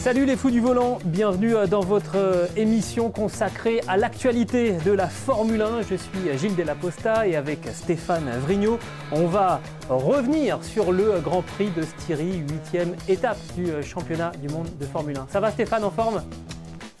Salut 0.00 0.24
les 0.24 0.34
fous 0.34 0.50
du 0.50 0.60
volant, 0.60 0.98
bienvenue 1.04 1.54
euh, 1.54 1.66
dans 1.66 1.82
votre 1.82 2.16
euh, 2.16 2.46
émission 2.56 3.10
consacrée 3.10 3.82
à 3.86 3.98
l'actualité 3.98 4.72
de 4.86 4.92
la 4.92 5.08
Formule 5.08 5.60
1. 5.60 5.82
Je 5.82 5.94
suis 5.94 6.38
Gilles 6.38 6.56
Delaposta 6.56 7.28
et 7.28 7.36
avec 7.36 7.68
Stéphane 7.70 8.30
Vrignot, 8.38 8.78
on 9.12 9.26
va 9.26 9.60
revenir 9.90 10.64
sur 10.64 10.92
le 10.92 11.20
Grand 11.20 11.42
Prix 11.42 11.68
de 11.76 11.82
Styrie, 11.82 12.42
huitième 12.50 12.94
étape 13.08 13.36
du 13.54 13.66
euh, 13.66 13.82
championnat 13.82 14.32
du 14.40 14.48
monde 14.48 14.68
de 14.80 14.86
Formule 14.86 15.18
1. 15.18 15.26
Ça 15.30 15.38
va 15.38 15.50
Stéphane 15.50 15.84
en 15.84 15.90
forme? 15.90 16.22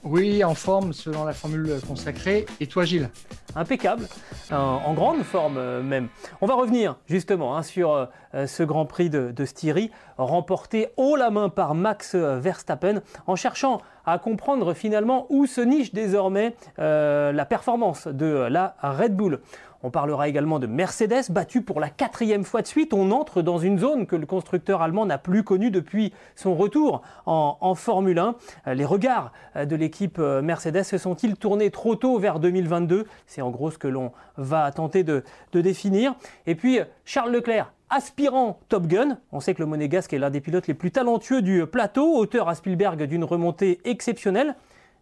Oui, 0.02 0.42
en 0.44 0.54
forme 0.54 0.94
selon 0.94 1.24
la 1.24 1.34
formule 1.34 1.78
consacrée. 1.86 2.46
Et 2.58 2.66
toi 2.66 2.84
Gilles? 2.84 3.10
Impeccable, 3.54 4.06
en, 4.52 4.94
grande 4.94 5.22
forme 5.24 5.56
euh, 5.58 5.82
même. 5.82 6.08
On 6.40 6.46
va 6.46 6.54
revenir 6.54 6.96
justement 7.06 7.56
hein, 7.56 7.62
sur 7.62 7.92
euh, 8.34 8.46
ce 8.46 8.62
Grand 8.62 8.86
Prix 8.86 9.10
de, 9.10 9.44
Styrie, 9.44 9.90
remporté 10.16 10.88
haut 10.96 11.16
la 11.16 11.30
main 11.30 11.48
par 11.48 11.74
Max 11.74 12.14
Verstappen, 12.14 13.02
en 13.26 13.36
cherchant 13.36 13.82
à 14.06 14.18
comprendre 14.18 14.72
finalement 14.72 15.26
où 15.30 15.46
se 15.46 15.60
niche 15.60 15.92
désormais 15.92 16.54
euh, 16.78 17.32
la 17.32 17.44
performance 17.44 18.06
de 18.06 18.46
la 18.48 18.76
Red 18.82 19.16
Bull. 19.16 19.40
On 19.82 19.90
parlera 19.90 20.28
également 20.28 20.58
de 20.58 20.66
Mercedes, 20.66 21.30
battu 21.30 21.62
pour 21.62 21.80
la 21.80 21.88
quatrième 21.88 22.44
fois 22.44 22.60
de 22.60 22.66
suite. 22.66 22.92
On 22.92 23.10
entre 23.10 23.40
dans 23.40 23.58
une 23.58 23.78
zone 23.78 24.06
que 24.06 24.16
le 24.16 24.26
constructeur 24.26 24.82
allemand 24.82 25.06
n'a 25.06 25.16
plus 25.16 25.42
connue 25.42 25.70
depuis 25.70 26.12
son 26.36 26.54
retour 26.54 27.02
en, 27.26 27.74
Formule 27.74 28.18
1. 28.18 28.34
Les 28.74 28.84
regards 28.84 29.32
de 29.56 29.76
l'équipe 29.76 30.18
Mercedes 30.18 30.82
se 30.82 30.98
sont-ils 30.98 31.36
tournés 31.36 31.70
trop 31.70 31.96
tôt 31.96 32.18
vers 32.18 32.40
2022 32.40 33.06
C'est 33.26 33.40
en 33.40 33.50
gros 33.50 33.70
ce 33.70 33.78
que 33.78 33.88
l'on 33.88 34.12
va 34.36 34.70
tenter 34.70 35.02
de, 35.02 35.24
définir. 35.52 36.14
Et 36.46 36.54
puis 36.54 36.80
Charles 37.04 37.32
Leclerc, 37.32 37.72
aspirant 37.88 38.60
Top 38.68 38.86
Gun. 38.86 39.18
On 39.32 39.40
sait 39.40 39.54
que 39.54 39.62
le 39.62 39.66
monégasque 39.66 40.12
est 40.12 40.18
l'un 40.18 40.30
des 40.30 40.40
pilotes 40.40 40.66
les 40.66 40.74
plus 40.74 40.90
talentueux 40.90 41.42
du 41.42 41.66
plateau, 41.66 42.16
auteur 42.16 42.48
à 42.48 42.54
Spielberg 42.54 43.02
d'une 43.04 43.24
remontée 43.24 43.80
exceptionnelle 43.84 44.56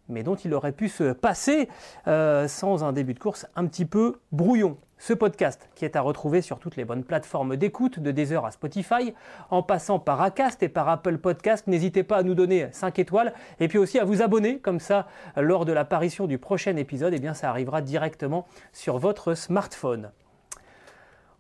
mais 0.09 0.23
dont 0.23 0.35
il 0.35 0.55
aurait 0.55 0.73
pu 0.73 0.89
se 0.89 1.13
passer 1.13 1.69
euh, 2.07 2.49
sans 2.49 2.85
un 2.85 2.93
début 2.93 3.15
de 3.15 3.19
course 3.19 3.47
un 3.57 3.67
petit 3.67 3.85
peu 3.85 4.21
brouillon. 4.33 4.77
Ce 5.01 5.13
podcast, 5.13 5.69
qui 5.77 5.85
est 5.85 5.95
à 5.95 6.01
retrouver 6.01 6.43
sur 6.43 6.59
toutes 6.59 6.77
les 6.77 6.85
bonnes 6.85 7.05
plateformes 7.05 7.57
d'écoute, 7.57 8.01
de 8.01 8.11
Deezer 8.11 8.45
à 8.45 8.51
Spotify, 8.51 9.15
en 9.51 9.63
passant 9.63 10.01
par 10.01 10.21
Acast 10.21 10.61
et 10.65 10.69
par 10.69 10.89
Apple 10.89 11.19
Podcast, 11.19 11.69
n'hésitez 11.69 12.03
pas 12.03 12.17
à 12.17 12.23
nous 12.25 12.35
donner 12.35 12.67
5 12.73 12.99
étoiles 12.99 13.33
et 13.61 13.69
puis 13.69 13.79
aussi 13.79 14.01
à 14.01 14.05
vous 14.05 14.23
abonner, 14.23 14.59
comme 14.59 14.81
ça, 14.81 15.07
lors 15.37 15.65
de 15.65 15.73
l'apparition 15.73 16.27
du 16.27 16.39
prochain 16.39 16.77
épisode, 16.77 17.15
eh 17.15 17.21
bien 17.21 17.33
ça 17.33 17.49
arrivera 17.49 17.81
directement 17.81 18.47
sur 18.73 18.99
votre 18.99 19.35
smartphone. 19.35 20.11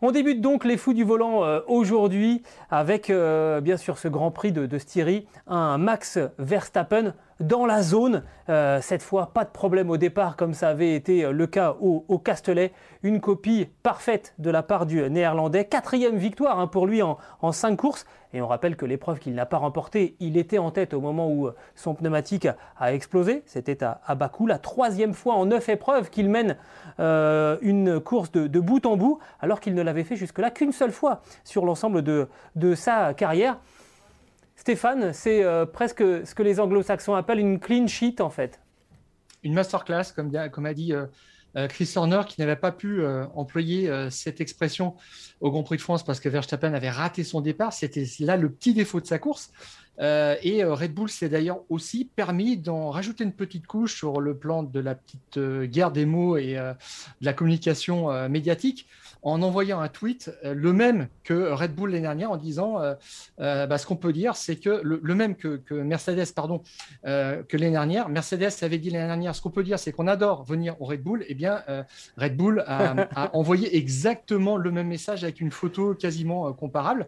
On 0.00 0.12
débute 0.12 0.40
donc 0.40 0.64
les 0.64 0.76
fous 0.76 0.94
du 0.94 1.02
volant 1.02 1.42
euh, 1.42 1.58
aujourd'hui 1.66 2.44
avec 2.70 3.10
euh, 3.10 3.60
bien 3.60 3.76
sûr 3.76 3.98
ce 3.98 4.06
Grand 4.06 4.30
Prix 4.30 4.52
de, 4.52 4.64
de 4.64 4.78
Styrie, 4.78 5.26
un 5.48 5.76
Max 5.76 6.20
Verstappen 6.38 7.14
dans 7.40 7.66
la 7.66 7.82
zone. 7.82 8.22
Euh, 8.48 8.80
cette 8.80 9.02
fois, 9.02 9.32
pas 9.34 9.44
de 9.44 9.50
problème 9.50 9.90
au 9.90 9.96
départ 9.96 10.36
comme 10.36 10.54
ça 10.54 10.70
avait 10.70 10.94
été 10.94 11.24
euh, 11.24 11.32
le 11.32 11.46
cas 11.46 11.76
au, 11.80 12.18
Castellet. 12.18 12.72
Une 13.02 13.20
copie 13.20 13.68
parfaite 13.82 14.34
de 14.38 14.50
la 14.50 14.62
part 14.62 14.86
du 14.86 15.08
néerlandais. 15.08 15.64
Quatrième 15.64 16.16
victoire 16.16 16.58
hein, 16.58 16.66
pour 16.66 16.86
lui 16.86 17.02
en, 17.02 17.18
cinq 17.52 17.76
courses. 17.76 18.06
Et 18.34 18.42
on 18.42 18.46
rappelle 18.46 18.76
que 18.76 18.84
l'épreuve 18.84 19.18
qu'il 19.20 19.34
n'a 19.34 19.46
pas 19.46 19.56
remportée, 19.56 20.16
il 20.20 20.36
était 20.36 20.58
en 20.58 20.70
tête 20.70 20.92
au 20.92 21.00
moment 21.00 21.30
où 21.30 21.46
euh, 21.46 21.54
son 21.74 21.94
pneumatique 21.94 22.48
a 22.78 22.92
explosé. 22.92 23.42
C'était 23.46 23.84
à, 23.84 24.14
Bakou. 24.14 24.46
La 24.46 24.58
troisième 24.58 25.14
fois 25.14 25.34
en 25.34 25.46
neuf 25.46 25.68
épreuves 25.68 26.10
qu'il 26.10 26.28
mène 26.28 26.56
une 26.98 28.00
course 28.00 28.32
de, 28.32 28.60
bout 28.60 28.84
en 28.84 28.96
bout, 28.96 29.20
alors 29.40 29.60
qu'il 29.60 29.74
ne 29.74 29.82
l'avait 29.82 30.02
fait 30.02 30.16
jusque-là 30.16 30.50
qu'une 30.50 30.72
seule 30.72 30.90
fois 30.90 31.20
sur 31.44 31.64
l'ensemble 31.64 32.02
de 32.02 32.74
sa 32.74 33.14
carrière. 33.14 33.58
Stéphane, 34.68 35.14
c'est 35.14 35.42
euh, 35.42 35.64
presque 35.64 36.00
ce 36.02 36.34
que 36.34 36.42
les 36.42 36.60
anglo-saxons 36.60 37.14
appellent 37.14 37.38
une 37.38 37.58
clean 37.58 37.86
sheet 37.86 38.20
en 38.20 38.28
fait. 38.28 38.60
Une 39.42 39.54
masterclass, 39.54 40.12
comme, 40.14 40.66
a 40.66 40.74
dit 40.74 40.92
euh, 40.92 41.06
euh, 41.56 41.68
Chris 41.68 41.90
Horner, 41.96 42.20
qui 42.28 42.38
n'avait 42.38 42.54
pas 42.54 42.70
pu 42.70 43.02
employer 43.34 43.90
cette 44.10 44.42
expression 44.42 44.94
au 45.40 45.50
Grand 45.50 45.62
Prix 45.62 45.78
de 45.78 45.82
France 45.82 46.04
parce 46.04 46.20
que 46.20 46.28
Verstappen 46.28 46.74
avait 46.74 46.90
raté 46.90 47.24
son 47.24 47.40
départ. 47.40 47.72
C'était 47.72 48.04
là 48.20 48.36
le 48.36 48.50
petit 48.50 48.74
défaut 48.74 49.00
de 49.00 49.06
sa 49.06 49.18
course. 49.18 49.52
et 49.98 50.62
Red 50.62 50.92
Bull 50.92 51.08
s'est 51.08 51.30
d'ailleurs 51.30 51.60
aussi 51.70 52.04
permis 52.04 52.58
d'en 52.58 52.90
rajouter 52.90 53.24
une 53.24 53.32
petite 53.32 53.66
couche 53.66 53.96
sur 53.96 54.20
le 54.20 54.36
plan 54.36 54.64
de 54.64 54.80
la 54.80 54.96
petite 54.96 55.38
guerre 55.70 55.92
des 55.92 56.04
mots 56.04 56.36
et 56.36 56.56
de 56.56 57.24
la 57.24 57.32
communication 57.32 58.28
médiatique 58.28 58.86
en 59.22 59.42
envoyant 59.42 59.80
un 59.80 59.88
tweet, 59.88 60.32
euh, 60.44 60.54
le 60.54 60.72
même 60.72 61.08
que 61.24 61.52
Red 61.52 61.74
Bull 61.74 61.90
l'année 61.90 62.02
dernière, 62.02 62.30
en 62.30 62.36
disant 62.36 62.80
euh, 62.80 62.94
euh, 63.40 63.66
bah, 63.66 63.78
ce 63.78 63.86
qu'on 63.86 63.96
peut 63.96 64.12
dire, 64.12 64.36
c'est 64.36 64.56
que 64.56 64.80
le, 64.82 65.14
même 65.14 65.34
que, 65.36 65.60
Mercedes, 65.70 66.32
pardon, 66.34 66.62
que 67.04 67.56
l'année 67.56 67.72
dernière, 67.72 68.08
Mercedes 68.08 68.50
avait 68.62 68.78
dit 68.78 68.90
l'année 68.90 69.06
dernière, 69.06 69.34
ce 69.34 69.42
qu'on 69.42 69.50
peut 69.50 69.64
dire, 69.64 69.78
c'est 69.78 69.92
qu'on 69.92 70.06
adore 70.06 70.44
venir 70.44 70.80
au 70.80 70.84
Red 70.84 71.02
Bull. 71.02 71.24
Eh 71.28 71.34
bien, 71.34 71.62
Red 72.16 72.36
Bull 72.36 72.64
a, 72.66 73.30
envoyé 73.32 73.76
exactement 73.76 74.56
le 74.56 74.70
même 74.70 74.88
message 74.88 75.24
avec 75.24 75.40
une 75.40 75.50
photo 75.50 75.94
quasiment 75.94 76.52
comparable. 76.52 77.06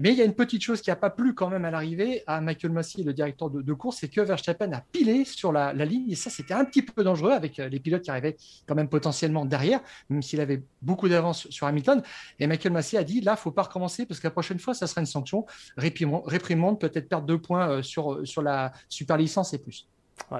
Mais 0.00 0.10
il 0.10 0.16
y 0.16 0.22
a 0.22 0.24
une 0.24 0.34
petite 0.34 0.62
chose 0.62 0.80
qui 0.80 0.90
n'a 0.90 0.96
pas 0.96 1.10
plu 1.10 1.34
quand 1.34 1.48
même 1.48 1.64
à 1.64 1.70
l'arrivée 1.70 2.22
à 2.26 2.40
Michael 2.40 2.72
Massey, 2.72 3.02
le 3.02 3.12
directeur 3.12 3.50
de, 3.50 3.72
course, 3.72 3.98
c'est 4.00 4.08
que 4.08 4.20
Verstappen 4.20 4.72
a 4.72 4.80
pilé 4.80 5.24
sur 5.24 5.52
la, 5.52 5.72
la 5.72 5.84
ligne. 5.84 6.10
Et 6.10 6.14
ça, 6.14 6.30
c'était 6.30 6.54
un 6.54 6.64
petit 6.64 6.82
peu 6.82 7.04
dangereux 7.04 7.32
avec 7.32 7.56
les 7.58 7.80
pilotes 7.80 8.02
qui 8.02 8.10
arrivaient 8.10 8.36
quand 8.66 8.74
même 8.74 8.88
potentiellement 8.88 9.44
derrière, 9.44 9.80
même 10.08 10.22
s'il 10.22 10.40
avait 10.40 10.62
beaucoup 10.82 11.08
d'avance 11.08 11.47
sur 11.50 11.66
Hamilton. 11.66 12.02
Et 12.38 12.46
Michael 12.46 12.72
Massey 12.72 12.96
a 12.96 13.04
dit 13.04 13.20
là, 13.20 13.36
faut 13.36 13.50
pas 13.50 13.62
recommencer 13.62 14.06
parce 14.06 14.20
que 14.20 14.26
la 14.26 14.30
prochaine 14.30 14.58
fois, 14.58 14.74
ça 14.74 14.86
sera 14.86 15.00
une 15.00 15.06
sanction, 15.06 15.46
réprimande, 15.76 16.80
peut-être 16.80 17.08
perdre 17.08 17.26
deux 17.26 17.40
points 17.40 17.68
euh, 17.68 17.82
sur, 17.82 18.12
euh, 18.12 18.24
sur 18.24 18.42
la 18.42 18.72
super 18.88 19.16
licence 19.16 19.54
et 19.54 19.58
plus. 19.58 19.88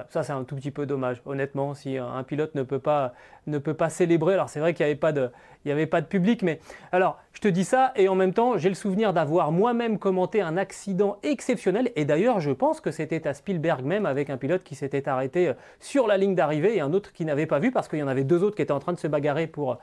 ça, 0.09 0.23
c'est 0.23 0.33
un 0.33 0.43
tout 0.43 0.55
petit 0.55 0.71
peu 0.71 0.85
dommage. 0.85 1.21
Honnêtement, 1.25 1.73
si 1.73 1.97
un 1.97 2.23
pilote 2.23 2.55
ne 2.55 2.63
peut 2.63 2.79
pas, 2.79 3.13
ne 3.47 3.57
peut 3.57 3.73
pas 3.73 3.89
célébrer, 3.89 4.33
alors 4.33 4.49
c'est 4.49 4.59
vrai 4.59 4.73
qu'il 4.73 4.85
n'y 4.85 4.91
avait, 4.91 4.99
pas 4.99 5.11
de, 5.11 5.31
avait 5.65 5.87
pas 5.87 6.01
de 6.01 6.07
public, 6.07 6.41
mais 6.41 6.59
alors 6.91 7.19
je 7.33 7.41
te 7.41 7.47
dis 7.47 7.63
ça 7.63 7.93
et 7.95 8.09
en 8.09 8.15
même 8.15 8.33
temps, 8.33 8.57
j'ai 8.57 8.69
le 8.69 8.75
souvenir 8.75 9.13
d'avoir 9.13 9.51
moi-même 9.51 9.99
commenté 9.99 10.41
un 10.41 10.57
accident 10.57 11.17
exceptionnel. 11.23 11.91
Et 11.95 12.03
d'ailleurs, 12.03 12.39
je 12.39 12.51
pense 12.51 12.81
que 12.81 12.91
c'était 12.91 13.27
à 13.27 13.33
Spielberg 13.33 13.85
même 13.85 14.05
avec 14.05 14.29
un 14.29 14.37
pilote 14.37 14.63
qui 14.63 14.75
s'était 14.75 15.07
arrêté 15.07 15.49
euh, 15.49 15.53
sur 15.79 16.07
la 16.07 16.17
ligne 16.17 16.35
d'arrivée 16.35 16.75
et 16.75 16.81
un 16.81 16.91
autre 16.91 17.13
qui 17.13 17.25
n'avait 17.25 17.45
pas 17.45 17.59
vu 17.59 17.71
parce 17.71 17.87
qu'il 17.87 17.99
y 17.99 18.03
en 18.03 18.07
avait 18.07 18.23
deux 18.23 18.43
autres 18.43 18.55
qui 18.55 18.61
étaient 18.61 18.73
en 18.73 18.79
train 18.79 18.93
de 18.93 18.99
se 18.99 19.07
bagarrer 19.07 19.47
pour, 19.47 19.77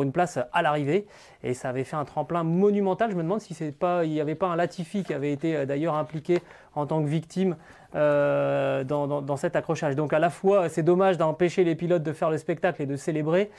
une 0.00 0.12
place 0.12 0.38
à 0.52 0.62
l'arrivée. 0.62 1.06
Et 1.42 1.54
ça 1.54 1.68
avait 1.68 1.84
fait 1.84 1.96
un 1.96 2.04
tremplin 2.04 2.44
monumental. 2.44 3.10
Je 3.10 3.16
me 3.16 3.22
demande 3.22 3.40
si 3.40 3.54
n'y 3.60 4.20
avait 4.20 4.34
pas 4.34 4.46
un 4.46 4.56
Latifi 4.56 5.04
qui 5.04 5.12
avait 5.12 5.32
été 5.32 5.56
euh, 5.56 5.66
d'ailleurs 5.66 5.94
impliqué 5.94 6.40
en 6.74 6.86
tant 6.86 7.02
que 7.02 7.08
victime 7.08 7.56
euh, 7.94 8.84
dans, 8.84 9.36
cet 9.36 9.54
accrochage. 9.54 9.96
Donc 9.96 10.14
à 10.14 10.18
la 10.18 10.30
fois, 10.30 10.70
c'est 10.70 10.82
dommage 10.82 11.18
d'empêcher 11.18 11.62
les 11.62 11.74
pilotes 11.74 12.02
de 12.02 12.12
faire 12.12 12.30
le 12.30 12.38
spectacle 12.38 12.80
et 12.80 12.86
de 12.86 12.96
célébrer. 12.96 13.50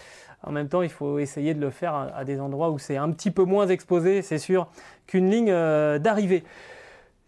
En 0.44 0.52
même 0.52 0.68
temps, 0.68 0.82
il 0.82 0.90
faut 0.90 1.20
essayer 1.20 1.54
de 1.54 1.62
le 1.62 1.70
faire 1.70 1.96
à, 2.16 2.26
des 2.26 2.40
endroits 2.40 2.70
où 2.70 2.78
c'est 2.78 2.98
un 2.98 3.10
petit 3.12 3.32
peu 3.32 3.44
moins 3.44 3.68
exposé, 3.68 4.22
c'est 4.22 4.38
sûr, 4.38 4.68
qu'une 5.08 5.30
ligne 5.30 5.52
euh, 5.52 6.00
d'arrivée. 6.00 6.44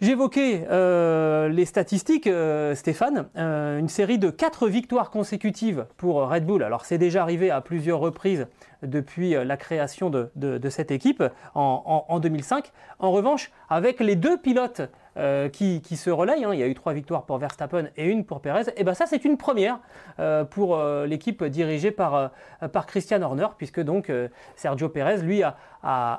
J'évoquais 0.02 0.68
euh, 0.70 1.48
les 1.48 1.64
statistiques, 1.64 2.28
euh, 2.28 2.76
Stéphane. 2.76 3.28
une 3.36 3.88
série 3.88 4.20
de 4.20 4.30
quatre 4.30 4.68
victoires 4.68 5.10
consécutives 5.10 5.86
pour 5.96 6.30
Red 6.30 6.46
Bull. 6.46 6.64
Alors 6.64 6.84
c'est 6.84 6.98
déjà 6.98 7.22
arrivé 7.22 7.50
à 7.50 7.62
plusieurs 7.62 8.00
reprises 8.00 8.48
depuis 8.84 9.32
la 9.32 9.56
création 9.56 10.10
de, 10.10 10.70
cette 10.70 10.92
équipe 10.92 11.24
en, 11.56 12.20
2005. 12.20 12.74
En 13.00 13.12
revanche, 13.12 13.52
avec 13.70 14.02
les 14.02 14.18
deux 14.18 14.38
pilotes 14.38 14.82
euh, 15.18 15.48
qui, 15.48 15.80
se 15.96 16.10
relayent. 16.10 16.44
Hein. 16.44 16.54
Il 16.54 16.60
y 16.60 16.64
a 16.64 16.68
eu 16.68 16.74
trois 16.74 16.92
victoires 16.92 17.26
pour 17.26 17.38
Verstappen 17.38 17.86
et 17.96 18.06
une 18.06 18.26
pour 18.26 18.42
Perez. 18.42 18.64
Et 18.76 18.84
bien 18.84 18.94
ça, 18.94 19.06
c'est 19.06 19.24
une 19.24 19.38
première 19.38 19.80
euh, 20.20 20.44
pour 20.44 20.76
euh, 20.76 21.06
l'équipe 21.06 21.42
dirigée 21.46 21.92
par, 21.92 22.32
par 22.74 22.86
Christian 22.86 23.22
Horner, 23.22 23.48
puisque 23.58 23.80
donc 23.80 24.12
Sergio 24.58 24.90
Perez, 24.90 25.22
lui, 25.22 25.42
a, 25.42 25.56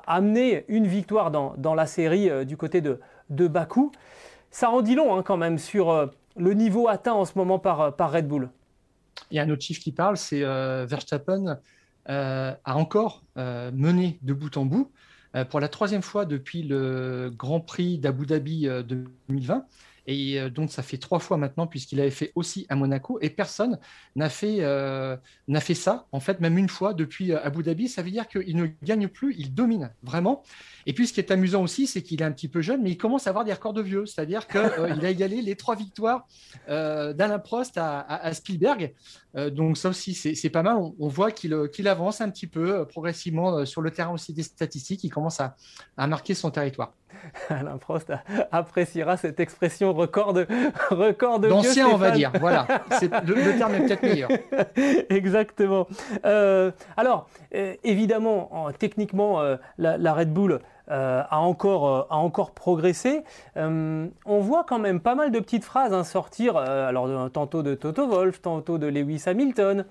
amené 0.06 0.64
une 0.68 0.86
victoire 0.86 1.30
dans, 1.30 1.74
la 1.74 1.84
série 1.84 2.46
du 2.46 2.56
côté 2.56 2.80
de, 2.80 2.98
de 3.28 3.46
Bakou. 3.48 3.92
Ça 4.50 4.70
en 4.70 4.80
dit 4.80 4.94
long 4.94 5.14
hein, 5.14 5.22
quand 5.22 5.36
même 5.36 5.58
sur 5.58 6.10
le 6.36 6.54
niveau 6.54 6.88
atteint 6.88 7.12
en 7.12 7.26
ce 7.26 7.36
moment 7.36 7.58
par, 7.58 7.94
par 7.96 8.12
Red 8.12 8.26
Bull. 8.26 8.48
Il 9.30 9.36
y 9.36 9.40
a 9.40 9.42
un 9.42 9.50
autre 9.50 9.62
chiffre 9.62 9.82
qui 9.82 9.92
parle, 9.92 10.16
c'est 10.16 10.40
Verstappen 10.40 11.58
a 12.06 12.56
encore 12.64 13.24
mené 13.36 14.18
de 14.22 14.32
bout 14.32 14.56
en 14.56 14.64
bout 14.64 14.90
pour 15.50 15.60
la 15.60 15.68
troisième 15.68 16.02
fois 16.02 16.24
depuis 16.24 16.62
le 16.62 17.30
Grand 17.36 17.60
Prix 17.60 17.98
d'Abu 17.98 18.26
Dhabi 18.26 18.68
2020. 18.86 19.66
Et 20.06 20.38
euh, 20.38 20.50
donc, 20.50 20.70
ça 20.70 20.82
fait 20.82 20.98
trois 20.98 21.18
fois 21.18 21.36
maintenant, 21.36 21.66
puisqu'il 21.66 22.00
avait 22.00 22.10
fait 22.10 22.32
aussi 22.34 22.66
à 22.68 22.76
Monaco. 22.76 23.18
Et 23.20 23.30
personne 23.30 23.78
n'a 24.14 24.28
fait, 24.28 24.58
euh, 24.60 25.16
fait 25.60 25.74
ça, 25.74 26.06
en 26.12 26.20
fait, 26.20 26.40
même 26.40 26.58
une 26.58 26.68
fois 26.68 26.94
depuis 26.94 27.32
euh, 27.32 27.42
Abu 27.42 27.62
Dhabi. 27.62 27.88
Ça 27.88 28.02
veut 28.02 28.10
dire 28.10 28.28
qu'il 28.28 28.56
ne 28.56 28.66
gagne 28.82 29.08
plus, 29.08 29.34
il 29.36 29.54
domine 29.54 29.90
vraiment. 30.02 30.42
Et 30.86 30.92
puis, 30.92 31.06
ce 31.06 31.12
qui 31.12 31.20
est 31.20 31.30
amusant 31.30 31.62
aussi, 31.62 31.86
c'est 31.86 32.02
qu'il 32.02 32.22
est 32.22 32.24
un 32.24 32.32
petit 32.32 32.48
peu 32.48 32.62
jeune, 32.62 32.82
mais 32.82 32.90
il 32.90 32.98
commence 32.98 33.26
à 33.26 33.30
avoir 33.30 33.44
des 33.44 33.52
records 33.52 33.74
de 33.74 33.82
vieux. 33.82 34.06
C'est-à-dire 34.06 34.46
qu'il 34.46 34.60
a 34.60 35.10
égalé 35.10 35.42
les 35.42 35.56
trois 35.56 35.74
victoires 35.74 36.26
d'Alain 36.68 37.38
Prost 37.40 37.76
à, 37.76 38.32
Spielberg. 38.32 38.94
donc, 39.52 39.76
ça 39.76 39.88
aussi, 39.88 40.14
c'est 40.14 40.50
pas 40.50 40.62
mal. 40.62 40.76
On, 40.76 41.08
voit 41.08 41.32
qu'il 41.32 41.88
avance 41.88 42.20
un 42.20 42.30
petit 42.30 42.46
peu 42.46 42.86
progressivement 42.86 43.64
sur 43.66 43.82
le 43.82 43.90
terrain 43.90 44.12
aussi 44.12 44.32
des 44.32 44.44
statistiques. 44.44 45.02
Il 45.02 45.10
commence 45.10 45.40
à, 45.40 45.56
à 45.96 46.06
marquer 46.06 46.34
son 46.34 46.50
territoire. 46.50 46.92
Alain 47.50 47.78
Prost 47.78 48.12
appréciera 48.52 49.16
cette 49.16 49.40
expression 49.40 49.92
record 49.92 50.32
de 50.32 50.46
record 50.90 51.40
de 51.40 51.48
d'ancien, 51.48 51.88
on 51.88 51.96
va 51.96 52.10
dire. 52.10 52.32
Voilà, 52.40 52.66
le, 53.00 53.34
le, 53.34 53.56
terme 53.56 53.74
est 53.74 53.86
peut-être 53.86 54.02
meilleur. 54.02 54.30
Exactement. 55.10 55.86
Euh, 56.24 56.70
alors, 56.96 57.28
euh, 57.54 57.74
évidemment, 57.84 58.50
techniquement, 58.78 59.40
euh, 59.40 59.56
la, 59.78 60.12
Red 60.12 60.32
Bull 60.32 60.60
a, 60.88 61.40
encore, 61.40 62.06
a 62.10 62.16
encore 62.16 62.52
progressé. 62.52 63.24
on 63.56 64.10
voit 64.26 64.64
quand 64.64 64.78
même 64.78 65.00
pas 65.00 65.14
mal 65.14 65.30
de 65.30 65.40
petites 65.40 65.64
phrases 65.64 65.92
hein, 65.92 66.04
sortir, 66.04 66.56
alors 66.56 67.30
tantôt 67.30 67.62
de 67.62 67.74
Toto 67.74 68.06
Wolff, 68.06 68.40
tantôt 68.40 68.78
de 68.78 68.86
Lewis 68.86 69.24
Hamilton, 69.26 69.84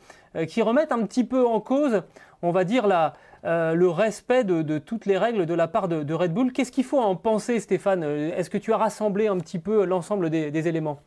qui 0.48 0.62
remettent 0.62 0.92
un 0.92 1.06
petit 1.06 1.24
peu 1.24 1.45
en 1.45 1.60
cause, 1.60 2.01
on 2.42 2.51
va 2.51 2.63
dire, 2.63 2.88
la, 2.88 3.13
le 3.45 3.88
respect 3.88 4.44
de, 4.44 4.77
toutes 4.80 5.06
les 5.06 5.18
règles 5.18 5.45
de 5.45 5.53
la 5.53 5.68
part 5.68 5.88
de, 5.88 6.13
Red 6.13 6.33
Bull. 6.33 6.51
Qu'est-ce 6.51 6.71
qu'il 6.71 6.83
faut 6.83 7.00
en 7.00 7.15
penser, 7.15 7.59
Stéphane? 7.59 8.03
Est-ce 8.03 8.50
que 8.50 8.57
tu 8.57 8.74
as 8.74 8.77
rassemblé 8.77 9.27
un 9.27 9.38
petit 9.38 9.59
peu 9.59 9.86
l'ensemble 9.86 10.30
des, 10.30 10.68
éléments? 10.68 11.00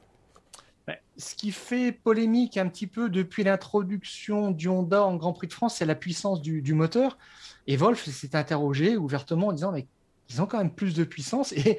Ben, 0.87 0.97
ce 1.19 1.35
qui 1.35 1.51
fait 1.51 1.93
polémique 1.93 2.57
un 2.57 2.69
petit 2.69 2.87
peu 2.87 3.09
depuis 3.11 3.45
l'introduction 3.45 4.51
du 4.51 4.69
Honda 4.69 5.05
en 5.05 5.17
Grand 5.17 5.33
Prix 5.35 5.49
de 5.49 5.53
France, 5.53 5.77
c'est 5.77 5.87
la 5.87 5.95
puissance 5.95 6.41
du, 6.41 6.73
moteur. 6.73 7.19
Et 7.67 7.77
Wolf 7.77 8.09
s'est 8.09 8.35
interrogé 8.35 8.97
ouvertement 8.97 9.49
en 9.49 9.53
disant 9.53 9.73
Mais 9.73 9.87
ils 10.31 10.43
ont 10.43 10.47
quand 10.47 10.59
même 10.59 10.71
plus 10.71 10.95
de 10.95 11.05
puissance. 11.05 11.53
Et, 11.53 11.79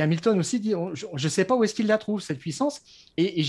Hamilton 0.00 0.38
aussi 0.38 0.60
dit, 0.60 0.74
je 0.94 1.06
ne 1.12 1.28
sais 1.28 1.44
pas 1.44 1.54
où 1.54 1.64
est-ce 1.64 1.74
qu'il 1.74 1.86
la 1.86 1.98
trouve, 1.98 2.20
cette 2.20 2.38
puissance. 2.38 2.80
Et, 3.16 3.42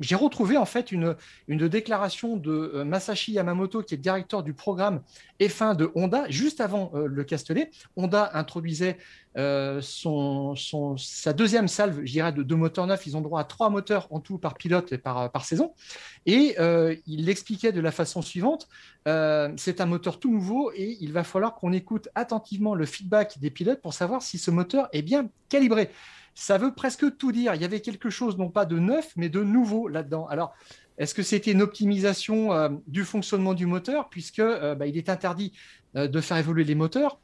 j'ai 0.00 0.14
retrouvé 0.14 0.56
en 0.56 0.64
fait 0.64 0.92
une, 0.92 1.16
déclaration 1.48 2.36
de 2.36 2.72
euh, 2.74 2.84
Masashi 2.84 3.32
Yamamoto, 3.32 3.82
qui 3.82 3.94
est 3.94 3.98
directeur 3.98 4.42
du 4.42 4.52
programme 4.52 5.02
F1 5.40 5.76
de 5.76 5.90
Honda, 5.94 6.24
juste 6.28 6.60
avant 6.60 6.90
euh, 6.94 7.06
le 7.06 7.24
Castellet. 7.24 7.70
Honda 7.96 8.30
introduisait 8.34 8.98
euh, 9.36 9.80
son, 9.82 10.54
sa 10.96 11.32
deuxième 11.32 11.68
salve, 11.68 12.00
je 12.04 12.12
dirais, 12.12 12.32
de 12.32 12.42
deux 12.42 12.56
moteurs 12.56 12.86
neufs. 12.86 13.06
Ils 13.06 13.16
ont 13.16 13.20
droit 13.20 13.40
à 13.40 13.44
trois 13.44 13.70
moteurs 13.70 14.08
en 14.10 14.20
tout 14.20 14.38
par 14.38 14.54
pilote 14.54 14.92
et 14.92 14.98
par 14.98 15.44
saison. 15.44 15.74
Et 16.26 16.56
il 17.06 17.24
l'expliquait 17.24 17.72
de 17.72 17.80
la 17.80 17.92
façon 17.92 18.22
suivante 18.22 18.68
c'est 19.56 19.80
un 19.80 19.86
moteur 19.86 20.18
tout 20.18 20.32
nouveau 20.32 20.72
et 20.74 20.96
il 21.00 21.12
va 21.12 21.22
falloir 21.22 21.54
qu'on 21.54 21.72
écoute 21.72 22.08
attentivement 22.16 22.74
le 22.74 22.86
feedback 22.86 23.38
des 23.38 23.50
pilotes 23.50 23.80
pour 23.80 23.94
savoir 23.94 24.22
si 24.22 24.36
ce 24.36 24.50
moteur 24.50 24.88
est 24.92 25.02
bien 25.02 25.28
calibré. 25.48 25.90
Ça 26.38 26.58
veut 26.58 26.74
presque 26.74 27.16
tout 27.16 27.32
dire. 27.32 27.54
Il 27.54 27.62
y 27.62 27.64
avait 27.64 27.80
quelque 27.80 28.10
chose, 28.10 28.36
non 28.36 28.50
pas 28.50 28.66
de 28.66 28.78
neuf, 28.78 29.10
mais 29.16 29.30
de 29.30 29.42
nouveau 29.42 29.88
là-dedans. 29.88 30.26
Alors, 30.26 30.54
est-ce 30.98 31.14
que 31.14 31.22
c'était 31.22 31.50
une 31.50 31.62
optimisation 31.62 32.52
euh, 32.52 32.68
du 32.86 33.04
fonctionnement 33.04 33.54
du 33.54 33.64
moteur, 33.64 34.10
puisque 34.10 34.40
euh, 34.40 34.74
bah, 34.74 34.86
il 34.86 34.98
est 34.98 35.08
interdit 35.08 35.54
euh, 35.96 36.08
de 36.08 36.20
faire 36.20 36.36
évoluer 36.36 36.64
les 36.64 36.74
moteurs 36.74 37.18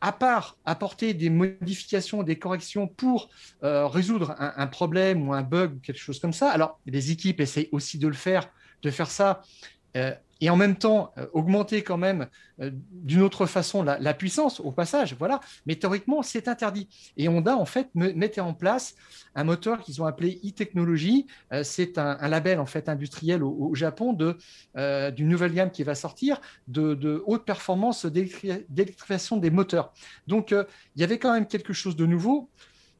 à 0.00 0.10
part 0.10 0.58
apporter 0.64 1.14
des 1.14 1.30
modifications, 1.30 2.24
des 2.24 2.38
corrections 2.38 2.86
pour 2.86 3.30
résoudre 3.62 4.36
un, 4.38 4.52
un, 4.56 4.66
problème 4.68 5.28
ou 5.28 5.34
un 5.34 5.42
bug 5.42 5.74
ou 5.74 5.78
quelque 5.80 5.98
chose 5.98 6.20
comme 6.20 6.32
ça? 6.32 6.50
Alors, 6.50 6.78
les 6.86 7.10
équipes 7.10 7.40
essayent 7.40 7.68
aussi 7.72 7.98
de 7.98 8.06
le 8.06 8.14
faire, 8.14 8.48
de 8.82 8.90
faire 8.92 9.10
ça 9.10 9.42
et 10.40 10.50
en 10.50 10.56
même 10.56 10.76
temps 10.76 11.12
euh, 11.18 11.26
augmenter 11.32 11.82
quand 11.82 11.96
même 11.96 12.28
euh, 12.60 12.70
d'une 12.92 13.22
autre 13.22 13.46
façon 13.46 13.82
la, 13.82 14.14
puissance 14.14 14.60
au 14.60 14.72
passage, 14.72 15.14
voilà. 15.18 15.40
Mais 15.66 15.76
théoriquement, 15.76 16.22
c'est 16.22 16.48
interdit. 16.48 16.88
Et 17.16 17.28
Honda, 17.28 17.56
en 17.56 17.64
fait, 17.64 17.88
mettait 17.94 18.40
en 18.40 18.54
place 18.54 18.94
un 19.34 19.44
moteur 19.44 19.80
qu'ils 19.80 20.00
ont 20.02 20.06
appelé 20.06 20.40
e-technologie. 20.44 21.26
Euh, 21.52 21.62
c'est 21.62 21.98
un, 21.98 22.16
label, 22.28 22.60
en 22.60 22.66
fait, 22.66 22.88
industriel 22.88 23.42
au, 23.42 23.74
Japon 23.74 24.12
de, 24.12 24.36
d'une 25.10 25.28
nouvelle 25.28 25.52
gamme 25.52 25.70
qui 25.70 25.82
va 25.82 25.94
sortir 25.94 26.40
de, 26.66 27.22
haute 27.26 27.44
performance 27.44 28.06
d'électrification 28.06 29.36
des 29.36 29.50
moteurs. 29.50 29.92
Donc, 30.26 30.50
il 30.50 31.00
y 31.00 31.04
avait 31.04 31.18
quand 31.18 31.32
même 31.32 31.46
quelque 31.46 31.72
chose 31.72 31.96
de 31.96 32.06
nouveau. 32.06 32.50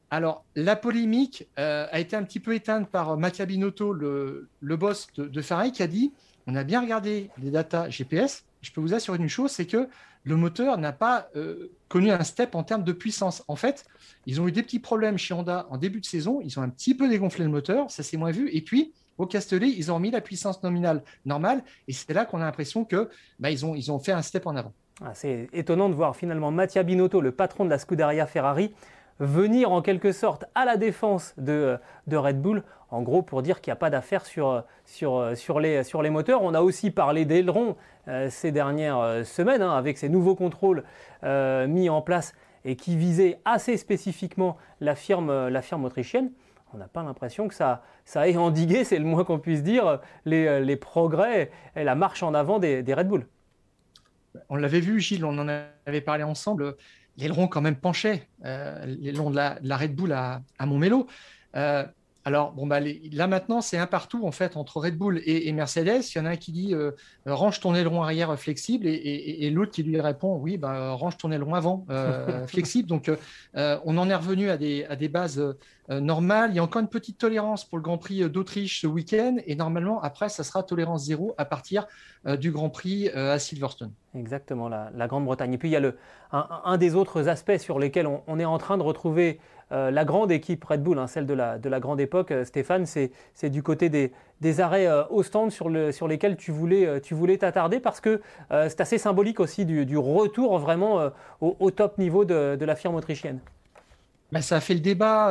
Alors, 0.09 0.45
la 0.55 0.75
polémique 0.75 1.47
a 1.57 1.99
été 1.99 2.15
un 2.15 2.23
petit 2.23 2.39
peu 2.39 2.53
éteinte 2.53 2.89
par 2.89 3.17
Mattia 3.17 3.45
Binotto, 3.45 3.91
le, 3.91 4.49
boss 4.61 5.07
de, 5.15 5.25
de 5.25 5.41
Ferrari, 5.41 5.71
qui 5.71 5.83
a 5.83 5.87
dit 5.87 6.13
on 6.47 6.55
a 6.55 6.63
bien 6.63 6.81
regardé 6.81 7.29
les 7.41 7.51
datas 7.51 7.89
GPS. 7.89 8.45
Je 8.61 8.71
peux 8.71 8.81
vous 8.81 8.93
assurer 8.93 9.17
une 9.17 9.29
chose, 9.29 9.51
c'est 9.51 9.65
que 9.65 9.87
le 10.23 10.35
moteur 10.35 10.77
n'a 10.77 10.91
pas 10.91 11.29
euh, 11.35 11.71
connu 11.87 12.11
un 12.11 12.23
step 12.23 12.55
en 12.55 12.63
termes 12.63 12.83
de 12.83 12.91
puissance. 12.91 13.43
En 13.47 13.55
fait, 13.55 13.85
ils 14.25 14.41
ont 14.41 14.47
eu 14.47 14.51
des 14.51 14.63
petits 14.63 14.79
problèmes 14.79 15.17
chez 15.17 15.33
Honda 15.33 15.67
en 15.69 15.77
début 15.77 16.01
de 16.01 16.05
saison. 16.05 16.41
Ils 16.43 16.59
ont 16.59 16.61
un 16.61 16.69
petit 16.69 16.95
peu 16.95 17.07
dégonflé 17.07 17.45
le 17.45 17.51
moteur, 17.51 17.89
ça 17.89 18.03
s'est 18.03 18.17
moins 18.17 18.31
vu. 18.31 18.49
Et 18.51 18.61
puis, 18.61 18.93
au 19.17 19.25
Castellet, 19.25 19.69
ils 19.69 19.91
ont 19.91 19.95
remis 19.95 20.11
la 20.11 20.21
puissance 20.21 20.63
nominale 20.63 21.03
normale. 21.25 21.63
Et 21.87 21.93
c'est 21.93 22.13
là 22.13 22.25
qu'on 22.25 22.41
a 22.41 22.45
l'impression 22.45 22.85
que 22.85 23.09
bah, 23.39 23.49
ils, 23.51 23.65
ont, 23.65 23.99
fait 23.99 24.11
un 24.11 24.21
step 24.21 24.47
en 24.47 24.55
avant. 24.55 24.73
Ah, 25.01 25.13
c'est 25.13 25.49
étonnant 25.53 25.89
de 25.89 25.93
voir 25.93 26.15
finalement 26.15 26.51
Mattia 26.51 26.83
Binotto, 26.83 27.21
le 27.21 27.31
patron 27.31 27.65
de 27.65 27.69
la 27.69 27.77
Scuderia 27.77 28.27
Ferrari, 28.27 28.73
venir 29.19 29.71
en 29.71 29.81
quelque 29.81 30.11
sorte 30.11 30.45
à 30.55 30.65
la 30.65 30.77
défense 30.77 31.33
de, 31.37 31.77
de 32.07 32.17
Red 32.17 32.41
Bull 32.41 32.63
en 32.91 33.01
gros 33.01 33.21
pour 33.21 33.41
dire 33.41 33.61
qu'il 33.61 33.71
n'y 33.71 33.73
a 33.73 33.77
pas 33.77 33.89
d'affaire 33.89 34.25
sur, 34.25 34.63
sur, 34.85 35.31
sur, 35.35 35.59
les, 35.59 35.83
sur 35.83 36.01
les 36.01 36.09
moteurs. 36.09 36.41
On 36.41 36.53
a 36.53 36.61
aussi 36.61 36.91
parlé 36.91 37.25
d'ailerons 37.25 37.75
euh, 38.07 38.29
ces 38.29 38.51
dernières 38.51 38.99
euh, 38.99 39.23
semaines 39.23 39.61
hein, 39.61 39.75
avec 39.75 39.97
ces 39.97 40.09
nouveaux 40.09 40.35
contrôles 40.35 40.83
euh, 41.23 41.67
mis 41.67 41.89
en 41.89 42.01
place 42.01 42.33
et 42.65 42.75
qui 42.75 42.95
visaient 42.95 43.39
assez 43.45 43.77
spécifiquement 43.77 44.57
la 44.81 44.95
firme, 44.95 45.47
la 45.47 45.61
firme 45.61 45.85
autrichienne. 45.85 46.31
On 46.73 46.77
n'a 46.77 46.87
pas 46.87 47.03
l'impression 47.03 47.47
que 47.47 47.53
ça, 47.53 47.83
ça 48.05 48.27
ait 48.27 48.37
endigué, 48.37 48.83
c'est 48.83 48.99
le 48.99 49.05
moins 49.05 49.23
qu'on 49.23 49.39
puisse 49.39 49.63
dire, 49.63 49.99
les, 50.25 50.63
les, 50.63 50.75
progrès 50.75 51.51
et 51.75 51.83
la 51.83 51.95
marche 51.95 52.21
en 52.21 52.33
avant 52.33 52.59
des, 52.59 52.83
Red 52.93 53.07
Bull. 53.07 53.27
On 54.49 54.55
l'avait 54.55 54.81
vu, 54.81 54.99
Gilles, 54.99 55.25
on 55.25 55.37
en 55.39 55.47
avait 55.47 56.01
parlé 56.01 56.23
ensemble. 56.23 56.75
L'aileron 57.17 57.47
quand 57.47 57.61
même 57.61 57.77
penchait, 57.77 58.27
l'aileron 58.43 59.31
de 59.31 59.35
la, 59.35 59.59
de 59.59 59.67
la, 59.67 59.77
Red 59.77 59.95
Bull 59.95 60.11
à, 60.11 60.41
à 60.59 60.65
Montmélo. 60.67 61.07
Alors, 62.29 62.51
bon, 62.51 62.67
bah, 62.67 62.77
là 62.79 63.25
maintenant, 63.25 63.59
c'est 63.59 63.79
un 63.79 63.87
partout 63.87 64.23
en 64.23 64.31
fait 64.31 64.55
entre 64.55 64.77
Red 64.77 64.95
Bull 64.95 65.19
et, 65.25 65.51
Mercedes. 65.51 66.03
Il 66.13 66.19
y 66.19 66.21
en 66.21 66.25
a 66.25 66.29
un 66.29 66.35
qui 66.35 66.51
dit 66.51 66.75
euh, 66.75 66.91
range 67.25 67.59
ton 67.59 67.73
aileron 67.73 68.03
arrière 68.03 68.39
flexible 68.39 68.85
et, 68.85 69.49
l'autre 69.49 69.71
qui 69.71 69.81
lui 69.81 69.99
répond 69.99 70.35
oui, 70.35 70.57
bah, 70.57 70.91
range 70.91 71.17
ton 71.17 71.31
aileron 71.31 71.55
avant 71.55 71.87
euh, 71.89 72.45
flexible. 72.47 72.87
Donc, 72.87 73.09
euh, 73.09 73.79
on 73.83 73.97
en 73.97 74.07
est 74.11 74.15
revenu 74.15 74.51
à 74.51 74.57
des, 74.57 74.85
à 74.85 74.95
des 74.95 75.09
bases 75.09 75.43
normales. 75.89 76.51
Il 76.51 76.57
y 76.57 76.59
a 76.59 76.63
encore 76.63 76.83
une 76.83 76.87
petite 76.87 77.17
tolérance 77.17 77.65
pour 77.65 77.79
le 77.79 77.83
Grand 77.83 77.97
Prix 77.97 78.29
d'Autriche 78.29 78.81
ce 78.81 78.85
week-end 78.85 79.37
et 79.47 79.55
normalement, 79.55 79.99
après, 79.99 80.29
ça 80.29 80.43
sera 80.43 80.61
tolérance 80.61 81.05
zéro 81.05 81.33
à 81.39 81.45
partir 81.45 81.87
du 82.27 82.51
Grand 82.51 82.69
Prix 82.69 83.09
à 83.09 83.39
Silverstone. 83.39 83.91
Exactement, 84.13 84.69
la, 84.69 85.07
Grande-Bretagne. 85.07 85.55
Et 85.55 85.57
puis, 85.57 85.69
il 85.69 85.71
y 85.71 85.75
a 85.75 85.79
le, 85.79 85.97
un, 86.31 86.77
des 86.77 86.93
autres 86.93 87.27
aspects 87.27 87.57
sur 87.57 87.79
lesquels 87.79 88.05
on 88.05 88.39
est 88.39 88.45
en 88.45 88.59
train 88.59 88.77
de 88.77 88.83
retrouver 88.83 89.39
euh, 89.71 89.91
la 89.91 90.03
grande 90.03 90.31
équipe 90.31 90.63
Red 90.63 90.81
Bull, 90.81 90.97
hein, 90.97 91.05
celle 91.05 91.27
de 91.27 91.33
la, 91.33 91.59
de 91.59 91.69
la, 91.69 91.79
grande 91.79 91.99
époque, 91.99 92.31
euh, 92.31 92.43
Stéphane, 92.43 92.85
c'est 92.87 93.49
du 93.49 93.61
côté 93.61 93.89
des, 93.89 94.11
arrêts 94.59 94.87
euh, 94.87 95.03
au 95.09 95.21
stand 95.21 95.51
sur, 95.51 95.69
le, 95.69 95.91
sur 95.91 96.07
lesquels 96.07 96.37
tu 96.37 96.51
voulais 96.51 96.99
tu 97.01 97.13
voulais 97.13 97.37
t'attarder 97.37 97.79
parce 97.79 97.99
que 97.99 98.21
c'est 98.49 98.81
assez 98.81 98.97
symbolique 98.97 99.39
aussi 99.39 99.65
du, 99.65 99.97
retour 99.97 100.57
vraiment 100.57 101.11
au, 101.41 101.71
top 101.71 101.97
niveau 101.97 102.25
de, 102.25 102.57
la 102.59 102.75
firme 102.75 102.95
autrichienne. 102.95 103.39
Ben, 104.31 104.41
ça 104.41 104.57
a 104.57 104.59
fait 104.59 104.73
le 104.73 104.79
débat 104.79 105.27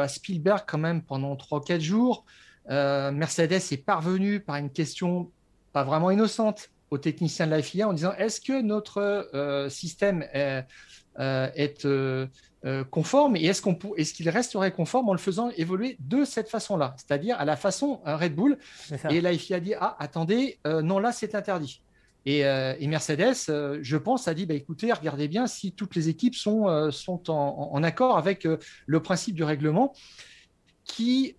à 0.00 0.08
Spielberg 0.08 0.64
quand 0.66 0.78
même 0.78 1.02
pendant 1.02 1.34
3-4 1.34 1.80
jours. 1.80 2.24
Mercedes 2.68 3.52
est 3.52 3.84
parvenu 3.84 4.40
par 4.40 4.56
une 4.56 4.70
question 4.70 5.30
pas 5.72 5.84
vraiment 5.84 6.10
innocente 6.10 6.70
aux 6.90 6.98
techniciens 6.98 7.46
de 7.46 7.50
la 7.52 7.62
FIA 7.62 7.88
en 7.88 7.92
disant 7.92 8.12
est-ce 8.18 8.40
que 8.40 8.60
notre 8.62 9.68
système 9.70 10.24
est 10.32 11.86
euh, 12.64 12.84
conforme 12.84 13.36
et 13.36 13.44
est-ce 13.44 13.60
qu'on 13.60 13.78
est-ce 13.96 14.14
qu'il 14.14 14.28
resterait 14.30 14.72
conforme 14.72 15.10
en 15.10 15.12
le 15.12 15.18
faisant 15.18 15.50
évoluer 15.50 15.98
de 16.00 16.24
cette 16.24 16.48
façon-là, 16.48 16.94
c'est-à-dire 16.96 17.38
à 17.38 17.44
la 17.44 17.54
façon 17.54 18.00
euh, 18.06 18.16
Red 18.16 18.34
Bull. 18.34 18.56
Et 19.10 19.20
la 19.20 19.36
FIA 19.36 19.58
a 19.58 19.60
dit 19.60 19.74
ah 19.78 19.94
attendez 19.98 20.58
euh, 20.66 20.80
non 20.80 20.98
là 20.98 21.12
c'est 21.12 21.34
interdit. 21.34 21.82
Et, 22.28 22.42
Mercedes, 22.88 23.36
je 23.82 23.96
pense, 23.96 24.26
a 24.26 24.34
dit 24.34 24.46
bah, 24.46 24.54
écoutez 24.54 24.92
regardez 24.92 25.28
bien 25.28 25.46
si 25.46 25.70
toutes 25.70 25.94
les 25.94 26.08
équipes 26.08 26.34
sont 26.34 26.90
sont 26.90 27.30
en, 27.30 27.82
accord 27.84 28.18
avec 28.18 28.48
le 28.86 29.00
principe 29.00 29.36
du 29.36 29.44
règlement 29.44 29.92
qui 30.82 31.36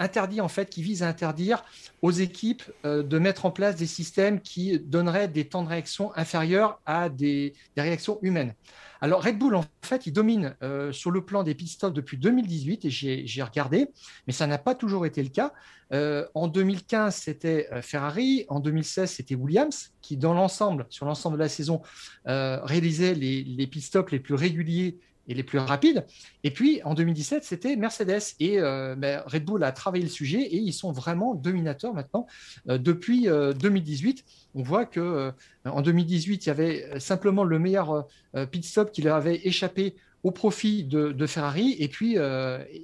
interdit 0.00 0.40
en 0.40 0.48
fait, 0.48 0.68
qui 0.68 0.82
vise 0.82 1.04
à 1.04 1.08
interdire 1.08 1.62
aux 2.02 2.10
équipes 2.10 2.64
de 2.82 3.18
mettre 3.20 3.46
en 3.46 3.52
place 3.52 3.76
des 3.76 3.86
systèmes 3.86 4.40
qui 4.40 4.80
donneraient 4.80 5.28
des 5.28 5.46
temps 5.46 5.62
de 5.62 5.68
réaction 5.68 6.10
inférieurs 6.16 6.80
à 6.86 7.08
des 7.08 7.54
réactions 7.76 8.18
humaines. 8.22 8.54
Alors 9.02 9.22
Red 9.22 9.38
Bull, 9.38 9.54
en 9.54 9.64
fait, 9.82 10.06
il 10.06 10.12
domine 10.12 10.54
euh, 10.62 10.92
sur 10.92 11.10
le 11.10 11.24
plan 11.24 11.42
des 11.42 11.54
pit 11.54 11.68
stops 11.68 11.94
depuis 11.94 12.18
2018 12.18 12.84
et 12.84 12.90
j'ai 12.90 13.42
regardé, 13.42 13.88
mais 14.26 14.32
ça 14.32 14.46
n'a 14.46 14.58
pas 14.58 14.74
toujours 14.74 15.06
été 15.06 15.22
le 15.22 15.30
cas. 15.30 15.52
Euh, 15.92 16.26
en 16.34 16.48
2015, 16.48 17.14
c'était 17.14 17.68
euh, 17.72 17.80
Ferrari. 17.82 18.44
En 18.48 18.60
2016, 18.60 19.10
c'était 19.10 19.34
Williams 19.34 19.92
qui, 20.02 20.16
dans 20.16 20.34
l'ensemble, 20.34 20.86
sur 20.90 21.06
l'ensemble 21.06 21.38
de 21.38 21.42
la 21.42 21.48
saison, 21.48 21.80
réalisait 22.26 23.14
les, 23.14 23.42
les 23.42 23.66
pit 23.66 23.82
stops 23.82 24.12
les 24.12 24.20
plus 24.20 24.34
réguliers 24.34 24.98
et 25.28 25.34
les 25.34 25.42
plus 25.42 25.58
rapides. 25.58 26.04
Et 26.44 26.50
puis 26.50 26.82
en 26.84 26.94
2017, 26.94 27.44
c'était 27.44 27.76
Mercedes. 27.76 28.34
Et 28.40 28.58
ben, 28.58 29.22
Red 29.26 29.44
Bull 29.44 29.62
a 29.64 29.72
travaillé 29.72 30.02
le 30.02 30.10
sujet 30.10 30.40
et 30.40 30.56
ils 30.56 30.72
sont 30.72 30.92
vraiment 30.92 31.34
dominateurs 31.34 31.94
maintenant. 31.94 32.26
depuis 32.66 33.24
2018, 33.26 34.24
on 34.54 34.62
voit 34.62 34.86
que 34.86 35.32
en 35.64 35.82
2018, 35.82 36.46
il 36.46 36.48
y 36.48 36.50
avait 36.50 37.00
simplement 37.00 37.44
le 37.44 37.58
meilleur 37.58 38.06
pit 38.50 38.64
stop 38.64 38.92
qui 38.92 39.02
leur 39.02 39.16
avait 39.16 39.40
échappé 39.46 39.94
au 40.22 40.30
profit 40.32 40.84
de, 40.84 41.26
Ferrari. 41.26 41.76
Et 41.78 41.88
puis, 41.88 42.16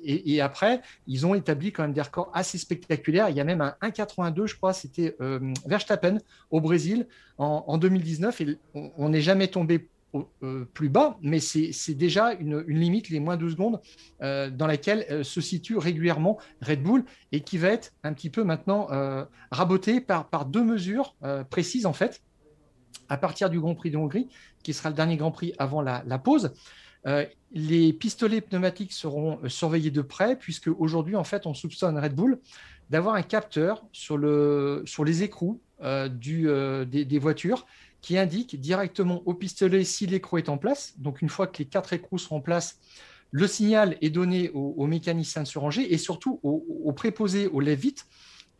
et, 0.04 0.40
après, 0.40 0.80
ils 1.06 1.26
ont 1.26 1.34
établi 1.34 1.72
quand 1.72 1.82
même 1.82 1.92
des 1.92 2.02
records 2.02 2.30
assez 2.34 2.58
spectaculaires. 2.58 3.28
Il 3.28 3.36
y 3.36 3.40
a 3.40 3.44
même 3.44 3.60
un 3.60 3.74
1,82, 3.82 4.46
je 4.46 4.56
crois, 4.56 4.72
c'était 4.72 5.16
Verstappen 5.66 6.18
au 6.50 6.60
Brésil 6.60 7.06
en, 7.38 7.78
2019. 7.78 8.40
Et 8.40 8.58
on 8.74 9.08
n'est 9.08 9.20
jamais 9.20 9.48
tombé 9.48 9.74
euh, 9.74 9.95
plus 10.74 10.88
bas, 10.88 11.18
mais 11.22 11.40
c'est 11.40 11.94
déjà 11.94 12.32
une, 12.34 12.60
limite, 12.60 13.08
les 13.08 13.20
moins 13.20 13.36
de 13.36 13.48
secondes, 13.48 13.80
euh, 14.22 14.50
dans 14.50 14.66
laquelle 14.66 15.06
euh, 15.10 15.22
se 15.22 15.40
situe 15.40 15.76
régulièrement 15.76 16.38
Red 16.62 16.82
Bull 16.82 17.04
et 17.32 17.40
qui 17.40 17.58
va 17.58 17.68
être 17.68 17.92
un 18.02 18.12
petit 18.12 18.30
peu 18.30 18.44
maintenant 18.44 18.88
rabotée 19.50 20.00
par, 20.00 20.46
deux 20.46 20.64
mesures 20.64 21.16
précises 21.50 21.86
en 21.86 21.92
fait. 21.92 22.22
À 23.08 23.16
partir 23.16 23.50
du 23.50 23.60
Grand 23.60 23.74
Prix 23.74 23.90
de 23.90 23.96
Hongrie, 23.96 24.28
qui 24.62 24.72
sera 24.72 24.90
le 24.90 24.96
dernier 24.96 25.16
Grand 25.16 25.30
Prix 25.30 25.52
avant 25.58 25.80
la, 25.80 26.18
pause, 26.18 26.52
les 27.52 27.92
pistolets 27.92 28.40
pneumatiques 28.40 28.92
seront 28.92 29.38
surveillés 29.48 29.90
de 29.90 30.02
près, 30.02 30.36
puisque 30.36 30.68
aujourd'hui, 30.68 31.16
en 31.16 31.24
fait, 31.24 31.46
on 31.46 31.54
soupçonne 31.54 31.98
Red 31.98 32.14
Bull 32.14 32.40
d'avoir 32.90 33.14
un 33.14 33.22
capteur 33.22 33.84
sur, 33.92 34.16
le, 34.16 34.82
sur 34.86 35.04
les 35.04 35.22
écrous 35.22 35.60
des, 35.80 37.18
voitures 37.20 37.66
qui 38.06 38.16
indique 38.16 38.60
directement 38.60 39.20
au 39.26 39.34
pistolet 39.34 39.82
si 39.82 40.06
l'écrou 40.06 40.38
est 40.38 40.48
en 40.48 40.58
place. 40.58 40.94
Donc, 40.96 41.22
une 41.22 41.28
fois 41.28 41.48
que 41.48 41.58
les 41.58 41.64
quatre 41.64 41.92
écrous 41.92 42.18
sont 42.18 42.36
en 42.36 42.40
place, 42.40 42.78
le 43.32 43.48
signal 43.48 43.96
est 44.00 44.10
donné 44.10 44.48
au, 44.54 44.86
mécanicien 44.86 45.42
de 45.42 45.48
se 45.48 45.58
ranger 45.58 45.92
et 45.92 45.98
surtout 45.98 46.38
au, 46.44 46.92
préposé, 46.92 47.48
au 47.48 47.58
lève-vite, 47.58 48.06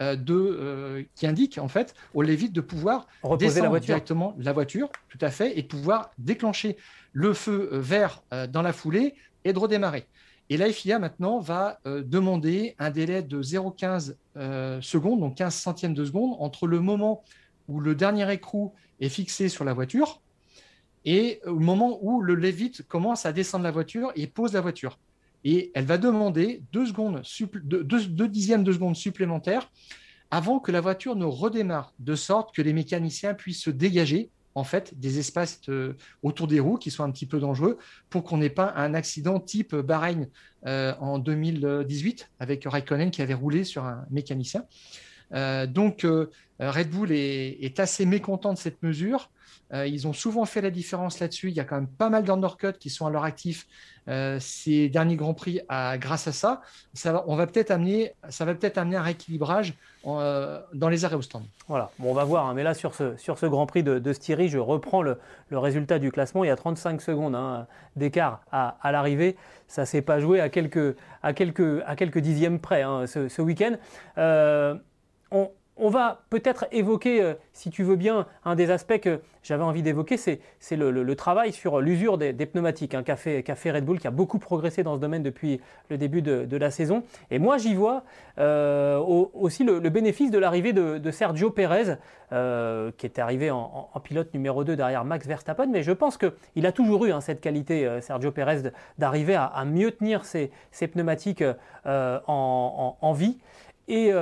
euh, 0.02 0.16
euh, 0.30 1.04
qui 1.14 1.28
indique 1.28 1.58
en 1.58 1.68
fait 1.68 1.94
au 2.12 2.22
lève-vite 2.22 2.52
de 2.52 2.60
pouvoir 2.60 3.06
Reposer 3.22 3.46
descendre 3.46 3.62
la 3.62 3.68
voiture. 3.68 3.86
directement 3.86 4.34
la 4.36 4.52
voiture, 4.52 4.90
tout 5.08 5.18
à 5.20 5.30
fait, 5.30 5.56
et 5.56 5.62
de 5.62 5.68
pouvoir 5.68 6.10
déclencher 6.18 6.76
le 7.12 7.32
feu 7.32 7.70
euh, 7.72 7.80
vert 7.80 8.24
dans 8.50 8.62
la 8.62 8.72
foulée 8.72 9.14
et 9.44 9.52
de 9.52 9.58
redémarrer. 9.60 10.08
Et 10.50 10.56
la 10.56 10.72
FIA 10.72 10.98
maintenant 10.98 11.38
va 11.38 11.78
demander 11.84 12.74
un 12.80 12.90
délai 12.90 13.22
de 13.22 13.42
0,15 13.42 14.80
secondes, 14.80 15.20
donc 15.20 15.36
15 15.36 15.54
centièmes 15.54 15.94
de 15.94 16.04
seconde, 16.04 16.36
entre 16.40 16.66
le 16.66 16.80
moment 16.80 17.22
où 17.68 17.80
le 17.80 17.94
dernier 17.94 18.30
écrou 18.32 18.72
est 19.00 19.08
fixé 19.08 19.48
sur 19.48 19.64
la 19.64 19.74
voiture 19.74 20.20
et 21.06 21.40
au 21.46 21.58
moment 21.58 21.98
où 22.02 22.20
le 22.20 22.34
Lévite 22.34 22.82
commence 22.86 23.24
à 23.24 23.32
descendre 23.32 23.64
la 23.64 23.70
voiture 23.70 24.12
et 24.16 24.26
pose 24.26 24.52
la 24.52 24.60
voiture. 24.60 24.98
Et 25.44 25.70
elle 25.74 25.84
va 25.84 25.98
demander 25.98 26.62
deux, 26.72 26.86
dixièmes 28.28 28.64
de 28.64 28.72
seconde 28.72 28.96
supplémentaires 28.96 29.70
avant 30.32 30.58
que 30.58 30.72
la 30.72 30.80
voiture 30.80 31.14
ne 31.14 31.24
redémarre, 31.24 31.94
de 32.00 32.16
sorte 32.16 32.52
que 32.54 32.60
les 32.60 32.72
mécaniciens 32.72 33.34
puissent 33.34 33.62
se 33.62 33.70
dégager 33.70 34.30
en 34.56 34.64
fait 34.64 34.98
des 34.98 35.20
espaces 35.20 35.60
autour 36.24 36.48
des 36.48 36.58
roues 36.58 36.78
qui 36.78 36.90
sont 36.90 37.04
un 37.04 37.10
petit 37.12 37.26
peu 37.26 37.38
dangereux 37.38 37.78
pour 38.10 38.24
qu'on 38.24 38.38
n'ait 38.38 38.50
pas 38.50 38.72
un 38.74 38.92
accident 38.94 39.38
type 39.38 39.76
Bahreïn 39.76 40.28
euh, 40.66 40.94
en 40.98 41.20
2018 41.20 42.30
avec 42.40 42.64
Raikkonen 42.64 43.12
qui 43.12 43.22
avait 43.22 43.34
roulé 43.34 43.62
sur 43.62 43.84
un 43.84 44.04
mécanicien. 44.10 44.64
Euh, 45.32 45.66
donc, 45.66 46.04
euh, 46.04 46.30
Red 46.60 46.90
Bull 46.90 47.12
est, 47.12 47.80
assez 47.80 48.06
mécontent 48.06 48.52
de 48.52 48.58
cette 48.58 48.82
mesure. 48.82 49.30
Euh, 49.72 49.84
ils 49.84 50.06
ont 50.06 50.12
souvent 50.12 50.44
fait 50.44 50.60
la 50.60 50.70
différence 50.70 51.18
là-dessus. 51.18 51.48
Il 51.48 51.56
y 51.56 51.60
a 51.60 51.64
quand 51.64 51.74
même 51.74 51.88
pas 51.88 52.08
mal 52.08 52.22
d'undercuts 52.22 52.78
qui 52.78 52.88
sont 52.88 53.06
à 53.06 53.10
leur 53.10 53.24
actif 53.24 53.66
ces 54.38 54.88
derniers 54.88 55.16
Grands 55.16 55.34
Prix 55.34 55.62
grâce 55.98 56.28
à 56.28 56.32
ça. 56.32 56.62
Ça 56.94 57.12
va, 57.12 57.24
on 57.26 57.34
va 57.34 57.48
peut-être 57.48 57.72
amener, 57.72 58.12
ça 58.28 58.44
va 58.44 58.54
peut-être 58.54 58.78
amener 58.78 58.94
un 58.94 59.02
rééquilibrage 59.02 59.74
dans 60.04 60.88
les 60.88 61.04
arrêts 61.04 61.16
au 61.16 61.22
stand. 61.22 61.42
Voilà, 61.66 61.90
bon, 61.98 62.12
on 62.12 62.14
va 62.14 62.22
voir. 62.22 62.46
Hein. 62.46 62.54
mais 62.54 62.62
là, 62.62 62.72
sur 62.72 62.94
ce, 62.94 63.16
sur 63.16 63.36
ce 63.36 63.46
Grand 63.46 63.66
Prix 63.66 63.82
de, 63.82 64.12
Styrie, 64.12 64.48
je 64.48 64.58
reprends 64.58 65.02
le, 65.02 65.18
résultat 65.50 65.98
du 65.98 66.12
classement. 66.12 66.44
Il 66.44 66.46
y 66.46 66.50
a 66.50 66.56
35 66.56 67.02
secondes 67.02 67.34
hein, 67.34 67.66
d'écart 67.96 68.42
à, 68.52 68.92
l'arrivée. 68.92 69.36
Ça 69.66 69.82
ne 69.82 69.86
s'est 69.86 70.02
pas 70.02 70.20
joué 70.20 70.38
à 70.38 70.50
quelques, 70.50 70.96
à 71.24 71.32
quelques, 71.32 71.82
à 71.84 71.96
quelques 71.96 72.20
dixièmes 72.20 72.60
près 72.60 72.82
hein, 72.82 73.06
ce 73.08 73.42
week-end 73.42 73.74
on, 75.76 75.88
va 75.90 76.22
peut-être 76.30 76.66
évoquer, 76.72 77.22
euh, 77.22 77.34
si 77.52 77.70
tu 77.70 77.82
veux 77.82 77.96
bien, 77.96 78.26
un 78.44 78.54
des 78.54 78.70
aspects 78.70 78.98
que 78.98 79.20
j'avais 79.42 79.62
envie 79.62 79.82
d'évoquer, 79.82 80.16
c'est 80.16 80.40
le, 80.72 81.14
travail 81.14 81.52
sur 81.52 81.80
l'usure 81.80 82.18
des, 82.18 82.32
pneumatiques, 82.46 82.94
un 82.94 83.02
café, 83.02 83.42
café 83.42 83.70
Red 83.70 83.84
Bull 83.84 84.00
qui 84.00 84.06
a 84.06 84.10
beaucoup 84.10 84.38
progressé 84.38 84.82
dans 84.82 84.96
ce 84.96 85.00
domaine 85.00 85.22
depuis 85.22 85.60
le 85.88 85.98
début 85.98 86.22
de, 86.22 86.56
la 86.56 86.70
saison. 86.70 87.04
Et 87.30 87.38
moi, 87.38 87.58
j'y 87.58 87.74
vois 87.74 88.02
euh, 88.38 88.98
aussi 88.98 89.62
le, 89.64 89.78
bénéfice 89.88 90.30
de 90.30 90.38
l'arrivée 90.38 90.72
de, 90.72 91.10
Sergio 91.10 91.50
Pérez, 91.50 91.96
euh, 92.32 92.90
qui 92.96 93.06
est 93.06 93.18
arrivé 93.18 93.50
en, 93.50 93.88
pilote 94.02 94.32
numéro 94.34 94.64
2 94.64 94.74
derrière 94.74 95.04
Max 95.04 95.26
Verstappen. 95.26 95.66
Mais 95.66 95.82
je 95.82 95.92
pense 95.92 96.18
qu'il 96.18 96.66
a 96.66 96.72
toujours 96.72 97.04
eu 97.04 97.12
hein, 97.12 97.20
cette 97.20 97.40
qualité, 97.40 98.00
Sergio 98.00 98.32
Pérez, 98.32 98.72
d'arriver 98.98 99.36
à, 99.36 99.64
mieux 99.64 99.92
tenir 99.92 100.24
ses, 100.24 100.50
pneumatiques 100.92 101.44
en, 101.84 103.12
vie. 103.14 103.38
Et 103.88 104.12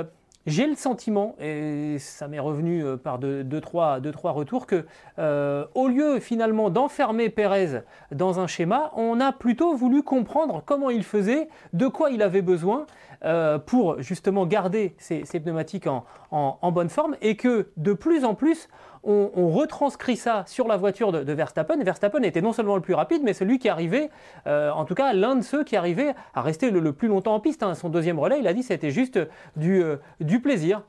j'ai 0.45 0.67
le 0.67 0.75
sentiment, 0.75 1.35
et 1.39 1.97
ça 1.99 2.27
m'est 2.27 2.39
revenu 2.39 2.83
euh, 2.83 2.97
par 2.97 3.17
deux, 3.19 3.61
trois, 3.61 3.99
trois, 4.13 4.31
retours, 4.31 4.67
que 4.67 4.85
euh, 5.17 5.65
au 5.73 5.87
lieu 5.87 6.19
finalement 6.19 6.69
d'enfermer 6.69 7.29
Pérez 7.29 7.81
dans 8.11 8.39
un 8.39 8.47
schéma, 8.47 8.91
on 8.95 9.19
a 9.19 9.31
plutôt 9.31 9.75
voulu 9.75 10.03
comprendre 10.03 10.61
comment 10.65 10.89
il 10.89 11.03
faisait, 11.03 11.49
de 11.73 11.87
quoi 11.87 12.11
il 12.11 12.21
avait 12.21 12.43
besoin 12.43 12.85
euh, 13.25 13.57
pour 13.57 14.01
justement 14.01 14.45
garder 14.45 14.95
ses, 14.97 15.23
pneumatiques 15.39 15.87
en, 15.87 16.71
bonne 16.71 16.89
forme, 16.89 17.15
et 17.21 17.35
que 17.35 17.69
de 17.77 17.93
plus 17.93 18.23
en 18.23 18.35
plus, 18.35 18.69
on, 19.05 19.49
retranscrit 19.49 20.17
ça 20.17 20.43
sur 20.47 20.67
la 20.67 20.77
voiture 20.77 21.11
de, 21.11 21.33
Verstappen. 21.33 21.81
Verstappen 21.83 22.21
était 22.23 22.41
non 22.41 22.53
seulement 22.53 22.75
le 22.75 22.81
plus 22.81 22.93
rapide, 22.93 23.21
mais 23.23 23.33
celui 23.33 23.59
qui 23.59 23.69
arrivait, 23.69 24.09
euh, 24.47 24.71
en 24.71 24.85
tout 24.85 24.95
cas 24.95 25.13
l'un 25.13 25.35
de 25.35 25.41
ceux 25.41 25.63
qui 25.63 25.75
arrivait 25.75 26.15
à 26.33 26.41
rester 26.41 26.71
le, 26.71 26.93
plus 26.93 27.07
longtemps 27.07 27.35
en 27.35 27.39
piste. 27.39 27.63
Hein. 27.63 27.75
Son 27.75 27.89
deuxième 27.89 28.19
relais, 28.19 28.39
il 28.39 28.47
a 28.47 28.53
dit 28.53 28.63
c'était 28.63 28.91
juste 28.91 29.19
du, 29.55 29.83
euh, 29.83 29.97
du 30.19 30.41
plaisir. 30.41 30.83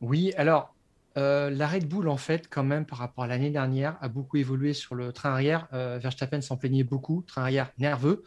Oui, 0.00 0.32
alors 0.36 0.74
euh, 1.16 1.50
la 1.50 1.66
Red 1.66 1.88
Bull, 1.88 2.08
en 2.08 2.16
fait, 2.16 2.48
quand 2.48 2.62
même, 2.62 2.84
par 2.84 2.98
rapport 2.98 3.24
à 3.24 3.26
l'année 3.26 3.50
dernière, 3.50 3.96
a 4.00 4.08
beaucoup 4.08 4.36
évolué 4.36 4.72
sur 4.72 4.94
le 4.94 5.12
train 5.12 5.30
arrière. 5.30 5.66
Verstappen 5.72 6.40
s'en 6.40 6.56
plaignait 6.56 6.84
beaucoup, 6.84 7.24
train 7.26 7.42
arrière 7.42 7.72
nerveux. 7.78 8.24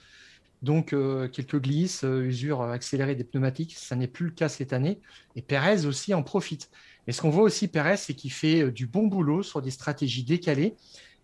Donc, 0.62 0.90
quelques 1.32 1.60
glisses, 1.60 2.04
usure 2.04 2.62
accélérée 2.62 3.16
des 3.16 3.24
pneumatiques, 3.24 3.74
ça 3.76 3.96
n'est 3.96 4.08
plus 4.08 4.28
le 4.28 4.32
cas 4.32 4.48
cette 4.48 4.74
année. 4.74 5.00
Et 5.36 5.42
Perez 5.42 5.86
aussi 5.86 6.14
en 6.14 6.22
profite. 6.22 6.70
Et 7.08 7.12
ce 7.12 7.22
qu'on 7.22 7.30
voit 7.30 7.44
aussi, 7.44 7.68
Perez, 7.68 7.98
c'est 7.98 8.14
qu'il 8.14 8.32
fait 8.32 8.64
euh, 8.64 8.72
du 8.72 8.86
bon 8.86 9.08
boulot 9.08 9.44
sur 9.44 9.62
des 9.62 9.72
stratégies 9.72 10.24
décalées. 10.24 10.76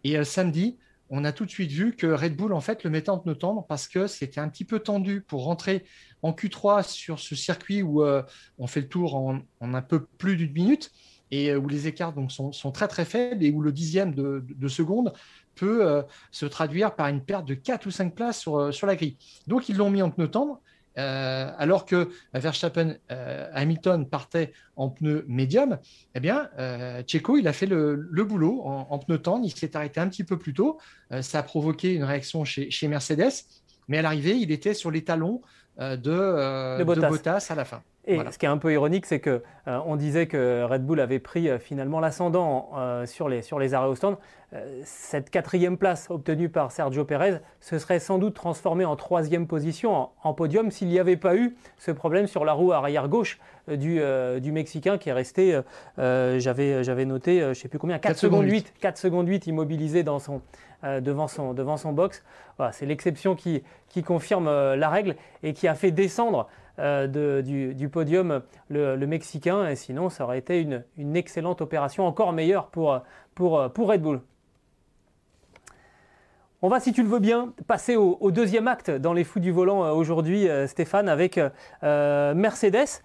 Et 0.03 0.17
euh, 0.17 0.23
samedi, 0.23 0.77
on 1.09 1.23
a 1.23 1.31
tout 1.31 1.45
de 1.45 1.49
suite 1.49 1.71
vu 1.71 1.95
que 1.95 2.07
Red 2.07 2.35
Bull, 2.35 2.53
en 2.53 2.61
fait, 2.61 2.83
le 2.83 2.89
mettait 2.89 3.09
en 3.09 3.19
pneu 3.19 3.35
tendre 3.35 3.65
parce 3.67 3.87
que 3.87 4.07
c'était 4.07 4.39
un 4.39 4.49
petit 4.49 4.65
peu 4.65 4.79
tendu 4.79 5.21
pour 5.21 5.45
rentrer 5.45 5.85
en 6.21 6.31
Q3 6.31 6.87
sur 6.87 7.19
ce 7.19 7.35
circuit 7.35 7.81
où 7.81 8.03
euh, 8.03 8.23
on 8.57 8.67
fait 8.67 8.81
le 8.81 8.89
tour 8.89 9.15
en, 9.15 9.39
un 9.61 9.81
peu 9.81 10.03
plus 10.17 10.35
d'une 10.35 10.51
minute 10.51 10.91
et 11.29 11.53
où 11.55 11.67
les 11.67 11.87
écarts 11.87 12.13
donc, 12.13 12.31
sont, 12.31 12.71
très 12.71 12.87
très 12.87 13.03
faibles 13.03 13.43
et 13.43 13.51
où 13.51 13.61
le 13.61 13.73
dixième 13.73 14.15
de, 14.15 14.67
seconde 14.69 15.11
peut 15.57 16.03
se 16.31 16.45
traduire 16.45 16.95
par 16.95 17.07
une 17.07 17.21
perte 17.21 17.45
de 17.45 17.53
4 17.53 17.85
ou 17.85 17.91
5 17.91 18.13
places 18.13 18.39
sur, 18.39 18.73
sur 18.73 18.87
la 18.87 18.95
grille. 18.95 19.17
Donc 19.47 19.69
ils 19.69 19.77
l'ont 19.77 19.89
mis 19.89 20.01
en 20.01 20.09
pneu 20.09 20.29
tendre 20.29 20.61
euh, 20.97 21.51
alors 21.57 21.85
que 21.85 22.09
Verstappen, 22.33 22.95
euh, 23.11 23.47
Hamilton 23.53 24.07
partait 24.07 24.53
en 24.75 24.89
pneu 24.89 25.25
médium, 25.27 25.77
eh 26.15 26.19
bien, 26.19 26.49
euh, 26.57 27.03
Checo, 27.05 27.37
il 27.37 27.47
a 27.47 27.53
fait 27.53 27.67
le, 27.67 27.95
boulot 28.23 28.61
en, 28.63 28.97
pneu 28.99 29.19
tendre. 29.19 29.45
Il 29.45 29.51
s'est 29.51 29.75
arrêté 29.75 29.99
un 29.99 30.07
petit 30.07 30.23
peu 30.23 30.37
plus 30.37 30.53
tôt. 30.53 30.79
ça 31.21 31.39
a 31.39 31.43
provoqué 31.43 31.93
une 31.93 32.03
réaction 32.03 32.45
chez, 32.45 32.87
Mercedes, 32.87 33.45
mais 33.87 33.99
à 33.99 34.01
l'arrivée, 34.01 34.37
il 34.37 34.51
était 34.51 34.73
sur 34.73 34.91
les 34.91 35.03
talons 35.03 35.41
de, 35.79 36.83
Bottas. 36.83 37.47
à 37.49 37.55
la 37.55 37.65
fin. 37.65 37.83
Et 38.07 38.19
ce 38.31 38.37
qui 38.37 38.45
est 38.45 38.49
un 38.49 38.57
peu 38.57 38.71
ironique, 38.71 39.05
c'est 39.05 39.19
que 39.19 39.43
on 39.65 39.97
disait 39.97 40.27
que 40.27 40.63
Red 40.63 40.85
Bull 40.85 41.01
avait 41.01 41.19
pris 41.19 41.49
finalement 41.59 41.99
l'ascendant 41.99 42.71
sur, 43.05 43.27
les, 43.27 43.41
sur 43.41 43.59
les 43.59 43.73
arrêts 43.73 43.89
au 43.89 43.95
stand. 43.95 44.15
cette 44.85 45.29
quatrième 45.29 45.77
place 45.77 46.07
obtenue 46.09 46.47
par 46.47 46.71
Sergio 46.71 47.03
Pérez 47.03 47.39
se 47.59 47.77
serait 47.77 47.99
sans 47.99 48.17
doute 48.17 48.33
transformée 48.33 48.85
en 48.85 48.95
troisième 48.95 49.45
position 49.45 50.09
en, 50.23 50.33
podium 50.33 50.71
s'il 50.71 50.87
n'y 50.87 50.99
avait 50.99 51.17
pas 51.17 51.35
eu 51.35 51.57
ce 51.77 51.91
problème 51.91 52.27
sur 52.27 52.45
la 52.45 52.53
roue 52.53 52.71
arrière 52.71 53.09
gauche 53.09 53.39
du, 53.67 53.99
du 54.39 54.51
Mexicain 54.53 54.97
qui 54.97 55.09
est 55.09 55.13
resté, 55.13 55.59
j'avais 55.97 57.05
noté, 57.05 57.41
je 57.41 57.49
ne 57.49 57.53
sais 57.53 57.67
plus 57.67 57.79
combien, 57.79 57.99
4, 57.99 58.17
secondes 58.17 58.45
8, 58.45 58.73
4 58.79 58.97
secondes 58.97 59.27
8 59.27 59.47
immobilisé 59.47 60.03
dans 60.03 60.19
son, 60.19 60.41
devant, 60.83 61.27
son, 61.27 61.53
devant 61.53 61.75
son 61.75 61.91
box. 61.91 62.23
Voilà, 62.55 62.71
C'est 62.71 62.85
l'exception 62.85 63.35
qui, 63.35 63.63
qui, 63.89 64.01
confirme 64.01 64.45
la 64.45 64.89
règle 64.89 65.17
et 65.43 65.51
qui 65.51 65.67
a 65.67 65.75
fait 65.75 65.91
descendre 65.91 66.47
euh, 66.79 67.41
du, 67.41 67.89
podium 67.89 68.41
le, 68.69 69.05
Mexicain. 69.05 69.67
Et 69.67 69.75
sinon, 69.75 70.09
ça 70.09 70.23
aurait 70.23 70.39
été 70.39 70.61
une, 70.61 71.15
excellente 71.15 71.61
opération, 71.61 72.05
encore 72.05 72.33
meilleure 72.33 72.67
pour, 72.67 72.99
pour, 73.35 73.71
pour 73.71 73.89
Red 73.89 74.01
Bull. 74.01 74.21
On 76.63 76.69
va, 76.69 76.79
si 76.79 76.91
tu 76.91 77.03
le 77.03 77.07
veux 77.07 77.19
bien, 77.19 77.53
passer 77.67 77.95
au, 77.95 78.31
deuxième 78.31 78.67
acte 78.67 78.89
dans 78.89 79.13
les 79.13 79.23
fous 79.23 79.39
du 79.39 79.51
volant 79.51 79.85
euh, 79.85 79.91
aujourd'hui, 79.91 80.49
euh, 80.49 80.65
Stéphane, 80.65 81.07
avec 81.07 81.39
Mercedes, 81.83 83.03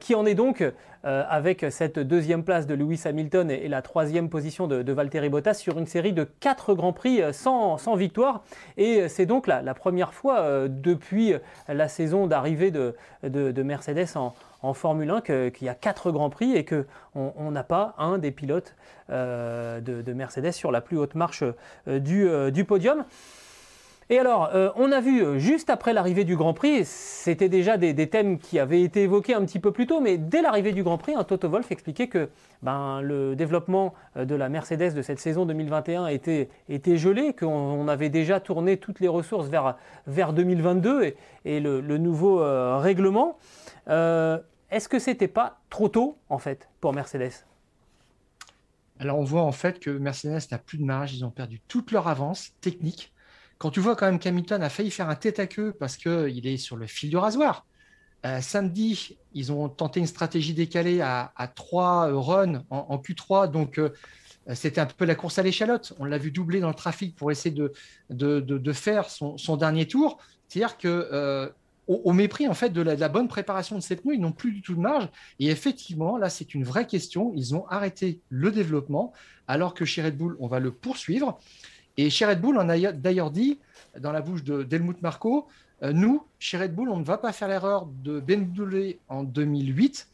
qui 0.00 0.14
en 0.14 0.24
est 0.26 0.34
donc 0.34 0.62
euh, 1.06 1.22
avec 1.28 1.66
cette 1.68 1.98
deuxième 1.98 2.44
place 2.44 2.66
de 2.66 2.74
Lewis 2.74 3.02
Hamilton 3.04 3.50
et, 3.50 3.68
la 3.68 3.82
troisième 3.82 4.30
position 4.30 4.66
de, 4.66 4.90
Valtteri 4.90 5.28
Bottas 5.28 5.52
sur 5.52 5.78
une 5.78 5.86
série 5.86 6.14
de 6.14 6.24
quatre 6.24 6.72
grands 6.72 6.94
prix 6.94 7.20
euh, 7.20 7.30
sans, 7.30 7.94
victoire. 7.94 8.42
Et 8.78 9.06
c'est 9.10 9.26
donc 9.26 9.46
la, 9.46 9.74
première 9.74 10.14
fois 10.14 10.40
euh, 10.40 10.66
depuis 10.70 11.34
la 11.68 11.88
saison 11.88 12.26
d'arrivée 12.26 12.70
de, 12.70 12.94
Mercedes 13.62 14.16
en, 14.16 14.72
Formule 14.72 15.10
1 15.10 15.20
qu'il 15.20 15.66
y 15.66 15.68
a 15.68 15.74
quatre 15.74 16.10
grands 16.10 16.30
prix 16.30 16.56
et 16.56 16.64
qu'on 16.64 17.50
n'a 17.50 17.64
pas 17.64 17.94
un 17.98 18.16
des 18.16 18.30
pilotes 18.30 18.74
de, 19.10 20.12
Mercedes 20.14 20.52
sur 20.52 20.72
la 20.72 20.80
plus 20.80 20.96
haute 20.96 21.14
marche 21.14 21.44
du 21.86 22.64
podium. 22.66 23.04
Et 24.10 24.18
alors, 24.18 24.50
euh, 24.54 24.70
on 24.76 24.92
a 24.92 25.00
vu 25.00 25.22
euh, 25.24 25.38
juste 25.38 25.70
après 25.70 25.94
l'arrivée 25.94 26.24
du 26.24 26.36
Grand 26.36 26.52
Prix, 26.52 26.84
c'était 26.84 27.48
déjà 27.48 27.78
des, 27.78 27.94
thèmes 28.08 28.38
qui 28.38 28.58
avaient 28.58 28.82
été 28.82 29.02
évoqués 29.02 29.34
un 29.34 29.44
petit 29.46 29.58
peu 29.58 29.72
plus 29.72 29.86
tôt, 29.86 30.00
mais 30.00 30.18
dès 30.18 30.42
l'arrivée 30.42 30.72
du 30.72 30.82
Grand 30.82 30.98
Prix, 30.98 31.14
un 31.14 31.24
Toto 31.24 31.48
Wolff 31.48 31.70
expliquait 31.72 32.08
que 32.08 32.28
ben, 32.62 33.00
le 33.00 33.34
développement 33.34 33.94
euh, 34.16 34.26
de 34.26 34.34
la 34.34 34.50
Mercedes 34.50 34.94
de 34.94 35.00
cette 35.00 35.20
saison 35.20 35.46
2021 35.46 36.08
était, 36.08 36.48
gelé, 36.68 37.32
qu'on 37.32 37.88
avait 37.88 38.10
déjà 38.10 38.40
tourné 38.40 38.76
toutes 38.76 39.00
les 39.00 39.08
ressources 39.08 39.48
vers, 39.48 39.76
vers 40.06 40.34
2022 40.34 41.14
et, 41.46 41.60
le, 41.60 41.80
nouveau 41.98 42.42
règlement. 42.78 43.38
Est-ce 43.86 44.88
que 44.88 44.98
c'était 44.98 45.28
pas 45.28 45.60
trop 45.70 45.88
tôt, 45.88 46.18
en 46.28 46.38
fait, 46.38 46.68
pour 46.80 46.92
Mercedes? 46.92 47.46
Alors 48.98 49.18
on 49.18 49.24
voit 49.24 49.42
en 49.42 49.52
fait 49.52 49.80
que 49.80 49.90
Mercedes 49.90 50.40
n'a 50.50 50.58
plus 50.58 50.78
de 50.78 50.84
marge, 50.84 51.14
ils 51.14 51.24
ont 51.24 51.30
perdu 51.30 51.60
toute 51.66 51.90
leur 51.90 52.06
avance 52.06 52.52
technique 52.60 53.13
quand 53.58 53.70
tu 53.70 53.80
vois 53.80 53.96
quand 53.96 54.06
même 54.06 54.18
qu'Hamilton 54.18 54.62
a 54.62 54.68
failli 54.68 54.90
faire 54.90 55.08
un 55.08 55.14
tête 55.14 55.38
à 55.38 55.46
queue 55.46 55.74
parce 55.78 55.96
qu'il 55.96 56.46
est 56.46 56.56
sur 56.56 56.76
le 56.76 56.86
fil 56.86 57.10
du 57.10 57.16
rasoir. 57.16 57.66
Euh, 58.24 58.40
samedi, 58.40 59.18
ils 59.34 59.52
ont 59.52 59.68
tenté 59.68 60.00
une 60.00 60.06
stratégie 60.06 60.54
décalée 60.54 61.00
à, 61.02 61.52
trois 61.54 62.06
runs 62.06 62.64
en, 62.70 62.96
Q3, 62.96 63.50
donc 63.50 63.78
euh, 63.78 63.90
c'était 64.54 64.80
un 64.80 64.86
peu 64.86 65.04
la 65.04 65.14
course 65.14 65.38
à 65.38 65.42
l'échalote. 65.42 65.92
On 65.98 66.04
l'a 66.04 66.18
vu 66.18 66.30
doubler 66.30 66.60
dans 66.60 66.68
le 66.68 66.74
trafic 66.74 67.14
pour 67.16 67.30
essayer 67.30 67.54
de, 67.54 67.72
de, 68.10 68.72
faire 68.72 69.10
son, 69.10 69.56
dernier 69.56 69.86
tour. 69.86 70.18
C'est-à-dire 70.48 70.78
que 70.78 71.08
euh, 71.12 71.48
au, 71.86 72.12
mépris 72.12 72.48
en 72.48 72.54
fait 72.54 72.70
de 72.70 72.80
la, 72.80 73.08
bonne 73.08 73.28
préparation 73.28 73.76
de 73.76 73.82
cette 73.82 74.02
pneus, 74.02 74.14
ils 74.14 74.20
n'ont 74.20 74.32
plus 74.32 74.52
du 74.52 74.62
tout 74.62 74.74
de 74.74 74.80
marge. 74.80 75.08
Et 75.38 75.48
effectivement, 75.48 76.16
là, 76.16 76.30
c'est 76.30 76.54
une 76.54 76.64
vraie 76.64 76.86
question. 76.86 77.32
Ils 77.36 77.54
ont 77.54 77.66
arrêté 77.68 78.20
le 78.30 78.50
développement, 78.50 79.12
alors 79.48 79.74
que 79.74 79.84
chez 79.84 80.02
Red 80.02 80.16
Bull, 80.16 80.36
on 80.40 80.46
va 80.46 80.60
le 80.60 80.72
poursuivre. 80.72 81.38
Et 81.96 82.10
chez 82.10 82.26
Red 82.26 82.40
Bull, 82.40 82.56
on 82.58 82.68
a 82.68 82.92
d'ailleurs 82.92 83.30
dit, 83.30 83.58
dans 83.98 84.12
la 84.12 84.20
bouche 84.20 84.42
de 84.42 84.62
Delmut 84.62 85.00
Marco, 85.02 85.46
euh, 85.82 85.92
nous, 85.92 86.24
chez 86.38 86.58
Red 86.58 86.74
Bull, 86.74 86.88
on 86.88 86.96
ne 86.96 87.04
va 87.04 87.18
pas 87.18 87.32
faire 87.32 87.48
l'erreur 87.48 87.86
de 87.86 88.20
BMW 88.20 88.98
en 89.08 89.22
2008. 89.22 90.08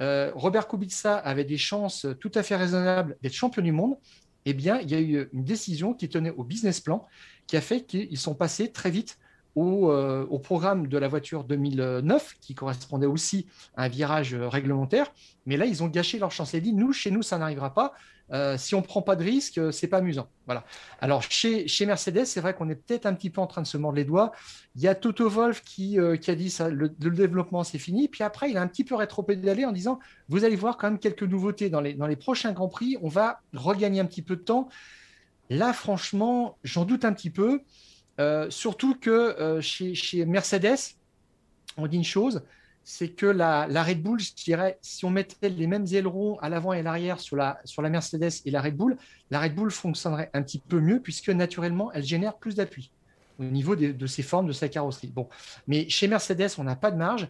Euh, 0.00 0.30
Robert 0.34 0.68
Kubica 0.68 1.16
avait 1.16 1.44
des 1.44 1.58
chances 1.58 2.06
tout 2.20 2.32
à 2.34 2.42
fait 2.42 2.56
raisonnables 2.56 3.16
d'être 3.22 3.32
champion 3.32 3.62
du 3.62 3.72
monde. 3.72 3.96
Eh 4.44 4.52
bien, 4.52 4.78
il 4.80 4.90
y 4.90 4.94
a 4.94 5.00
eu 5.00 5.28
une 5.32 5.44
décision 5.44 5.94
qui 5.94 6.08
tenait 6.08 6.32
au 6.32 6.44
business 6.44 6.80
plan 6.80 7.06
qui 7.46 7.56
a 7.56 7.60
fait 7.60 7.82
qu'ils 7.82 8.18
sont 8.18 8.34
passés 8.34 8.70
très 8.70 8.90
vite 8.90 9.18
au, 9.54 9.90
euh, 9.90 10.26
au, 10.30 10.38
programme 10.38 10.88
de 10.88 10.98
la 10.98 11.08
voiture 11.08 11.44
2009, 11.44 12.36
qui 12.40 12.54
correspondait 12.54 13.06
aussi 13.06 13.46
à 13.76 13.84
un 13.84 13.88
virage 13.88 14.34
réglementaire. 14.34 15.12
Mais 15.46 15.56
là, 15.56 15.64
ils 15.64 15.82
ont 15.82 15.88
gâché 15.88 16.18
leur 16.18 16.32
chance. 16.32 16.52
Ils 16.52 16.62
dit, 16.62 16.72
nous, 16.72 16.92
chez 16.92 17.10
nous, 17.10 17.22
ça 17.22 17.38
n'arrivera 17.38 17.72
pas. 17.72 17.94
Euh, 18.32 18.56
si 18.56 18.74
on 18.74 18.80
ne 18.80 18.84
prend 18.84 19.02
pas 19.02 19.16
de 19.16 19.22
risque, 19.22 19.58
euh, 19.58 19.70
c'est 19.70 19.86
pas 19.86 19.98
amusant. 19.98 20.28
Voilà. 20.46 20.64
Alors 21.00 21.22
chez, 21.22 21.68
chez 21.68 21.84
Mercedes, 21.84 22.24
c'est 22.24 22.40
vrai 22.40 22.54
qu'on 22.54 22.68
est 22.70 22.74
peut-être 22.74 23.06
un 23.06 23.14
petit 23.14 23.30
peu 23.30 23.40
en 23.40 23.46
train 23.46 23.60
de 23.60 23.66
se 23.66 23.76
mordre 23.76 23.96
les 23.96 24.04
doigts. 24.04 24.32
Il 24.76 24.82
y 24.82 24.88
a 24.88 24.94
Toto 24.94 25.28
Wolf 25.28 25.62
qui, 25.62 25.98
qui 26.20 26.30
a 26.30 26.34
dit 26.34 26.50
ça, 26.50 26.68
le, 26.70 26.88
développement 26.88 27.64
c'est 27.64 27.78
fini. 27.78 28.08
Puis 28.08 28.24
après, 28.24 28.50
il 28.50 28.56
a 28.56 28.62
un 28.62 28.66
petit 28.66 28.84
peu 28.84 28.94
rétro-pédalé 28.94 29.64
en 29.64 29.72
disant 29.72 29.98
vous 30.28 30.44
allez 30.44 30.56
voir 30.56 30.78
quand 30.78 30.90
même 30.90 30.98
quelques 30.98 31.22
nouveautés 31.22 31.70
dans 31.70 31.80
les, 31.80 31.94
dans 31.94 32.06
les 32.06 32.16
prochains 32.16 32.52
grands 32.52 32.68
prix. 32.68 32.96
On 33.02 33.08
va 33.08 33.40
regagner 33.52 34.00
un 34.00 34.06
petit 34.06 34.22
peu 34.22 34.36
de 34.36 34.42
temps. 34.42 34.68
Là, 35.50 35.72
franchement, 35.72 36.58
j'en 36.64 36.84
doute 36.84 37.04
un 37.04 37.12
petit 37.12 37.30
peu. 37.30 37.60
Euh, 38.20 38.48
surtout 38.50 38.94
que 38.94 39.10
euh, 39.10 39.60
chez, 39.60 39.94
chez, 39.94 40.24
Mercedes, 40.24 40.96
on 41.76 41.86
dit 41.86 41.96
une 41.96 42.04
chose, 42.04 42.44
c'est 42.84 43.08
que 43.08 43.26
la, 43.26 43.66
Red 43.82 44.02
Bull, 44.02 44.20
je 44.20 44.34
dirais, 44.34 44.78
si 44.82 45.04
on 45.04 45.10
mettait 45.10 45.48
les 45.48 45.66
mêmes 45.66 45.86
ailerons 45.92 46.38
à 46.40 46.48
l'avant 46.48 46.72
et 46.72 46.80
à 46.80 46.82
l'arrière 46.82 47.18
sur 47.18 47.36
la, 47.36 47.58
sur 47.64 47.82
la 47.82 47.90
Mercedes 47.90 48.42
et 48.44 48.50
la 48.50 48.60
Red 48.60 48.76
Bull, 48.76 48.96
la 49.30 49.40
Red 49.40 49.54
Bull 49.54 49.70
fonctionnerait 49.70 50.30
un 50.34 50.42
petit 50.42 50.58
peu 50.58 50.80
mieux 50.80 51.00
puisque 51.00 51.30
naturellement, 51.30 51.90
elle 51.92 52.04
génère 52.04 52.36
plus 52.36 52.54
d'appui 52.54 52.90
au 53.40 53.44
niveau 53.44 53.74
de 53.74 54.06
ses 54.06 54.22
formes, 54.22 54.46
de 54.46 54.52
sa 54.52 54.68
carrosserie. 54.68 55.08
Bon, 55.08 55.28
mais 55.66 55.88
chez 55.88 56.06
Mercedes, 56.06 56.50
on 56.58 56.64
n'a 56.64 56.76
pas 56.76 56.92
de 56.92 56.96
marge. 56.96 57.28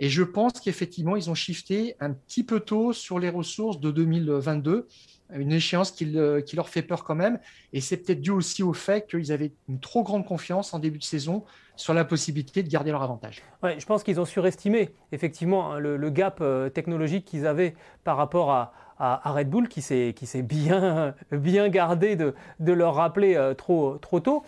Et 0.00 0.08
je 0.08 0.24
pense 0.24 0.54
qu'effectivement, 0.54 1.14
ils 1.14 1.30
ont 1.30 1.36
shifté 1.36 1.94
un 2.00 2.12
petit 2.12 2.42
peu 2.42 2.58
tôt 2.58 2.92
sur 2.92 3.20
les 3.20 3.28
ressources 3.28 3.78
de 3.78 3.92
2022 3.92 4.88
une 5.32 5.52
échéance 5.52 5.94
euh, 6.02 6.40
qui, 6.40 6.56
leur 6.56 6.68
fait 6.68 6.82
peur 6.82 7.04
quand 7.04 7.14
même. 7.14 7.38
Et 7.72 7.80
c'est 7.80 7.96
peut-être 7.96 8.20
dû 8.20 8.30
aussi 8.30 8.62
au 8.62 8.72
fait 8.72 9.08
qu'ils 9.08 9.32
avaient 9.32 9.52
une 9.68 9.80
trop 9.80 10.02
grande 10.02 10.26
confiance 10.26 10.74
en 10.74 10.78
début 10.78 10.98
de 10.98 11.04
saison 11.04 11.44
sur 11.76 11.94
la 11.94 12.04
possibilité 12.04 12.62
de 12.62 12.68
garder 12.68 12.90
leur 12.90 13.02
avantage. 13.02 13.42
Ouais, 13.62 13.76
je 13.78 13.86
pense 13.86 14.02
qu'ils 14.02 14.20
ont 14.20 14.24
surestimé 14.24 14.90
effectivement 15.12 15.72
hein, 15.72 15.78
le, 15.78 16.10
gap 16.10 16.38
euh, 16.40 16.68
technologique 16.68 17.24
qu'ils 17.24 17.46
avaient 17.46 17.74
par 18.04 18.16
rapport 18.16 18.50
à, 18.50 18.72
Red 18.96 19.50
Bull 19.50 19.68
qui 19.68 19.82
s'est 19.82 20.14
bien, 20.42 21.14
bien 21.32 21.68
gardé 21.68 22.16
de, 22.16 22.32
leur 22.60 22.94
rappeler 22.94 23.34
euh, 23.34 23.52
trop, 23.52 23.98
trop 23.98 24.20
tôt. 24.20 24.44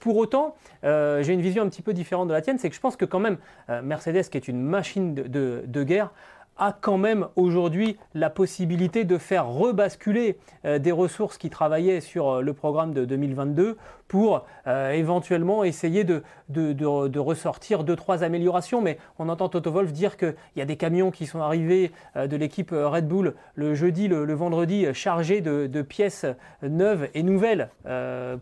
pour 0.00 0.16
autant, 0.16 0.56
j'ai 0.82 1.32
une 1.32 1.40
vision 1.40 1.62
un 1.62 1.68
petit 1.68 1.82
peu 1.82 1.94
différente 1.94 2.28
de 2.28 2.32
la 2.32 2.42
tienne, 2.42 2.58
c'est 2.58 2.68
que 2.68 2.74
je 2.74 2.80
pense 2.80 2.96
que 2.96 3.04
quand 3.04 3.20
même 3.20 3.38
Mercedes, 3.82 4.24
qui 4.24 4.36
est 4.36 4.48
une 4.48 4.60
machine 4.60 5.14
de 5.14 5.82
guerre, 5.84 6.10
a 6.58 6.76
quand 6.78 6.98
même 6.98 7.26
aujourd'hui 7.36 7.96
la 8.14 8.30
possibilité 8.30 9.04
de 9.04 9.18
faire 9.18 9.48
rebasculer 9.48 10.38
euh, 10.64 10.78
des 10.78 10.92
ressources 10.92 11.38
qui 11.38 11.50
travaillaient 11.50 12.00
sur 12.00 12.28
euh, 12.28 12.40
le 12.42 12.52
programme 12.54 12.94
de 12.94 13.04
2022 13.04 13.76
pour 14.08 14.46
euh, 14.66 14.92
éventuellement 14.92 15.64
essayer 15.64 16.04
de, 16.04 16.22
de, 16.48 17.18
ressortir 17.18 17.84
deux, 17.84 17.96
trois 17.96 18.22
améliorations. 18.22 18.80
Mais 18.80 18.98
on 19.18 19.28
entend 19.28 19.48
Toto 19.48 19.70
Wolf 19.70 19.92
dire 19.92 20.16
qu'il 20.16 20.34
y 20.54 20.60
a 20.60 20.64
des 20.64 20.76
camions 20.76 21.10
qui 21.10 21.26
sont 21.26 21.40
arrivés 21.40 21.90
de 22.14 22.36
l'équipe 22.36 22.70
Red 22.70 23.08
Bull 23.08 23.34
le 23.56 23.74
jeudi, 23.74 24.06
le, 24.06 24.32
vendredi, 24.32 24.86
chargés 24.94 25.40
de, 25.40 25.82
pièces 25.82 26.24
neuves 26.62 27.08
et 27.14 27.24
nouvelles 27.24 27.68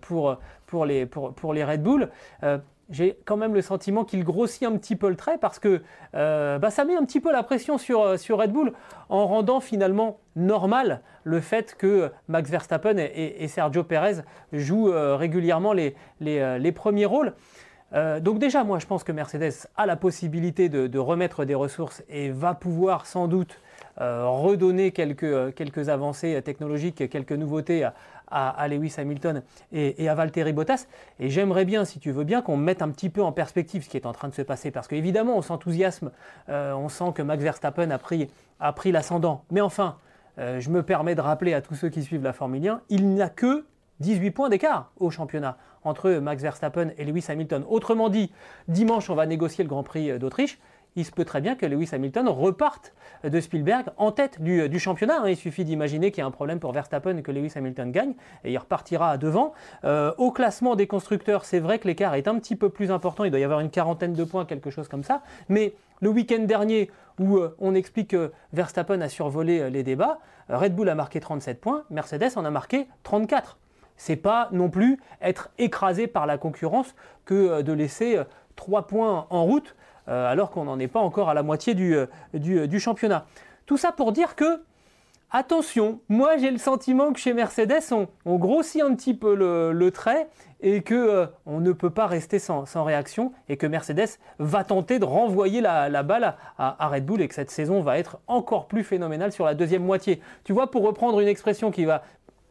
pour, 0.02 0.36
pour, 0.66 0.84
les, 0.84 1.06
pour, 1.06 1.32
pour 1.32 1.54
les 1.54 1.64
Red 1.64 1.82
Bull 1.82 2.10
j'ai 2.90 3.18
quand 3.24 3.36
même 3.36 3.54
le 3.54 3.62
sentiment 3.62 4.04
qu'il 4.04 4.24
grossit 4.24 4.64
un 4.64 4.76
petit 4.76 4.96
peu 4.96 5.08
le 5.08 5.16
trait 5.16 5.38
parce 5.38 5.58
que 5.58 5.82
euh, 6.14 6.58
bah, 6.58 6.70
ça 6.70 6.84
met 6.84 6.96
un 6.96 7.04
petit 7.04 7.20
peu 7.20 7.32
la 7.32 7.42
pression 7.42 7.78
sur, 7.78 8.02
euh, 8.02 8.16
sur, 8.16 8.38
Red 8.38 8.52
Bull 8.52 8.72
en 9.08 9.26
rendant 9.26 9.60
finalement 9.60 10.18
normal 10.36 11.00
le 11.22 11.40
fait 11.40 11.74
que 11.76 12.10
Max 12.28 12.50
Verstappen 12.50 12.96
et, 12.98 13.48
Sergio 13.48 13.84
Perez 13.84 14.22
jouent 14.52 14.92
euh, 14.92 15.16
régulièrement 15.16 15.72
les, 15.72 15.94
premiers 16.74 17.06
rôles. 17.06 17.32
donc 18.20 18.38
déjà, 18.38 18.64
moi 18.64 18.78
je 18.78 18.86
pense 18.86 19.04
que 19.04 19.12
Mercedes 19.12 19.68
a 19.76 19.86
la 19.86 19.96
possibilité 19.96 20.68
de, 20.68 20.86
de 20.86 20.98
remettre 20.98 21.44
des 21.44 21.54
ressources 21.54 22.02
et 22.08 22.30
va 22.30 22.54
pouvoir 22.54 23.06
sans 23.06 23.28
doute 23.28 23.60
redonner 23.96 24.90
quelques, 24.90 25.54
quelques 25.54 25.88
avancées 25.88 26.42
technologiques, 26.42 27.08
quelques 27.08 27.32
nouveautés 27.32 27.84
à, 27.84 27.94
à, 28.30 28.66
Lewis 28.68 28.94
Hamilton 28.96 29.42
et, 29.72 30.08
à 30.08 30.14
Valtteri 30.14 30.52
Bottas. 30.52 30.86
Et 31.20 31.28
j'aimerais 31.28 31.64
bien, 31.64 31.84
si 31.84 31.98
tu 31.98 32.10
veux 32.10 32.24
bien, 32.24 32.42
qu'on 32.42 32.56
mette 32.56 32.82
un 32.82 32.90
petit 32.90 33.10
peu 33.10 33.22
en 33.22 33.32
perspective 33.32 33.84
ce 33.84 33.88
qui 33.88 33.96
est 33.96 34.06
en 34.06 34.12
train 34.12 34.28
de 34.28 34.34
se 34.34 34.42
passer. 34.42 34.70
Parce 34.70 34.88
qu'évidemment, 34.88 35.36
on 35.36 35.42
s'enthousiasme, 35.42 36.10
euh, 36.48 36.72
on 36.72 36.88
sent 36.88 37.12
que 37.14 37.22
Max 37.22 37.42
Verstappen 37.42 37.90
a 37.90 37.98
pris, 37.98 38.92
l'ascendant. 38.92 39.44
Mais 39.50 39.60
enfin, 39.60 39.96
euh, 40.38 40.60
je 40.60 40.70
me 40.70 40.82
permets 40.82 41.14
de 41.14 41.20
rappeler 41.20 41.54
à 41.54 41.60
tous 41.60 41.74
ceux 41.74 41.88
qui 41.88 42.02
suivent 42.02 42.24
la 42.24 42.32
Formule 42.32 42.66
1, 42.66 42.80
il 42.88 43.08
n'y 43.08 43.22
a 43.22 43.28
que 43.28 43.64
18 44.00 44.30
points 44.32 44.48
d'écart 44.48 44.90
au 44.98 45.10
championnat 45.10 45.56
entre 45.84 46.10
Max 46.10 46.42
Verstappen 46.42 46.90
et 46.96 47.04
Lewis 47.04 47.26
Hamilton. 47.28 47.64
Autrement 47.68 48.08
dit, 48.08 48.32
dimanche, 48.68 49.10
on 49.10 49.14
va 49.14 49.26
négocier 49.26 49.62
le 49.62 49.68
Grand 49.68 49.82
Prix 49.82 50.18
d'Autriche. 50.18 50.58
Il 50.96 51.04
se 51.04 51.10
peut 51.10 51.24
très 51.24 51.40
bien 51.40 51.56
que 51.56 51.66
Lewis 51.66 51.90
Hamilton 51.92 52.28
reparte 52.28 52.92
de 53.24 53.40
Spielberg 53.40 53.86
en 53.96 54.12
tête 54.12 54.40
du, 54.40 54.78
championnat. 54.78 55.20
Hein. 55.20 55.28
Il 55.28 55.36
suffit 55.36 55.64
d'imaginer 55.64 56.10
qu'il 56.10 56.20
y 56.20 56.24
a 56.24 56.26
un 56.26 56.30
problème 56.30 56.60
pour 56.60 56.72
Verstappen 56.72 57.16
et 57.16 57.22
que 57.22 57.32
Lewis 57.32 57.52
Hamilton 57.56 57.90
gagne, 57.90 58.14
et 58.44 58.52
il 58.52 58.58
repartira 58.58 59.18
devant. 59.18 59.52
Euh, 59.84 60.12
au 60.18 60.30
classement 60.30 60.76
des 60.76 60.86
constructeurs, 60.86 61.44
c'est 61.44 61.58
vrai 61.58 61.78
que 61.78 61.88
l'écart 61.88 62.14
est 62.14 62.28
un 62.28 62.38
petit 62.38 62.56
peu 62.56 62.68
plus 62.68 62.90
important, 62.90 63.24
il 63.24 63.30
doit 63.30 63.40
y 63.40 63.44
avoir 63.44 63.60
une 63.60 63.70
quarantaine 63.70 64.12
de 64.12 64.24
points, 64.24 64.44
quelque 64.44 64.70
chose 64.70 64.88
comme 64.88 65.04
ça, 65.04 65.22
mais 65.48 65.74
le 66.00 66.10
week-end 66.10 66.42
dernier, 66.42 66.90
où 67.18 67.38
euh, 67.38 67.56
on 67.58 67.74
explique 67.74 68.10
que 68.10 68.32
Verstappen 68.52 69.00
a 69.00 69.08
survolé 69.08 69.60
euh, 69.60 69.70
les 69.70 69.82
débats, 69.82 70.20
Red 70.48 70.74
Bull 70.74 70.88
a 70.88 70.94
marqué 70.94 71.20
37 71.20 71.60
points, 71.60 71.84
Mercedes 71.90 72.36
en 72.36 72.44
a 72.44 72.50
marqué 72.50 72.86
34. 73.02 73.58
C'est 73.96 74.16
pas 74.16 74.48
non 74.52 74.68
plus 74.68 74.98
être 75.22 75.50
écrasé 75.56 76.06
par 76.06 76.26
la 76.26 76.36
concurrence 76.36 76.94
que 77.24 77.62
de 77.62 77.72
laisser 77.72 78.20
3 78.56 78.86
points 78.88 79.26
en 79.30 79.44
route 79.44 79.74
euh, 79.74 79.93
alors 80.06 80.50
qu'on 80.50 80.64
n'en 80.64 80.78
est 80.78 80.88
pas 80.88 81.00
encore 81.00 81.28
à 81.28 81.34
la 81.34 81.42
moitié 81.42 81.74
du, 81.74 81.94
euh, 81.94 82.06
euh, 82.34 82.66
du, 82.66 82.80
championnat. 82.80 83.26
Tout 83.66 83.76
ça 83.76 83.92
pour 83.92 84.12
dire 84.12 84.36
que 84.36 84.60
Attention, 85.36 85.98
moi 86.08 86.36
j'ai 86.36 86.52
le 86.52 86.58
sentiment 86.58 87.12
que 87.12 87.18
chez 87.18 87.32
Mercedes, 87.32 87.92
on, 88.24 88.36
grossit 88.36 88.82
un 88.82 88.94
petit 88.94 89.14
peu 89.14 89.34
le, 89.34 89.90
trait 89.90 90.28
et 90.60 90.82
que 90.82 91.26
on 91.44 91.58
ne 91.58 91.72
peut 91.72 91.90
pas 91.90 92.06
rester 92.06 92.38
sans, 92.38 92.64
réaction 92.84 93.32
et 93.48 93.56
que 93.56 93.66
Mercedes 93.66 94.20
va 94.38 94.62
tenter 94.62 95.00
de 95.00 95.04
renvoyer 95.04 95.60
la, 95.60 96.02
balle 96.04 96.36
à, 96.56 96.88
Red 96.88 97.04
Bull 97.04 97.20
et 97.20 97.26
que 97.26 97.34
cette 97.34 97.50
saison 97.50 97.80
va 97.80 97.98
être 97.98 98.18
encore 98.28 98.68
plus 98.68 98.84
phénoménale 98.84 99.32
sur 99.32 99.44
la 99.44 99.54
deuxième 99.54 99.82
moitié. 99.82 100.20
Tu 100.44 100.52
vois, 100.52 100.70
pour 100.70 100.84
reprendre 100.84 101.18
une 101.18 101.26
expression 101.26 101.72
qui 101.72 101.84
va, 101.84 102.04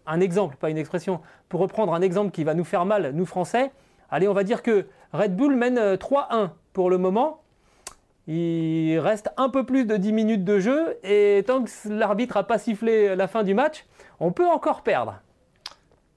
un 0.05 0.19
exemple, 0.19 0.57
pas 0.57 0.69
une 0.69 0.77
expression, 0.77 1.21
pour 1.47 1.61
reprendre 1.61 1.93
un 1.93 2.01
exemple 2.01 2.31
qui 2.31 2.43
va 2.43 2.53
nous 2.53 2.65
faire 2.65 2.83
mal, 2.83 3.11
nous 3.13 3.25
Français, 3.25 3.71
allez, 4.11 4.27
on 4.27 4.33
va 4.33 4.43
dire 4.43 4.61
que 4.61 4.87
Red 5.13 5.37
Bull 5.37 5.55
mène 5.55 5.79
3-1 5.95 6.49
pour 6.73 6.89
le 6.89 6.97
moment 6.97 7.42
il 8.27 8.97
reste 8.99 9.29
un 9.37 9.49
peu 9.49 9.65
plus 9.65 9.85
de 9.85 9.97
10 9.97 10.11
minutes 10.13 10.43
de 10.43 10.59
jeu 10.59 10.97
et 11.03 11.43
tant 11.45 11.63
que 11.63 11.69
l'arbitre 11.89 12.37
n'a 12.37 12.43
pas 12.43 12.57
sifflé 12.57 13.15
la 13.15 13.27
fin 13.27 13.43
du 13.43 13.53
match, 13.53 13.85
on 14.19 14.31
peut 14.31 14.47
encore 14.47 14.83
perdre. 14.83 15.19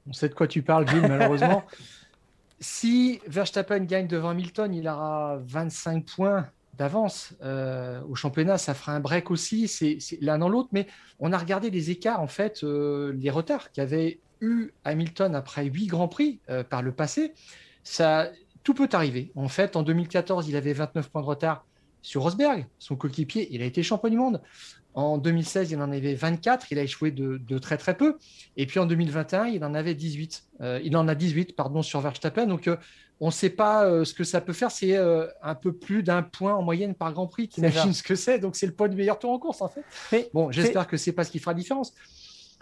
On 0.09 0.13
sait 0.13 0.29
de 0.29 0.35
quoi 0.35 0.47
tu 0.47 0.63
parles, 0.63 0.89
Gilles, 0.89 1.07
malheureusement. 1.09 1.65
si 2.61 3.21
Verstappen 3.27 3.81
gagne 3.81 4.07
devant 4.07 4.31
Hamilton, 4.31 4.73
il 4.75 4.89
aura 4.89 5.39
25 5.45 6.05
points 6.05 6.47
d'avance 6.79 7.35
euh, 7.43 8.01
au 8.09 8.15
championnat. 8.15 8.59
Ça 8.59 8.75
fera 8.75 8.93
un 8.93 9.01
break 9.01 9.31
aussi, 9.31 9.69
c'est 9.69 9.99
l'un 10.21 10.39
dans 10.39 10.49
l'autre. 10.49 10.69
Mais 10.73 10.87
on 11.19 11.33
a 11.33 11.39
regardé 11.39 11.71
les 11.71 11.91
écarts, 11.91 12.21
en 12.21 12.27
fait, 12.27 12.63
euh, 12.63 13.13
les 13.19 13.31
retards 13.31 13.73
qu'avait 13.73 14.21
eu 14.41 14.71
Hamilton 14.85 15.35
après 15.35 15.65
8 15.65 15.87
Grands 15.87 16.09
Prix 16.09 16.41
euh, 16.51 16.63
par 16.63 16.83
le 16.83 16.93
passé. 16.93 17.33
Ça, 17.83 18.31
tout 18.63 18.75
peut 18.75 18.89
arriver. 18.93 19.33
En 19.35 19.49
fait, 19.49 19.77
en 19.77 19.83
2014, 19.83 20.49
il 20.49 20.57
avait 20.57 20.73
29 20.73 21.09
points 21.11 21.23
de 21.23 21.27
retard 21.27 21.65
sur 22.07 22.23
Rosberg, 22.23 22.67
son 22.79 22.95
coéquipier, 22.95 23.49
il 23.51 23.63
a 23.63 23.65
été 23.65 23.83
champion 23.83 24.09
du 24.09 24.17
monde. 24.17 24.41
En 24.95 25.19
2016, 25.19 25.73
il 25.73 25.83
en 25.83 25.91
avait 25.91 26.15
24, 26.15 26.71
il 26.71 26.79
a 26.79 26.83
échoué 26.85 27.11
de, 27.11 27.59
très 27.59 27.77
très 27.77 27.97
peu. 27.97 28.17
Et 28.57 28.65
puis 28.67 28.79
en 28.79 28.87
2021, 28.87 29.47
il 29.47 29.65
en 29.65 29.75
avait 29.75 29.97
18. 29.97 30.45
Euh, 30.61 30.81
il 30.85 30.97
en 30.97 31.09
a 31.09 31.17
18, 31.17 31.57
pardon, 31.57 31.83
sur 31.83 32.01
Verstappen. 32.01 32.47
Donc 32.47 32.69
euh, 32.69 32.77
on 33.19 33.27
ne 33.27 33.33
sait 33.33 33.51
pas 33.51 33.87
euh, 33.87 34.05
ce 34.05 34.15
que 34.15 34.23
ça 34.23 34.41
peut 34.41 34.53
faire. 34.53 34.71
C'est 34.71 34.97
un 34.97 35.55
peu 35.57 35.73
plus 35.73 36.05
d'un 36.05 36.23
point 36.23 36.55
en 36.55 36.63
moyenne 36.63 36.95
par 36.95 37.13
Grand 37.13 37.27
Prix. 37.27 37.49
T'imagines 37.49 37.93
ce 37.93 38.05
que 38.05 38.15
c'est 38.15 38.39
Donc 38.39 38.55
c'est 38.55 38.67
le 38.67 38.73
point 38.73 38.89
du 38.89 38.97
meilleur 38.97 39.19
tour 39.19 39.33
en 39.33 39.41
course 39.41 39.61
en 39.61 39.69
fait. 39.69 40.31
bon, 40.33 40.53
j'espère 40.53 40.87
que 40.87 40.97
c'est 40.97 41.13
pas 41.13 41.25
ce 41.25 41.33
qui 41.33 41.41
fera 41.41 41.55
la 41.55 41.59
différence. 41.59 41.93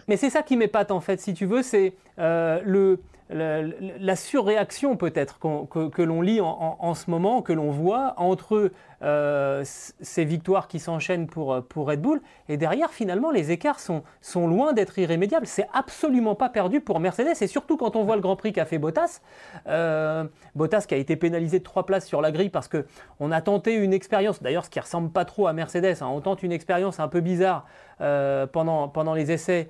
Mais 0.09 0.17
c'est 0.17 0.31
ça 0.31 0.43
qui 0.43 0.57
m'épate 0.57 0.91
en 0.91 1.03
fait, 1.03 1.21
si 1.21 1.35
tu 1.35 1.45
veux, 1.45 1.63
c'est 1.63 1.93
le 2.17 2.99
la, 3.31 4.17
surréaction 4.17 4.97
peut-être 4.97 5.39
que, 5.39 6.03
l'on 6.03 6.21
lit 6.21 6.41
en, 6.41 6.95
ce 6.95 7.11
moment, 7.11 7.41
que 7.41 7.53
l'on 7.53 7.71
voit 7.71 8.15
entre 8.19 8.71
euh, 9.03 9.63
ces 9.65 10.25
victoires 10.25 10.69
qui 10.69 10.79
s'enchaînent 10.79 11.27
pour, 11.27 11.63
pour 11.65 11.89
Red 11.89 12.03
Bull, 12.03 12.21
et 12.49 12.57
derrière 12.57 12.91
finalement 12.91 13.31
les 13.31 13.51
écarts 13.51 13.81
sont, 13.81 14.03
loin 14.35 14.75
d'être 14.75 14.99
irrémédiables. 14.99 15.47
C'est 15.47 15.67
absolument 15.73 16.35
pas 16.35 16.51
perdu 16.51 16.81
pour 16.81 17.01
Mercedes, 17.01 17.35
et 17.41 17.47
surtout 17.47 17.77
quand 17.79 17.97
on 17.97 18.05
voit 18.05 18.17
le 18.17 18.23
Grand 18.23 18.37
Prix 18.37 18.53
qu'a 18.53 18.67
fait 18.67 18.79
Bottas, 18.79 19.21
euh, 19.69 20.25
Bottas 20.55 20.85
qui 20.87 20.95
a 20.95 20.99
été 20.99 21.17
pénalisé 21.17 21.61
de 21.61 21.65
trois 21.65 21.87
places 21.87 22.07
sur 22.07 22.21
la 22.21 22.31
grille 22.31 22.51
parce 22.51 22.69
qu'on 22.69 23.33
a 23.33 23.41
tenté 23.41 23.75
une 23.75 23.95
expérience, 23.95 24.43
d'ailleurs 24.43 24.67
ce 24.67 24.71
qui 24.71 24.81
ressemble 24.81 25.11
pas 25.11 25.25
trop 25.25 25.47
à 25.47 25.55
Mercedes, 25.55 26.03
hein, 26.03 26.09
on 26.09 26.21
tente 26.21 26.43
une 26.43 26.53
expérience 26.53 27.01
un 27.01 27.09
peu 27.09 27.21
bizarre 27.21 27.67
euh, 28.03 28.47
pendant, 28.47 28.89
pendant 28.89 29.15
les 29.15 29.33
essais 29.33 29.69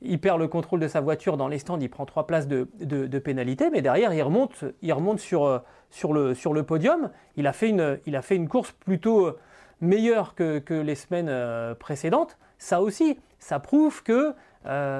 il 0.00 0.20
perd 0.20 0.38
le 0.38 0.48
contrôle 0.48 0.80
de 0.80 0.88
sa 0.88 1.00
voiture 1.00 1.36
dans 1.36 1.48
les 1.48 1.58
stands, 1.58 1.80
il 1.80 1.90
prend 1.90 2.06
trois 2.06 2.26
places 2.26 2.46
de, 2.46 3.18
pénalité, 3.18 3.70
mais 3.70 3.82
derrière 3.82 4.12
il 4.12 4.22
remonte, 4.22 4.62
euh, 4.62 5.60
sur, 5.88 6.12
le, 6.12 6.62
podium. 6.62 7.10
Il 7.36 7.46
a, 7.46 7.52
fait 7.52 7.68
une, 7.70 8.48
course 8.48 8.72
plutôt 8.72 9.26
euh, 9.26 9.38
meilleure 9.80 10.34
que, 10.34 10.62
les 10.72 10.94
semaines 10.94 11.28
euh, 11.28 11.74
précédentes. 11.74 12.38
Ça 12.58 12.80
aussi, 12.80 13.18
ça 13.38 13.58
prouve 13.58 14.02
que 14.02 14.34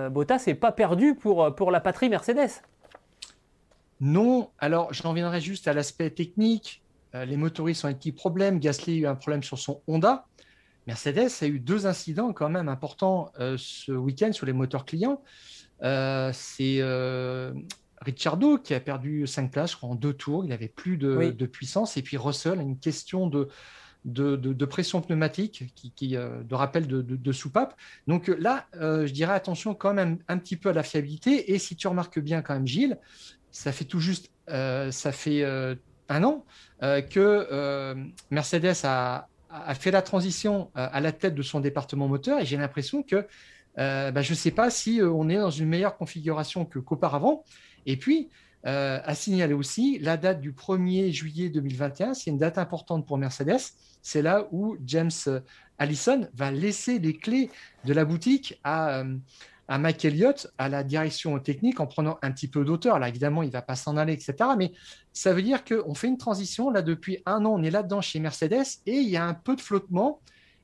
Bottas 0.09 0.45
n'est 0.47 0.55
pas 0.55 0.73
perdu 0.73 1.15
pour, 1.15 1.55
pour 1.55 1.71
la 1.71 1.81
patrie 1.81 2.09
Mercedes. 2.09 2.63
Non, 4.01 4.51
alors 4.59 4.93
j'en 4.93 5.13
viendrai 5.13 5.41
juste 5.41 5.67
à 5.67 5.73
l'aspect 5.73 6.11
technique. 6.11 6.83
les 7.13 7.37
motoristes 7.37 7.85
ont 7.85 7.89
un 7.89 7.95
petit 7.95 8.13
problème. 8.13 8.61
Gasly 8.61 8.95
a 8.95 8.97
eu 9.01 9.07
un 9.07 9.17
problème 9.17 9.43
sur 9.43 9.59
son 9.59 9.83
Honda. 9.89 10.27
Mercedes 10.89 11.29
a 11.43 11.47
eu 11.47 11.61
deux 11.61 11.87
incidents 11.87 12.33
quand 12.33 12.49
même 12.49 12.67
importants 12.67 13.31
euh, 13.41 13.57
ce 13.59 13.93
week-end 13.93 14.33
sur 14.33 14.47
les 14.47 14.55
moteurs 14.55 14.87
clients. 14.87 15.23
Euh, 15.83 16.31
c'est 16.33 16.79
euh, 16.81 17.53
Ricciardo 18.01 18.57
qui 18.57 18.73
a 18.73 18.81
perdu 18.81 19.27
5 19.27 19.51
places 19.51 19.77
en 19.83 19.95
deux 19.95 20.15
tours. 20.15 20.47
Il 20.47 20.49
n'avait 20.49 20.69
plus 20.69 20.97
de, 20.97 21.45
puissance. 21.45 21.99
Et 21.99 22.03
puis 22.03 22.17
Russell 22.17 22.59
a 22.59 22.63
une 22.63 22.79
question 22.79 23.27
de, 23.27 23.51
de, 24.07 24.65
pression 24.65 25.03
pneumatique, 25.03 25.71
qui, 25.75 26.17
de 26.17 26.55
rappel 26.55 26.87
de, 26.87 27.33
soupape. 27.33 27.77
Donc 28.07 28.29
là, 28.29 28.67
je 28.73 29.13
dirais 29.13 29.35
attention 29.35 29.75
quand 29.75 29.93
même 29.93 30.17
un 30.27 30.39
petit 30.39 30.57
peu 30.57 30.71
à 30.71 30.73
la 30.73 30.83
fiabilité. 30.83 31.53
Et 31.53 31.59
si 31.59 31.77
tu 31.77 31.87
remarques 31.87 32.19
bien 32.19 32.41
quand 32.41 32.55
même, 32.55 32.67
Gilles, 32.67 32.97
ça 33.51 33.73
fait 33.73 33.85
tout 33.85 34.01
juste, 34.01 34.31
ça 34.47 35.13
fait 35.13 35.45
un 36.09 36.25
an 36.25 36.47
que 36.81 37.95
Mercedes 38.31 38.85
a, 38.85 39.29
a 39.51 39.75
fait 39.75 39.91
la 39.91 40.03
transition 40.03 40.71
euh, 40.77 40.89
à 40.93 41.01
la 41.01 41.13
tête 41.13 41.35
de 41.35 41.43
son 41.43 41.61
département 41.61 42.09
moteur 42.09 42.41
et 42.41 42.47
j'ai 42.47 42.57
l'impression 42.57 43.03
que 43.03 43.27
euh, 43.79 44.11
bah, 44.11 44.23
je 44.23 44.31
ne 44.31 44.37
sais 44.37 44.51
pas 44.51 44.71
si 44.71 45.01
euh, 45.01 45.11
on 45.11 45.29
est 45.29 45.37
dans 45.37 45.51
une 45.51 45.69
meilleure 45.69 45.97
configuration 45.97 46.65
qu'auparavant. 46.65 47.45
Et 47.87 47.97
puis, 47.97 48.29
à 48.65 49.15
signaler 49.15 49.55
aussi 49.55 49.99
la 50.01 50.19
date 50.19 50.43
du 50.43 50.53
1er 50.53 51.11
juillet 51.11 51.49
2021, 51.49 52.13
c'est 52.13 52.29
une 52.29 52.37
date 52.37 52.59
importante 52.59 53.07
pour 53.07 53.17
Mercedes. 53.17 53.73
C'est 54.03 54.21
là 54.21 54.47
où 54.53 54.77
James 54.85 55.11
Allison 55.79 56.29
va 56.35 56.51
laisser 56.51 56.99
les 56.99 57.17
clés 57.17 57.51
de 57.87 57.95
la 57.95 58.05
boutique 58.05 58.61
à, 58.65 59.05
à 59.69 59.77
Mike 59.79 60.05
Elliott, 60.05 60.49
à 60.57 60.69
la 60.71 60.83
direction 60.83 61.39
technique, 61.39 61.79
en 61.79 61.87
prenant 61.87 62.19
un 62.23 62.33
petit 62.33 62.49
peu 62.49 62.65
d'auteur. 62.65 62.99
Là, 62.99 63.09
évidemment, 63.09 63.43
il 63.43 63.49
ne 63.49 63.53
va 63.53 63.63
pas 63.63 63.77
s'en 63.77 63.99
aller, 63.99 64.15
etc. 64.15 64.35
Mais 64.57 64.73
ça 65.13 65.35
veut 65.35 65.43
dire 65.43 65.63
qu'on 65.63 65.95
fait 65.95 66.09
une 66.09 66.17
transition. 66.17 66.71
Là, 66.71 66.81
depuis 66.81 67.23
un 67.27 67.45
an, 67.45 67.51
on 67.59 67.63
est 67.63 67.71
là-dedans 67.71 68.01
chez 68.01 68.19
Mercedes 68.19 68.65
et 68.87 68.97
il 68.97 69.09
y 69.09 69.17
a 69.17 69.25
un 69.25 69.35
peu 69.35 69.55
de 69.55 69.61
flottement. 69.61 70.21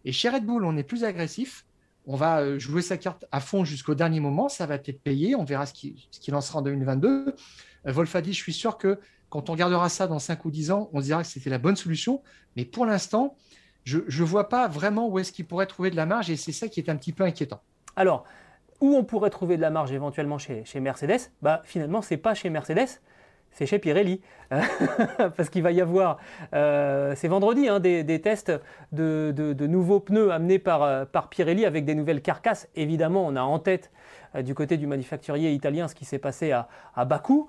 Et 0.06 0.12
chez 0.12 0.30
Red 0.30 0.46
Bull, 0.46 0.64
on 0.64 0.76
est 0.76 0.82
plus 0.82 1.04
agressif. 1.04 1.66
On 2.06 2.16
va 2.16 2.40
euh, 2.40 2.58
jouer 2.58 2.82
sa 2.82 2.96
carte 2.96 3.26
à 3.30 3.40
fond 3.40 3.64
jusqu'au 3.64 3.94
dernier 3.94 4.20
moment. 4.20 4.48
Ça 4.48 4.66
va 4.66 4.76
être 4.76 5.02
payé. 5.02 5.34
On 5.34 5.44
verra 5.44 5.66
ce 5.66 5.74
qu'il 5.74 5.94
qui 5.94 6.30
lancera 6.30 6.60
en 6.60 6.62
2022. 6.62 7.34
Euh, 7.86 7.92
Wolf 7.92 8.16
a 8.16 8.22
dit, 8.22 8.32
je 8.32 8.40
suis 8.40 8.52
sûr 8.54 8.78
que 8.78 8.98
quand 9.28 9.50
on 9.50 9.52
regardera 9.52 9.88
ça 9.90 10.06
dans 10.06 10.18
5 10.18 10.44
ou 10.46 10.50
10 10.50 10.70
ans, 10.70 10.90
on 10.92 11.00
se 11.00 11.06
dira 11.06 11.22
que 11.22 11.28
c'était 11.28 11.50
la 11.50 11.58
bonne 11.58 11.76
solution. 11.76 12.22
Mais 12.56 12.64
pour 12.64 12.86
l'instant, 12.86 13.36
je 13.84 13.98
ne 13.98 14.24
vois 14.24 14.48
pas 14.48 14.66
vraiment 14.66 15.08
où 15.08 15.18
est-ce 15.18 15.32
qu'il 15.32 15.46
pourrait 15.46 15.66
trouver 15.66 15.90
de 15.90 15.96
la 15.96 16.06
marge 16.06 16.30
et 16.30 16.36
c'est 16.36 16.52
ça 16.52 16.68
qui 16.68 16.80
est 16.80 16.88
un 16.88 16.96
petit 16.96 17.12
peu 17.12 17.24
inquiétant. 17.24 17.60
Alors, 17.96 18.24
où 18.84 18.94
on 18.94 19.02
pourrait 19.02 19.30
trouver 19.30 19.56
de 19.56 19.62
la 19.62 19.70
marge 19.70 19.92
éventuellement 19.92 20.36
chez, 20.36 20.64
Mercedes, 20.78 21.30
bah, 21.40 21.62
finalement, 21.64 22.02
ce 22.02 22.12
n'est 22.12 22.18
pas 22.18 22.34
chez 22.34 22.50
Mercedes, 22.50 23.00
c'est 23.50 23.64
chez 23.64 23.78
Pirelli. 23.78 24.20
Parce 25.36 25.48
qu'il 25.48 25.62
va 25.62 25.72
y 25.72 25.80
avoir, 25.80 26.18
euh, 26.54 27.14
c'est 27.16 27.28
vendredi, 27.28 27.66
hein, 27.66 27.80
des, 27.80 28.20
tests 28.20 28.52
de, 28.92 29.66
nouveaux 29.66 30.00
pneus 30.00 30.30
amenés 30.30 30.58
par, 30.58 30.82
euh, 30.82 31.06
par, 31.06 31.30
Pirelli 31.30 31.64
avec 31.64 31.86
des 31.86 31.94
nouvelles 31.94 32.20
carcasses. 32.20 32.68
Évidemment, 32.76 33.24
on 33.26 33.36
a 33.36 33.40
en 33.40 33.58
tête 33.58 33.90
euh, 34.34 34.42
du 34.42 34.54
côté 34.54 34.76
du 34.76 34.86
manufacturier 34.86 35.52
italien 35.52 35.88
ce 35.88 35.94
qui 35.94 36.04
s'est 36.04 36.18
passé 36.18 36.52
à, 36.52 36.68
à 36.94 37.06
Bakou. 37.06 37.48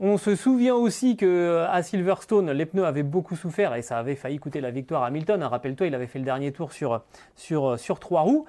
On 0.00 0.18
se 0.18 0.34
souvient 0.34 0.74
aussi 0.74 1.16
que 1.16 1.64
à 1.70 1.84
Silverstone, 1.84 2.50
les 2.50 2.66
pneus 2.66 2.84
avaient 2.84 3.04
beaucoup 3.04 3.36
souffert 3.36 3.76
et 3.76 3.82
ça 3.82 3.96
avait 3.96 4.16
failli 4.16 4.40
coûter 4.40 4.60
la 4.60 4.72
victoire 4.72 5.04
à 5.04 5.06
Hamilton. 5.06 5.40
Rappelle-toi, 5.44 5.86
il 5.86 5.94
avait 5.94 6.08
fait 6.08 6.18
le 6.18 6.24
dernier 6.24 6.50
tour 6.50 6.72
sur, 6.72 7.04
sur, 7.36 7.78
sur 7.78 8.00
trois 8.00 8.22
roues. 8.22 8.44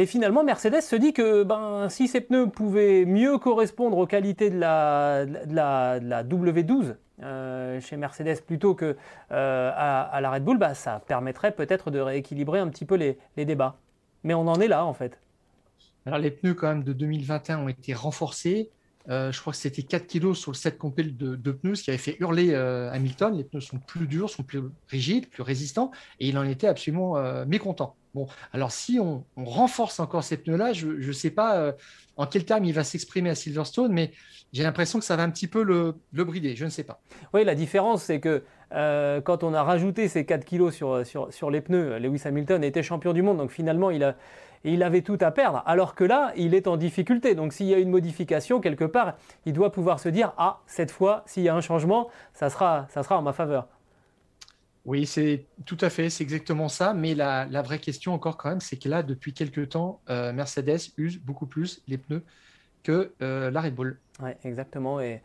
Et 0.00 0.06
finalement, 0.06 0.44
Mercedes 0.44 0.80
se 0.80 0.94
dit 0.94 1.12
que 1.12 1.42
ben, 1.42 1.88
si 1.88 2.06
ces 2.06 2.20
pneus 2.20 2.48
pouvaient 2.48 3.04
mieux 3.04 3.36
correspondre 3.38 3.98
aux 3.98 4.06
qualités 4.06 4.48
de 4.48 4.56
la, 4.56 5.26
la, 5.48 6.22
W12 6.22 6.94
euh, 7.20 7.80
chez 7.80 7.96
Mercedes 7.96 8.40
plutôt 8.46 8.76
que 8.76 8.96
euh, 9.32 9.72
à, 9.74 10.20
la 10.20 10.30
Red 10.30 10.44
Bull, 10.44 10.56
bah, 10.56 10.74
ça 10.74 11.02
permettrait 11.04 11.50
peut-être 11.50 11.90
de 11.90 11.98
rééquilibrer 11.98 12.60
un 12.60 12.68
petit 12.68 12.84
peu 12.84 12.94
les, 12.94 13.18
débats. 13.44 13.80
Mais 14.22 14.34
on 14.34 14.46
en 14.46 14.60
est 14.60 14.68
là 14.68 14.84
en 14.84 14.94
fait. 14.94 15.18
Alors 16.06 16.20
les 16.20 16.30
pneus 16.30 16.54
quand 16.54 16.68
même 16.68 16.84
de 16.84 16.92
2021 16.92 17.58
ont 17.58 17.68
été 17.68 17.92
renforcés. 17.92 18.70
Je 19.08 19.40
crois 19.40 19.52
que 19.52 19.58
c'était 19.58 19.82
4 19.82 20.06
kg 20.06 20.34
sur 20.34 20.52
le 20.52 20.56
set 20.56 20.78
de, 20.78 21.52
pneus, 21.52 21.76
ce 21.76 21.82
qui 21.82 21.90
avait 21.90 21.98
fait 21.98 22.16
hurler 22.20 22.54
Hamilton. 22.54 23.36
Les 23.36 23.44
pneus 23.44 23.60
sont 23.60 23.78
plus 23.78 24.06
durs, 24.06 24.28
sont 24.28 24.42
plus 24.42 24.60
rigides, 24.88 25.28
plus 25.28 25.42
résistants, 25.42 25.90
et 26.20 26.28
il 26.28 26.36
en 26.38 26.44
était 26.44 26.66
absolument 26.66 27.16
mécontent. 27.46 27.96
Bon, 28.14 28.26
alors 28.52 28.72
si 28.72 28.98
on, 29.00 29.24
renforce 29.36 30.00
encore 30.00 30.24
ces 30.24 30.36
pneus-là, 30.36 30.72
je 30.72 30.88
ne 30.88 31.12
sais 31.12 31.30
pas 31.30 31.74
en 32.16 32.26
quel 32.26 32.44
terme 32.44 32.64
il 32.64 32.74
va 32.74 32.84
s'exprimer 32.84 33.30
à 33.30 33.34
Silverstone, 33.34 33.92
mais 33.92 34.12
j'ai 34.52 34.62
l'impression 34.62 34.98
que 34.98 35.04
ça 35.04 35.16
va 35.16 35.22
un 35.22 35.30
petit 35.30 35.46
peu 35.46 35.62
le, 35.62 35.94
brider, 36.12 36.56
je 36.56 36.64
ne 36.64 36.70
sais 36.70 36.84
pas. 36.84 37.00
Oui, 37.34 37.44
la 37.44 37.54
différence, 37.54 38.04
c'est 38.04 38.20
que 38.20 38.42
euh, 38.74 39.20
quand 39.20 39.44
on 39.44 39.54
a 39.54 39.62
rajouté 39.62 40.08
ces 40.08 40.24
4 40.24 40.44
kilos 40.44 40.74
sur, 40.74 41.04
sur, 41.30 41.50
les 41.50 41.60
pneus, 41.60 41.98
Lewis 41.98 42.22
Hamilton 42.24 42.64
était 42.64 42.82
champion 42.82 43.12
du 43.12 43.22
monde, 43.22 43.38
donc 43.38 43.50
finalement, 43.50 43.90
il, 43.90 44.04
a, 44.04 44.16
il 44.64 44.82
avait 44.82 45.02
tout 45.02 45.18
à 45.20 45.30
perdre, 45.30 45.62
alors 45.66 45.94
que 45.94 46.04
là, 46.04 46.32
il 46.36 46.54
est 46.54 46.66
en 46.66 46.76
difficulté. 46.76 47.34
Donc 47.34 47.52
s'il 47.52 47.66
y 47.66 47.74
a 47.74 47.78
une 47.78 47.90
modification, 47.90 48.60
quelque 48.60 48.84
part, 48.84 49.16
il 49.46 49.52
doit 49.52 49.72
pouvoir 49.72 50.00
se 50.00 50.08
dire, 50.08 50.32
ah, 50.36 50.60
cette 50.66 50.90
fois, 50.90 51.22
s'il 51.26 51.42
y 51.42 51.48
a 51.48 51.54
un 51.54 51.60
changement, 51.60 52.08
ça 52.32 52.50
sera, 52.50 52.86
ça 52.90 53.02
sera 53.02 53.18
en 53.18 53.22
ma 53.22 53.32
faveur. 53.32 53.68
Oui, 54.84 55.04
c'est 55.04 55.44
tout 55.66 55.76
à 55.82 55.90
fait, 55.90 56.08
c'est 56.08 56.24
exactement 56.24 56.68
ça. 56.68 56.94
Mais 56.94 57.14
la, 57.14 57.46
vraie 57.62 57.78
question 57.78 58.14
encore 58.14 58.36
quand 58.36 58.48
même, 58.48 58.60
c'est 58.60 58.78
que 58.78 58.88
là, 58.88 59.02
depuis 59.02 59.34
quelques 59.34 59.70
temps, 59.70 60.00
euh, 60.08 60.32
Mercedes 60.32 60.92
use 60.96 61.18
beaucoup 61.18 61.46
plus 61.46 61.82
les 61.88 61.98
pneus 61.98 62.24
que 62.82 63.12
euh, 63.20 63.50
la 63.50 63.60
Red 63.60 63.74
Bull. 63.74 63.98
Oui, 64.22 64.30
exactement. 64.44 64.98
Et 65.00 65.20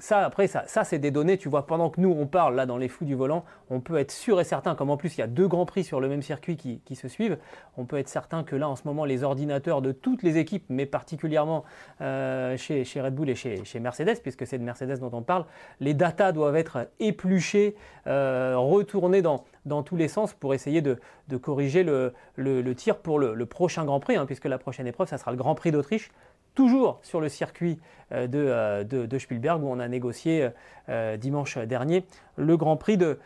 Ça, 0.00 0.20
après, 0.20 0.46
ça, 0.46 0.84
c'est 0.84 0.98
des 0.98 1.10
données, 1.10 1.38
tu 1.38 1.48
vois, 1.48 1.66
pendant 1.66 1.88
que 1.88 1.98
nous, 1.98 2.10
on 2.10 2.26
parle 2.26 2.54
là 2.56 2.66
dans 2.66 2.76
les 2.76 2.88
fous 2.88 3.06
du 3.06 3.14
volant, 3.14 3.44
on 3.70 3.80
peut 3.80 3.96
être 3.96 4.10
sûr 4.10 4.38
et 4.38 4.44
certain, 4.44 4.74
comme 4.74 4.90
en 4.90 4.98
plus 4.98 5.16
il 5.16 5.20
y 5.20 5.24
a 5.24 5.26
deux 5.26 5.48
grands 5.48 5.64
prix 5.64 5.82
sur 5.82 5.98
le 5.98 6.08
même 6.08 6.20
circuit 6.20 6.56
qui, 6.56 6.94
se 6.94 7.08
suivent, 7.08 7.38
on 7.78 7.86
peut 7.86 7.96
être 7.96 8.08
certain 8.08 8.44
que 8.44 8.54
là, 8.54 8.68
en 8.68 8.76
ce 8.76 8.82
moment, 8.84 9.06
les 9.06 9.24
ordinateurs 9.24 9.80
de 9.80 9.92
toutes 9.92 10.22
les 10.22 10.36
équipes, 10.36 10.66
mais 10.68 10.84
particulièrement 10.84 11.64
euh, 12.02 12.56
chez, 12.58 12.84
Red 12.96 13.14
Bull 13.14 13.30
et 13.30 13.34
chez, 13.34 13.80
Mercedes, 13.80 14.20
puisque 14.20 14.46
c'est 14.46 14.58
de 14.58 14.64
Mercedes 14.64 14.98
dont 14.98 15.10
on 15.14 15.22
parle, 15.22 15.46
les 15.80 15.94
datas 15.94 16.32
doivent 16.32 16.56
être 16.56 16.88
épluchées, 17.00 17.76
euh, 18.06 18.54
retournées 18.58 19.22
dans, 19.22 19.42
tous 19.82 19.96
les 19.96 20.08
sens 20.08 20.34
pour 20.34 20.52
essayer 20.52 20.82
de, 20.82 20.98
corriger 21.40 21.82
le, 21.82 22.12
le, 22.36 22.74
tir 22.74 22.98
pour 22.98 23.18
le, 23.18 23.46
prochain 23.46 23.86
Grand 23.86 24.00
Prix, 24.00 24.16
hein, 24.16 24.26
puisque 24.26 24.44
la 24.44 24.58
prochaine 24.58 24.86
épreuve, 24.86 25.08
ça 25.08 25.16
sera 25.16 25.30
le 25.30 25.38
Grand 25.38 25.54
Prix 25.54 25.72
d'Autriche 25.72 26.10
toujours 26.54 27.00
sur 27.02 27.20
le 27.20 27.28
circuit 27.28 27.78
euh, 28.12 28.28
euh, 28.34 28.84
de, 28.84 29.18
Spielberg 29.18 29.62
où 29.62 29.68
on 29.68 29.78
a 29.78 29.88
négocié 29.88 30.50
euh, 30.88 31.16
dimanche 31.16 31.58
dernier 31.58 32.04
le 32.36 32.56
Grand 32.56 32.76
Prix 32.76 32.96
de, 32.96 33.18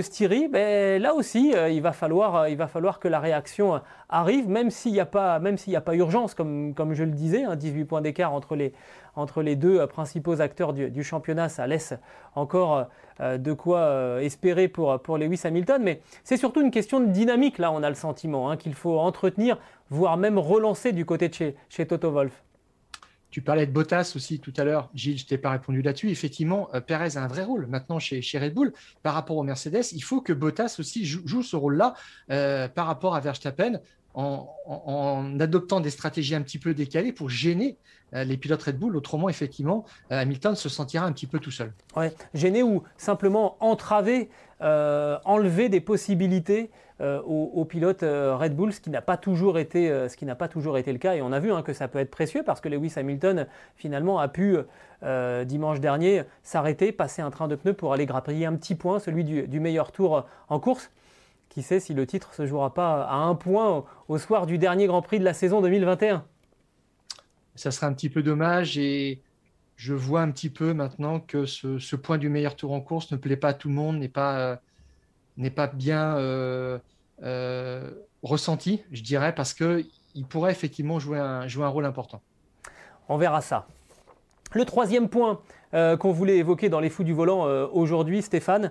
Styrie. 0.00 0.48
Là 0.48 1.12
aussi, 1.12 1.54
il, 1.70 1.82
va 1.82 1.92
falloir, 1.92 3.00
que 3.00 3.08
la 3.08 3.18
réaction 3.18 3.80
arrive, 4.08 4.48
même 4.48 4.70
s'il 4.70 4.92
n'y 4.92 5.00
a, 5.00 5.06
pas, 5.06 5.34
a 5.34 5.80
pas 5.80 5.94
urgence, 5.96 6.34
comme, 6.34 6.92
je 6.92 7.02
le 7.02 7.10
disais, 7.10 7.44
18 7.56 7.80
hein, 7.80 7.84
points 7.84 8.00
d'écart 8.00 8.32
entre 8.32 8.54
les, 9.42 9.56
deux 9.56 9.84
principaux 9.88 10.40
acteurs 10.40 10.72
du, 10.72 11.02
championnat, 11.02 11.48
ça 11.48 11.66
laisse 11.66 11.94
encore 12.36 12.86
de 13.20 13.52
quoi 13.52 14.22
espérer 14.22 14.68
pour, 14.68 15.02
pour 15.02 15.18
Lewis 15.18 15.40
Hamilton. 15.42 15.82
Mais 15.82 16.00
c'est 16.22 16.36
surtout 16.36 16.60
une 16.60 16.70
question 16.70 17.00
de 17.00 17.06
dynamique, 17.06 17.58
là, 17.58 17.72
on 17.72 17.82
a 17.82 17.88
le 17.88 17.96
sentiment, 17.96 18.50
hein, 18.50 18.56
qu'il 18.56 18.74
faut 18.74 19.00
entretenir, 19.00 19.58
voire 19.90 20.16
même 20.16 20.38
relancer 20.38 20.92
du 20.92 21.04
côté 21.04 21.28
de 21.28 21.34
chez, 21.34 21.56
chez 21.68 21.88
Toto 21.88 22.12
Wolff. 22.12 22.44
Tu 23.32 23.40
parlais 23.40 23.66
de 23.66 23.72
Bottas 23.72 24.12
aussi 24.14 24.38
tout 24.40 24.52
à 24.58 24.64
l'heure. 24.64 24.90
Gilles, 24.94 25.18
je 25.18 25.24
t'ai 25.24 25.38
pas 25.38 25.50
répondu 25.50 25.80
là-dessus. 25.80 26.10
Effectivement, 26.10 26.68
euh, 26.74 26.80
Perez 26.80 27.16
a 27.16 27.24
un 27.24 27.26
vrai 27.26 27.44
rôle 27.44 27.66
maintenant 27.66 27.98
chez, 27.98 28.20
chez, 28.20 28.38
Red 28.38 28.52
Bull 28.52 28.74
par 29.02 29.14
rapport 29.14 29.38
au 29.38 29.42
Mercedes. 29.42 29.84
Il 29.92 30.04
faut 30.04 30.20
que 30.20 30.34
Bottas 30.34 30.76
aussi 30.78 31.06
joue, 31.06 31.42
ce 31.42 31.56
rôle-là 31.56 31.94
euh, 32.30 32.68
par 32.68 32.86
rapport 32.86 33.16
à 33.16 33.20
Verstappen 33.20 33.80
en, 34.14 35.40
adoptant 35.40 35.80
des 35.80 35.90
stratégies 35.90 36.34
un 36.34 36.42
petit 36.42 36.58
peu 36.58 36.74
décalées 36.74 37.12
pour 37.12 37.30
gêner 37.30 37.78
euh, 38.14 38.24
les 38.24 38.36
pilotes 38.36 38.62
Red 38.62 38.78
Bull. 38.78 38.96
Autrement, 38.96 39.28
effectivement, 39.28 39.84
Hamilton 40.10 40.54
se 40.54 40.68
sentira 40.68 41.06
un 41.06 41.12
petit 41.12 41.26
peu 41.26 41.38
tout 41.38 41.50
seul. 41.50 41.72
Ouais, 41.96 42.12
gêner 42.34 42.62
ou 42.62 42.82
simplement 42.96 43.56
entraver, 43.60 44.28
enlever 44.60 45.68
des 45.68 45.80
possibilités 45.80 46.70
euh, 47.02 47.20
aux, 47.22 47.64
pilotes 47.64 48.04
euh, 48.04 48.36
Red 48.36 48.54
Bull, 48.54 48.72
ce 48.72 48.80
qui 48.80 48.88
n'a 48.88 49.02
pas 49.02 49.16
toujours 49.16 49.58
été, 49.58 49.90
euh, 49.90 50.08
ce 50.08 50.16
qui 50.16 50.24
n'a 50.24 50.36
pas 50.36 50.46
toujours 50.46 50.78
été 50.78 50.92
le 50.92 50.98
cas. 50.98 51.16
Et 51.16 51.22
on 51.22 51.32
a 51.32 51.40
vu 51.40 51.50
hein, 51.52 51.62
que 51.62 51.72
ça 51.72 51.88
peut 51.88 51.98
être 51.98 52.12
précieux 52.12 52.44
parce 52.44 52.60
que 52.60 52.68
Lewis 52.68 52.92
Hamilton 52.94 53.46
finalement 53.74 54.20
a 54.20 54.28
pu 54.28 54.56
dimanche 55.46 55.80
dernier 55.80 56.22
s'arrêter, 56.44 56.92
passer 56.92 57.22
un 57.22 57.30
train 57.30 57.48
de 57.48 57.56
pneus 57.56 57.72
pour 57.72 57.92
aller 57.92 58.06
grappiller 58.06 58.46
un 58.46 58.54
petit 58.54 58.76
point, 58.76 59.00
celui 59.00 59.24
du, 59.24 59.58
meilleur 59.58 59.90
tour 59.90 60.26
en 60.48 60.60
course. 60.60 60.92
Qui 61.52 61.60
sait 61.62 61.80
si 61.80 61.92
le 61.92 62.06
titre 62.06 62.32
se 62.32 62.46
jouera 62.46 62.72
pas 62.72 63.04
à 63.04 63.16
un 63.16 63.34
point 63.34 63.84
au 64.08 64.16
soir 64.16 64.46
du 64.46 64.56
dernier 64.56 64.86
Grand 64.86 65.02
Prix 65.02 65.18
de 65.18 65.24
la 65.24 65.34
saison 65.34 65.60
2021 65.60 66.24
Ça 67.56 67.70
sera 67.70 67.88
un 67.88 67.92
petit 67.92 68.08
peu 68.08 68.22
dommage 68.22 68.78
et 68.78 69.20
je 69.76 69.92
vois 69.92 70.22
un 70.22 70.30
petit 70.30 70.48
peu 70.48 70.72
maintenant 70.72 71.20
que 71.20 71.44
ce, 71.44 71.94
point 71.96 72.16
du 72.16 72.30
meilleur 72.30 72.56
tour 72.56 72.72
en 72.72 72.80
course 72.80 73.12
ne 73.12 73.18
plaît 73.18 73.36
pas 73.36 73.48
à 73.48 73.52
tout 73.52 73.68
le 73.68 73.74
monde, 73.74 73.98
n'est 73.98 74.08
pas, 74.08 74.62
n'est 75.36 75.50
pas 75.50 75.66
bien 75.66 76.16
euh, 76.16 76.78
ressenti, 78.22 78.82
je 78.90 79.02
dirais, 79.02 79.34
parce 79.34 79.52
qu'il 79.52 80.26
pourrait 80.30 80.52
effectivement 80.52 80.98
jouer 80.98 81.18
un, 81.18 81.48
jouer 81.48 81.66
un 81.66 81.68
rôle 81.68 81.84
important. 81.84 82.22
On 83.10 83.18
verra 83.18 83.42
ça. 83.42 83.66
Le 84.54 84.64
troisième 84.64 85.08
point 85.08 85.40
euh, 85.74 85.96
qu'on 85.96 86.12
voulait 86.12 86.36
évoquer 86.36 86.68
dans 86.68 86.80
les 86.80 86.90
fous 86.90 87.04
du 87.04 87.12
volant 87.12 87.46
euh, 87.46 87.66
aujourd'hui, 87.72 88.22
Stéphane, 88.22 88.70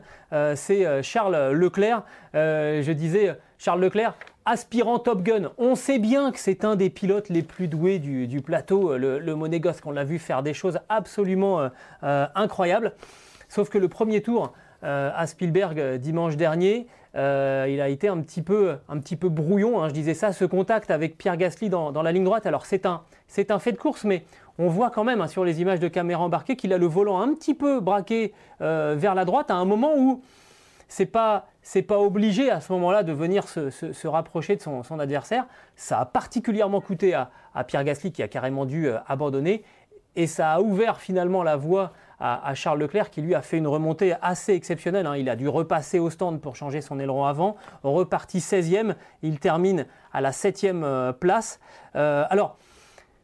c'est 0.55 1.03
Charles 1.03 1.51
Leclerc. 1.51 2.03
je 2.33 2.91
disais, 2.91 3.35
Charles 3.57 3.81
Leclerc, 3.81 4.15
aspirant 4.45 4.99
Top 4.99 5.23
Gun. 5.23 5.51
On 5.57 5.75
sait 5.75 5.99
bien 5.99 6.31
que 6.31 6.39
c'est 6.39 6.65
un 6.65 6.75
des 6.75 6.89
pilotes 6.89 7.29
les 7.29 7.41
plus 7.43 7.67
doués 7.67 7.99
du, 7.99 8.41
plateau, 8.41 8.97
le, 8.97 9.19
le 9.19 9.35
Monégasque. 9.35 9.85
On 9.85 9.91
l'a 9.91 10.03
vu 10.03 10.19
faire 10.19 10.43
des 10.43 10.53
choses 10.53 10.79
absolument 10.89 11.69
incroyables. 12.01 12.93
Sauf 13.49 13.69
que 13.69 13.77
le 13.77 13.87
premier 13.87 14.21
tour 14.21 14.53
à 14.83 15.27
Spielberg 15.27 15.97
dimanche 15.97 16.37
dernier, 16.37 16.87
euh, 17.15 17.67
il 17.69 17.81
a 17.81 17.89
été 17.89 18.07
un 18.07 18.19
petit 18.21 18.41
peu, 18.41 18.77
brouillon, 19.23 19.81
hein, 19.81 19.89
je 19.89 19.93
disais 19.93 20.13
ça, 20.13 20.31
ce 20.31 20.45
contact 20.45 20.91
avec 20.91 21.17
Pierre 21.17 21.37
Gasly 21.37 21.69
dans, 21.69 21.91
la 22.01 22.11
ligne 22.11 22.23
droite. 22.23 22.45
Alors 22.45 22.65
c'est 22.65 22.85
un 22.85 23.59
fait 23.59 23.71
de 23.71 23.77
course, 23.77 24.05
mais 24.05 24.23
on 24.61 24.67
voit 24.67 24.91
quand 24.91 25.03
même 25.03 25.21
hein, 25.21 25.27
sur 25.27 25.43
les 25.43 25.59
images 25.59 25.79
de 25.79 25.87
caméra 25.87 26.23
embarquées 26.23 26.55
qu'il 26.55 26.71
a 26.71 26.77
le 26.77 26.85
volant 26.85 27.19
un 27.19 27.33
petit 27.33 27.55
peu 27.55 27.79
braqué 27.79 28.31
euh, 28.61 28.95
vers 28.95 29.15
la 29.15 29.25
droite 29.25 29.49
à 29.49 29.55
un 29.55 29.65
moment 29.65 29.93
où 29.97 30.21
c'est 30.87 31.07
pas 31.07 31.47
c'est 31.63 31.81
pas 31.81 31.99
obligé 31.99 32.51
à 32.51 32.61
ce 32.61 32.71
moment-là 32.73 33.03
de 33.03 33.11
venir 33.11 33.47
se, 33.47 34.07
rapprocher 34.07 34.55
de 34.55 34.61
son, 34.61 34.99
adversaire. 34.99 35.45
Ça 35.75 35.99
a 35.99 36.05
particulièrement 36.05 36.81
coûté 36.81 37.13
à, 37.13 37.29
Pierre 37.67 37.83
Gasly 37.83 38.11
qui 38.11 38.23
a 38.23 38.27
carrément 38.27 38.65
dû 38.65 38.87
euh, 38.87 38.97
abandonner 39.07 39.63
et 40.15 40.27
ça 40.27 40.53
a 40.53 40.61
ouvert 40.61 40.99
finalement 40.99 41.43
la 41.43 41.55
voie 41.55 41.91
à, 42.19 42.53
Charles 42.53 42.79
Leclerc 42.79 43.09
qui 43.09 43.21
lui 43.21 43.33
a 43.33 43.41
fait 43.41 43.57
une 43.57 43.67
remontée 43.67 44.13
assez 44.21 44.53
exceptionnelle. 44.53 45.07
Hein. 45.07 45.17
Il 45.17 45.27
a 45.29 45.35
dû 45.35 45.47
repasser 45.47 45.97
au 45.97 46.11
stand 46.11 46.39
pour 46.39 46.55
changer 46.55 46.81
son 46.81 46.99
aileron 46.99 47.25
avant, 47.25 47.55
reparti 47.81 48.39
16e, 48.39 48.93
il 49.23 49.39
termine 49.39 49.87
à 50.13 50.21
la 50.21 50.29
7e 50.31 50.83
euh, 50.83 51.13
place. 51.13 51.59
Alors, 51.93 52.57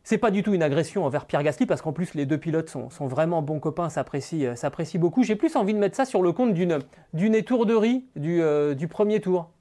c'est 0.08 0.18
pas 0.18 0.32
du 0.32 0.42
tout 0.42 0.54
une 0.54 0.64
agression 0.64 1.04
envers 1.04 1.26
Pierre 1.26 1.44
Gasly 1.44 1.66
parce 1.66 1.82
qu'en 1.82 1.92
plus 1.92 2.14
les 2.14 2.26
deux 2.26 2.38
pilotes 2.38 2.70
sont, 2.70 3.08
vraiment 3.08 3.42
bons 3.42 3.60
copains, 3.60 3.90
s'apprécient 3.90 4.54
euh, 4.56 5.00
beaucoup. 5.00 5.24
J'ai 5.24 5.36
plus 5.36 5.58
envie 5.58 5.74
de 5.74 5.80
mettre 5.80 5.98
ça 5.98 6.06
sur 6.06 6.22
le 6.22 6.32
compte 6.32 6.54
d'une 6.54 7.36
étourderie 7.36 8.06
du, 8.16 8.42
du 8.78 8.88
premier 8.88 9.20
tour 9.20 9.52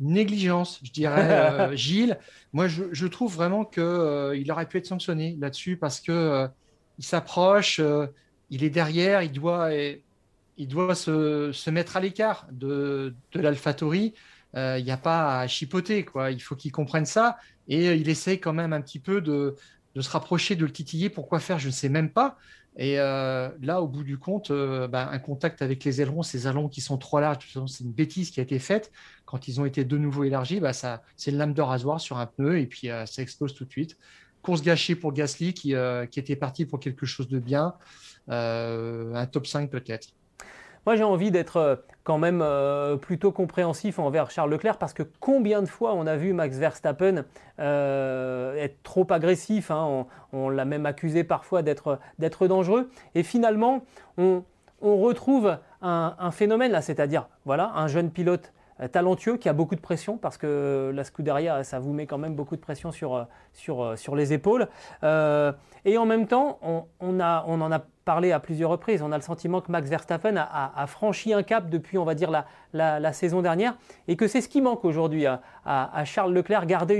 négligence, 0.00 0.80
je 0.82 0.90
dirais, 0.92 1.76
Gilles. 1.76 2.18
Moi, 2.54 2.68
je, 2.68 3.06
trouve 3.06 3.34
vraiment 3.34 3.66
qu'il 3.66 4.50
aurait 4.50 4.66
pu 4.66 4.78
être 4.78 4.86
sanctionné 4.86 5.36
là-dessus 5.38 5.76
parce 5.76 6.00
que 6.00 6.48
il 6.98 7.04
s'approche, 7.04 7.82
il 8.48 8.64
est 8.64 8.70
derrière, 8.70 9.22
il 9.22 9.32
doit, 9.32 9.68
il 10.56 10.68
doit 10.68 10.94
se, 10.94 11.70
mettre 11.70 11.98
à 11.98 12.00
l'écart 12.00 12.46
de, 12.50 13.14
de. 13.32 13.40
Euh, 14.56 14.78
il 14.78 14.84
n'y 14.84 14.90
a 14.90 14.96
pas 14.96 15.40
à 15.40 15.48
chipoter, 15.48 16.04
quoi. 16.04 16.30
Il 16.30 16.40
faut 16.40 16.54
qu'il 16.54 16.70
comprenne 16.70 17.06
ça. 17.06 17.36
Et 17.68 17.94
il 17.94 18.08
essaie 18.08 18.38
quand 18.38 18.52
même 18.52 18.72
un 18.72 18.80
petit 18.80 18.98
peu 18.98 19.20
de, 19.20 19.56
se 19.98 20.10
rapprocher, 20.10 20.56
de 20.56 20.64
le 20.64 20.72
titiller. 20.72 21.10
Pourquoi 21.10 21.40
faire? 21.40 21.58
Je 21.58 21.68
ne 21.68 21.72
sais 21.72 21.88
même 21.88 22.10
pas. 22.10 22.36
Et 22.76 22.98
euh, 22.98 23.48
là, 23.62 23.80
au 23.80 23.86
bout 23.86 24.02
du 24.02 24.18
compte, 24.18 24.50
euh, 24.50 24.88
bah, 24.88 25.08
un 25.10 25.18
contact 25.18 25.62
avec 25.62 25.84
les 25.84 26.00
ailerons, 26.00 26.22
ces 26.22 26.48
ailerons 26.48 26.68
qui 26.68 26.80
sont 26.80 26.98
trop 26.98 27.20
larges, 27.20 27.46
c'est 27.68 27.84
une 27.84 27.92
bêtise 27.92 28.30
qui 28.30 28.40
a 28.40 28.42
été 28.42 28.58
faite. 28.58 28.90
Quand 29.26 29.46
ils 29.46 29.60
ont 29.60 29.64
été 29.64 29.84
de 29.84 29.96
nouveau 29.96 30.24
élargis, 30.24 30.58
bah, 30.58 30.72
ça, 30.72 31.02
c'est 31.16 31.30
une 31.30 31.38
lame 31.38 31.54
de 31.54 31.62
rasoir 31.62 32.00
sur 32.00 32.18
un 32.18 32.26
pneu 32.26 32.58
et 32.58 32.66
puis 32.66 32.88
ça 33.06 33.22
explose 33.22 33.54
tout 33.54 33.64
de 33.64 33.70
suite. 33.70 33.96
Course 34.42 34.60
gâchée 34.60 34.96
pour 34.96 35.12
Gasly 35.12 35.54
qui, 35.54 35.74
qui 36.10 36.20
était 36.20 36.36
parti 36.36 36.66
pour 36.66 36.80
quelque 36.80 37.06
chose 37.06 37.28
de 37.28 37.38
bien. 37.38 37.74
Euh, 38.30 39.14
un 39.14 39.26
top 39.26 39.46
5 39.46 39.70
peut-être. 39.70 40.08
Moi, 40.86 40.96
j'ai 40.96 41.02
envie 41.02 41.30
d'être 41.30 41.56
euh, 41.56 41.76
quand 42.04 42.18
même 42.18 42.42
euh, 42.42 42.96
plutôt 42.96 43.32
compréhensif 43.32 43.98
envers 43.98 44.30
Charles 44.30 44.50
Leclerc 44.50 44.76
parce 44.76 44.92
que 44.92 45.02
combien 45.20 45.62
de 45.62 45.66
fois 45.66 45.94
on 45.94 46.06
a 46.06 46.16
vu 46.16 46.34
Max 46.34 46.58
Verstappen 46.58 47.24
être 47.58 48.82
trop 48.82 49.06
agressif, 49.10 49.70
hein, 49.70 50.06
on, 50.32 50.48
l'a 50.50 50.64
même 50.64 50.86
accusé 50.86 51.24
parfois 51.24 51.62
d'être 51.62 51.98
dangereux, 52.46 52.90
et 53.14 53.22
finalement, 53.22 53.82
on, 54.18 54.42
retrouve 54.82 55.56
un, 55.80 56.30
phénomène 56.30 56.72
là, 56.72 56.82
c'est-à-dire 56.82 57.28
voilà, 57.46 57.72
un 57.76 57.86
jeune 57.86 58.10
pilote 58.10 58.52
talentueux, 58.90 59.36
qui 59.36 59.48
a 59.48 59.52
beaucoup 59.52 59.76
de 59.76 59.80
pression, 59.80 60.18
parce 60.18 60.36
que 60.36 60.90
la 60.92 61.04
Scuderia, 61.04 61.62
ça 61.62 61.78
vous 61.78 61.92
met 61.92 62.06
quand 62.06 62.18
même 62.18 62.34
beaucoup 62.34 62.56
de 62.56 62.60
pression 62.60 62.90
sur, 62.90 63.26
les 64.14 64.32
épaules. 64.32 64.68
et 65.02 65.96
en 65.96 66.06
même 66.06 66.26
temps, 66.26 66.58
on, 66.62 66.84
on 67.00 67.20
en 67.20 67.72
a 67.72 67.84
parlé 68.04 68.32
à 68.32 68.40
plusieurs 68.40 68.70
reprises. 68.70 69.02
On 69.02 69.12
a 69.12 69.16
le 69.16 69.22
sentiment 69.22 69.60
que 69.60 69.70
Max 69.70 69.88
Verstappen 69.88 70.36
a, 70.36 70.86
franchi 70.86 71.32
un 71.32 71.42
cap 71.42 71.68
depuis, 71.68 71.98
on 71.98 72.04
va 72.04 72.14
dire, 72.14 72.30
la, 72.72 73.12
saison 73.12 73.42
dernière, 73.42 73.76
et 74.08 74.16
que 74.16 74.26
c'est 74.26 74.40
ce 74.40 74.48
qui 74.48 74.60
manque 74.60 74.84
aujourd'hui 74.84 75.26
à, 75.26 76.04
Charles 76.04 76.32
Leclerc, 76.32 76.66
garder 76.66 76.96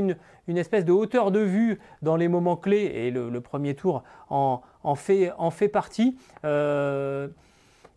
une, 0.46 0.58
espèce 0.58 0.84
de 0.84 0.92
hauteur 0.92 1.30
de 1.30 1.40
vue 1.40 1.78
dans 2.02 2.16
les 2.16 2.28
moments 2.28 2.56
clés, 2.56 2.90
et 2.94 3.10
le, 3.10 3.40
premier 3.40 3.74
tour 3.74 4.02
en, 4.30 4.60
fait, 4.94 5.32
en 5.38 5.50
fait 5.50 5.68
partie. 5.68 6.16
Euh, 6.44 7.28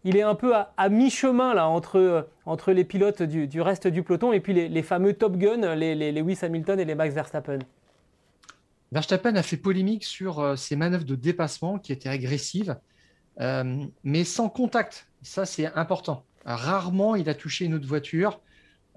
il 0.03 0.15
est 0.15 0.21
un 0.21 0.35
peu 0.35 0.53
à, 0.55 0.89
mi-chemin 0.89 1.53
là 1.53 1.67
entre, 1.67 2.27
entre 2.45 2.71
les 2.71 2.83
pilotes 2.83 3.23
du, 3.23 3.61
reste 3.61 3.87
du 3.87 4.03
peloton 4.03 4.31
et 4.31 4.39
puis 4.39 4.53
les, 4.53 4.83
fameux 4.83 5.13
Top 5.13 5.35
Gun, 5.37 5.75
les, 5.75 5.95
les, 5.95 6.11
Lewis 6.11 6.39
Hamilton 6.41 6.79
et 6.79 6.85
les 6.85 6.95
Max 6.95 7.13
Verstappen. 7.13 7.59
Verstappen 8.91 9.35
a 9.35 9.43
fait 9.43 9.57
polémique 9.57 10.05
sur 10.05 10.39
euh, 10.39 10.55
ses 10.55 10.75
manœuvres 10.75 11.03
de 11.03 11.15
dépassement 11.15 11.77
qui 11.77 11.91
étaient 11.91 12.09
agressives. 12.09 12.77
Euh, 13.39 13.85
mais 14.03 14.23
sans 14.23 14.49
contact. 14.49 15.07
Ça, 15.21 15.45
c'est 15.45 15.65
important. 15.73 16.25
Rarement, 16.45 17.15
il 17.15 17.29
a 17.29 17.35
touché 17.35 17.65
une 17.65 17.73
autre 17.73 17.87
voiture. 17.87 18.39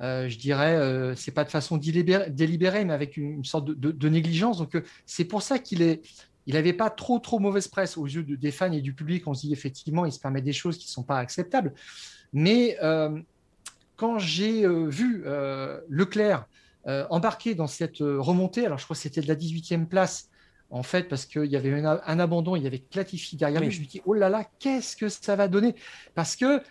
Euh, 0.01 0.29
je 0.29 0.39
dirais, 0.39 0.77
euh, 0.77 1.15
c'est 1.15 1.31
pas 1.31 1.45
de 1.45 1.51
façon 1.51 1.77
délibérée, 1.77 2.85
mais 2.85 2.93
avec 2.93 3.17
une, 3.17 3.45
sorte 3.45 3.67
de, 3.67 4.09
négligence. 4.09 4.59
Donc, 4.59 4.75
euh, 4.75 4.83
c'est 5.05 5.25
pour 5.25 5.43
ça 5.43 5.59
qu'il 5.59 5.83
est, 5.83 6.01
il 6.47 6.55
n'avait 6.55 6.73
pas 6.73 6.89
trop, 6.89 7.19
trop 7.19 7.39
mauvaise 7.39 7.69
presse 7.69 7.99
aux 7.99 8.07
yeux 8.07 8.23
des 8.23 8.51
fans 8.51 8.73
et 8.73 8.81
du 8.81 8.95
public. 8.95 9.27
On 9.27 9.35
se 9.35 9.47
dit 9.47 9.53
effectivement, 9.53 10.07
il 10.07 10.13
se 10.13 10.19
permet 10.19 10.41
des 10.41 10.55
choses 10.55 10.79
qui 10.79 10.87
ne 10.87 10.91
sont 10.91 11.03
pas 11.03 11.19
acceptables. 11.19 11.75
Mais 12.33 12.79
quand 13.97 14.19
j'ai 14.19 14.67
vu 14.89 15.25
Leclerc 15.89 16.47
embarquer 16.87 17.55
dans 17.55 17.67
cette 17.67 17.99
remontée, 17.99 18.65
alors 18.65 18.79
je 18.79 18.85
crois 18.85 18.97
que 18.97 19.03
c'était 19.03 19.21
de 19.21 19.29
la 19.29 19.37
18e 19.37 19.87
place, 19.87 20.30
en 20.71 20.83
fait, 20.83 21.09
parce 21.09 21.27
qu'il 21.27 21.47
y 21.47 21.57
avait 21.57 21.85
un, 21.85 22.19
abandon, 22.19 22.55
il 22.57 22.63
y 22.63 22.67
avait 22.67 22.79
Clatifi 22.79 23.37
derrière 23.37 23.61
lui. 23.61 23.71
Je 23.71 23.81
me 23.81 23.87
dis, 23.87 24.01
oh 24.05 24.15
là 24.15 24.29
là, 24.29 24.45
qu'est-ce 24.59 24.97
que 24.97 25.09
ça 25.09 25.37
va 25.37 25.49
donner? 25.49 25.75
Parce 26.15 26.37
que, 26.37 26.63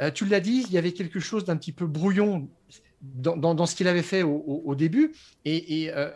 euh, 0.00 0.10
tu 0.10 0.26
l'as 0.26 0.40
dit, 0.40 0.64
il 0.66 0.72
y 0.72 0.78
avait 0.78 0.92
quelque 0.92 1.18
chose 1.18 1.44
d'un 1.44 1.56
petit 1.56 1.72
peu 1.72 1.86
brouillon 1.86 2.48
dans, 3.02 3.66
ce 3.66 3.74
qu'il 3.74 3.88
avait 3.88 4.02
fait 4.02 4.22
au, 4.22 4.74
début. 4.74 5.14
Et, 5.44 5.90
euh, 5.94 6.10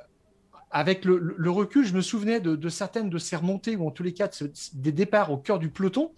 avec 0.70 1.04
le, 1.04 1.50
recul, 1.50 1.86
je 1.86 1.94
me 1.94 2.00
souvenais 2.02 2.40
de, 2.40 2.68
certaines 2.68 3.08
de 3.08 3.18
ces 3.18 3.36
remontées, 3.36 3.76
ou 3.76 3.86
en 3.86 3.90
tous 3.90 4.02
les 4.02 4.12
cas, 4.12 4.28
des 4.74 4.92
départs 4.92 5.32
au 5.32 5.38
cœur 5.38 5.58
du 5.58 5.70
peloton, 5.70 6.12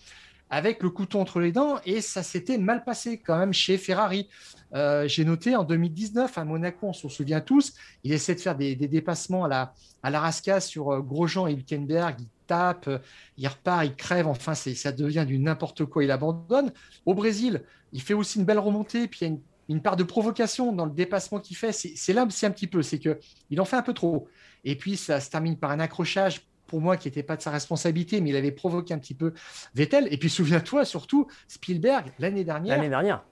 avec 0.54 0.84
le 0.84 0.90
couteau 0.90 1.18
entre 1.18 1.40
les 1.40 1.50
dents, 1.50 1.80
et 1.84 2.00
ça 2.00 2.22
s'était 2.22 2.58
mal 2.58 2.84
passé 2.84 3.18
quand 3.18 3.36
même 3.36 3.52
chez 3.52 3.76
Ferrari. 3.76 4.28
Euh, 4.72 5.08
j'ai 5.08 5.24
noté 5.24 5.56
en 5.56 5.64
2019 5.64 6.38
à 6.38 6.44
Monaco, 6.44 6.86
on 6.86 6.92
s'en 6.92 7.08
souvient 7.08 7.40
tous, 7.40 7.74
il 8.04 8.12
essaie 8.12 8.36
de 8.36 8.40
faire 8.40 8.56
des, 8.56 8.76
dépassements 8.76 9.46
à 9.46 9.48
la, 9.48 9.74
à 10.04 10.60
sur 10.60 10.92
euh, 10.92 11.00
Grosjean 11.00 11.48
et 11.48 11.54
Hülkenberg. 11.54 12.20
Il 12.20 12.28
tape, 12.46 12.86
euh, 12.86 12.98
il 13.36 13.48
repart, 13.48 13.84
il 13.84 13.96
crève. 13.96 14.28
Enfin, 14.28 14.54
ça 14.54 14.92
devient 14.92 15.24
du 15.26 15.40
n'importe 15.40 15.86
quoi. 15.86 16.04
Il 16.04 16.12
abandonne. 16.12 16.72
Au 17.04 17.14
Brésil, 17.14 17.64
il 17.92 18.00
fait 18.00 18.14
aussi 18.14 18.38
une 18.38 18.44
belle 18.44 18.60
remontée. 18.60 19.08
Puis 19.08 19.20
il 19.22 19.28
y 19.28 19.32
a 19.32 19.36
une, 19.68 19.82
part 19.82 19.96
de 19.96 20.04
provocation 20.04 20.70
dans 20.70 20.84
le 20.84 20.92
dépassement 20.92 21.40
qu'il 21.40 21.56
fait. 21.56 21.72
C'est 21.72 22.12
là 22.12 22.24
aussi 22.24 22.46
un 22.46 22.52
petit 22.52 22.68
peu, 22.68 22.82
c'est 22.82 23.00
qu'il 23.00 23.60
en 23.60 23.64
fait 23.64 23.76
un 23.76 23.82
peu 23.82 23.94
trop. 23.94 24.28
Et 24.62 24.76
puis 24.76 24.96
ça 24.96 25.18
se 25.18 25.30
termine 25.30 25.56
par 25.56 25.72
un 25.72 25.80
accrochage 25.80 26.42
pour 26.74 26.80
moi 26.80 26.96
qui 26.96 27.06
n'était 27.06 27.22
pas 27.22 27.36
de 27.36 27.40
sa 27.40 27.52
responsabilité, 27.52 28.20
mais 28.20 28.30
il 28.30 28.36
avait 28.36 28.50
provoqué 28.50 28.92
un 28.94 28.98
petit 28.98 29.14
peu 29.14 29.32
Vettel. 29.76 30.12
Et 30.12 30.18
puis 30.18 30.28
souviens-toi 30.28 30.84
surtout 30.84 31.28
Spielberg 31.46 32.10
l'année 32.18 32.42
dernière. 32.42 32.76
L'année 32.76 32.88
dernière. 32.88 33.22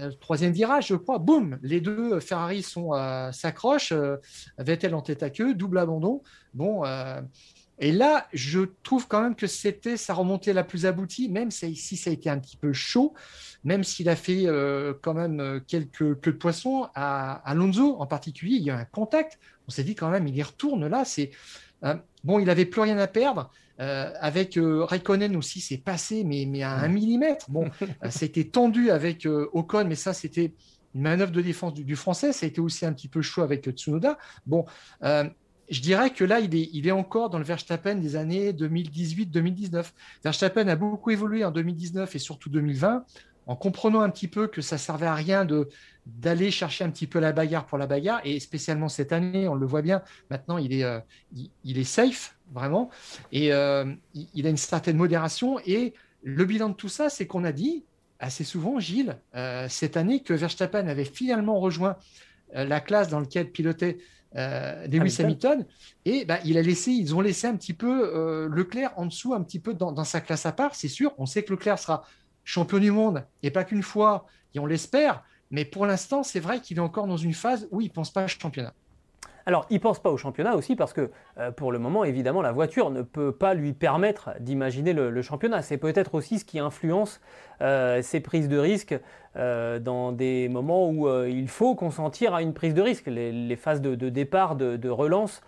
Euh, 0.00 0.10
troisième 0.18 0.52
virage, 0.52 0.86
je 0.86 0.94
crois, 0.94 1.18
boum, 1.18 1.58
les 1.62 1.82
deux 1.82 2.14
euh, 2.14 2.20
Ferrari 2.20 2.62
sont 2.62 2.94
euh, 2.94 3.30
s'accrochent, 3.32 3.92
Vettel 4.56 4.94
en 4.94 5.02
tête 5.02 5.22
à 5.22 5.28
queue, 5.28 5.54
double 5.54 5.76
abandon. 5.76 6.22
Bon, 6.54 6.84
et 7.78 7.92
là, 7.92 8.26
je 8.32 8.60
trouve 8.82 9.06
quand 9.08 9.20
même 9.20 9.34
que 9.34 9.46
c'était 9.46 9.98
sa 9.98 10.14
remontée 10.14 10.54
la 10.54 10.64
plus 10.64 10.86
aboutie, 10.86 11.28
même 11.28 11.50
si 11.50 11.76
ça 11.76 12.08
a 12.08 12.14
été 12.14 12.30
un 12.30 12.38
petit 12.38 12.56
peu 12.56 12.72
chaud, 12.72 13.12
même 13.62 13.84
s'il 13.84 14.08
a 14.08 14.16
fait 14.16 14.46
quand 15.02 15.12
même 15.12 15.60
quelques 15.68 16.18
queues 16.22 16.32
de 16.32 16.38
poisson 16.38 16.88
à 16.94 17.34
Alonso 17.44 18.00
en 18.00 18.06
particulier, 18.06 18.56
il 18.56 18.62
y 18.62 18.70
a 18.70 18.78
un 18.78 18.86
contact. 18.86 19.38
On 19.68 19.70
s'est 19.70 19.84
dit 19.84 19.94
quand 19.94 20.08
même, 20.08 20.26
il 20.26 20.34
y 20.34 20.42
retourne 20.42 20.86
là, 20.86 21.04
c'est 21.04 21.32
bon, 22.26 22.40
il 22.40 22.50
avait 22.50 22.66
plus 22.66 22.82
rien 22.82 22.98
à 22.98 23.06
perdre. 23.06 23.50
Euh, 23.78 24.10
avec 24.20 24.56
euh, 24.56 24.84
Raikkonen 24.84 25.36
aussi, 25.36 25.60
c'est 25.60 25.78
passé, 25.78 26.24
mais, 26.24 26.44
mais 26.46 26.62
à 26.62 26.72
un 26.72 26.88
millimètre. 26.88 27.50
Bon, 27.50 27.70
euh, 27.82 28.08
c'était 28.10 28.44
tendu 28.44 28.90
avec 28.90 29.26
Ocon, 29.52 29.84
mais 29.86 29.94
ça, 29.94 30.12
c'était 30.12 30.52
une 30.94 31.02
manœuvre 31.02 31.30
de 31.30 31.40
défense 31.40 31.74
du, 31.74 31.96
français. 31.96 32.32
Ça 32.32 32.46
a 32.46 32.48
été 32.48 32.60
aussi 32.60 32.84
un 32.84 32.92
petit 32.92 33.08
peu 33.08 33.22
chaud 33.22 33.42
avec 33.42 33.68
Tsunoda. 33.70 34.18
Bon, 34.46 34.64
je 35.02 35.80
dirais 35.80 36.10
que 36.10 36.24
là, 36.24 36.40
il 36.40 36.54
est, 36.54 36.70
il 36.72 36.86
est 36.86 36.92
encore 36.92 37.28
dans 37.28 37.38
le 37.38 37.44
Verstappen 37.44 37.96
des 37.96 38.16
années 38.16 38.52
2018-2019. 38.52 39.84
Verstappen 40.24 40.68
a 40.68 40.76
beaucoup 40.76 41.10
évolué 41.10 41.44
en 41.44 41.50
2019 41.50 42.14
et 42.14 42.18
surtout 42.18 42.50
2020 42.50 43.04
en 43.46 43.54
comprenant 43.54 44.00
un 44.00 44.10
petit 44.10 44.28
peu 44.28 44.48
que 44.48 44.60
ça 44.60 44.76
servait 44.76 45.06
à 45.06 45.14
rien 45.14 45.44
de 45.44 45.68
d'aller 46.04 46.50
chercher 46.50 46.84
un 46.84 46.90
petit 46.90 47.06
peu 47.06 47.18
la 47.18 47.32
bagarre 47.32 47.66
pour 47.66 47.78
la 47.78 47.86
bagarre 47.86 48.20
et 48.24 48.38
spécialement 48.38 48.88
cette 48.88 49.12
année 49.12 49.48
on 49.48 49.54
le 49.54 49.66
voit 49.66 49.82
bien 49.82 50.02
maintenant 50.30 50.58
il 50.58 50.72
est 50.72 50.84
euh, 50.84 51.00
il, 51.64 51.78
est 51.78 51.84
safe 51.84 52.36
vraiment 52.52 52.90
et 53.32 53.52
euh, 53.52 53.92
il, 54.14 54.46
a 54.46 54.50
une 54.50 54.56
certaine 54.56 54.96
modération 54.96 55.58
et 55.66 55.94
le 56.22 56.44
bilan 56.44 56.70
de 56.70 56.74
tout 56.74 56.88
ça 56.88 57.08
c'est 57.08 57.26
qu'on 57.26 57.44
a 57.44 57.52
dit 57.52 57.84
assez 58.18 58.44
souvent 58.44 58.78
Gilles 58.78 59.16
euh, 59.34 59.66
cette 59.68 59.96
année 59.96 60.22
que 60.22 60.32
Verstappen 60.34 60.86
avait 60.86 61.04
finalement 61.04 61.58
rejoint 61.58 61.96
la 62.54 62.78
classe 62.78 63.08
dans 63.08 63.18
laquelle 63.18 63.50
pilotait 63.50 63.98
Lewis 64.32 65.16
Hamilton, 65.18 65.66
et 66.04 66.24
bah, 66.24 66.38
il 66.44 66.56
a 66.58 66.62
laissé, 66.62 66.92
ils 66.92 67.12
ont 67.12 67.20
laissé 67.20 67.48
un 67.48 67.56
petit 67.56 67.72
peu 67.72 68.46
Leclerc 68.46 68.92
en 68.96 69.06
dessous, 69.06 69.34
un 69.34 69.42
petit 69.42 69.58
peu 69.58 69.74
dans, 69.74 69.90
dans 69.90 70.04
sa 70.04 70.20
classe 70.20 70.46
à 70.46 70.52
part, 70.52 70.76
c'est 70.76 70.88
sûr. 70.88 71.12
On 71.18 71.26
sait 71.26 71.42
que 71.42 71.52
Leclerc 71.52 71.80
sera 71.80 72.04
champion 72.46 72.78
du 72.78 72.90
monde, 72.90 73.26
et 73.42 73.50
pas 73.50 73.64
qu'une 73.64 73.82
fois, 73.82 74.26
et 74.54 74.58
on 74.58 74.64
l'espère, 74.64 75.22
mais 75.50 75.66
pour 75.66 75.84
l'instant, 75.84 76.22
c'est 76.22 76.40
vrai 76.40 76.60
qu'il 76.60 76.78
est 76.78 76.80
encore 76.80 77.06
dans 77.06 77.18
une 77.18 77.34
phase 77.34 77.68
où 77.70 77.82
il 77.82 77.88
ne 77.88 77.92
pense 77.92 78.10
pas 78.10 78.24
au 78.24 78.28
championnat. 78.28 78.72
Alors, 79.48 79.66
il 79.70 79.74
ne 79.74 79.80
pense 79.80 80.00
pas 80.00 80.10
au 80.10 80.16
championnat 80.16 80.56
aussi 80.56 80.74
parce 80.74 80.92
que 80.92 81.10
euh, 81.38 81.52
pour 81.52 81.70
le 81.70 81.78
moment, 81.78 82.02
évidemment, 82.02 82.42
la 82.42 82.50
voiture 82.50 82.90
ne 82.90 83.02
peut 83.02 83.30
pas 83.30 83.54
lui 83.54 83.72
permettre 83.74 84.30
d'imaginer 84.40 84.92
le, 84.92 85.22
championnat. 85.22 85.62
C'est 85.62 85.76
peut-être 85.76 86.16
aussi 86.16 86.40
ce 86.40 86.44
qui 86.44 86.58
influence 86.58 87.20
euh, 87.60 88.02
ses 88.02 88.18
prises 88.18 88.48
de 88.48 88.58
risque 88.58 88.98
euh, 89.36 89.78
dans 89.78 90.10
des 90.10 90.48
moments 90.48 90.88
où 90.90 91.08
il 91.26 91.48
faut 91.48 91.76
consentir 91.76 92.34
à 92.34 92.42
une 92.42 92.54
prise 92.54 92.74
de 92.74 92.82
risque. 92.82 93.06
Les, 93.06 93.56
phases 93.56 93.80
de, 93.80 93.94
départ, 94.08 94.56
de 94.56 94.88
relance, 94.88 95.42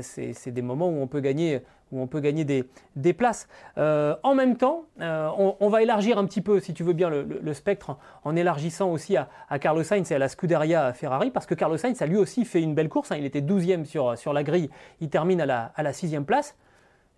c'est 0.00 0.50
des 0.50 0.62
moments 0.62 0.88
où 0.88 1.02
on 1.02 1.06
peut 1.06 1.20
gagner 1.20 1.60
où 1.92 2.00
on 2.00 2.06
peut 2.06 2.20
gagner 2.20 2.44
des, 2.44 3.12
places. 3.12 3.48
Euh, 3.78 4.14
en 4.22 4.34
même 4.34 4.56
temps, 4.56 4.84
euh, 5.00 5.28
on, 5.60 5.68
va 5.68 5.82
élargir 5.82 6.18
un 6.18 6.26
petit 6.26 6.40
peu, 6.40 6.60
si 6.60 6.74
tu 6.74 6.82
veux 6.82 6.92
bien, 6.92 7.10
le, 7.10 7.54
spectre 7.54 7.96
en 8.24 8.36
élargissant 8.36 8.90
aussi 8.90 9.16
à, 9.16 9.58
Carlos 9.58 9.82
Sainz 9.82 10.10
et 10.10 10.14
à 10.14 10.18
la 10.18 10.28
Scuderia 10.28 10.92
Ferrari, 10.92 11.30
parce 11.30 11.46
que 11.46 11.54
Carlos 11.54 11.76
Sainz 11.76 12.00
a 12.02 12.06
lui 12.06 12.16
aussi 12.16 12.44
fait 12.44 12.62
une 12.62 12.74
belle 12.74 12.88
course. 12.88 13.12
Hein. 13.12 13.16
il 13.18 13.24
était 13.24 13.40
12e 13.40 13.84
sur, 13.84 14.32
la 14.32 14.42
grille, 14.42 14.70
il 15.00 15.08
termine 15.08 15.40
à 15.40 15.46
la, 15.46 15.72
à 15.74 15.82
6e 15.82 16.24
place. 16.24 16.56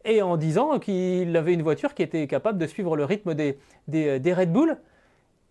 Et 0.05 0.23
en 0.23 0.37
disant 0.39 0.79
qu'il 0.79 1.37
avait 1.37 1.53
une 1.53 1.63
voiture 1.63 1.93
qui 1.95 2.03
était 2.03 2.27
capable 2.27 2.59
de 2.59 2.67
suivre 2.67 2.97
le 2.97 3.05
rythme 3.05 3.35
des, 3.35 3.59
Red 4.33 4.53
Bull. 4.53 4.79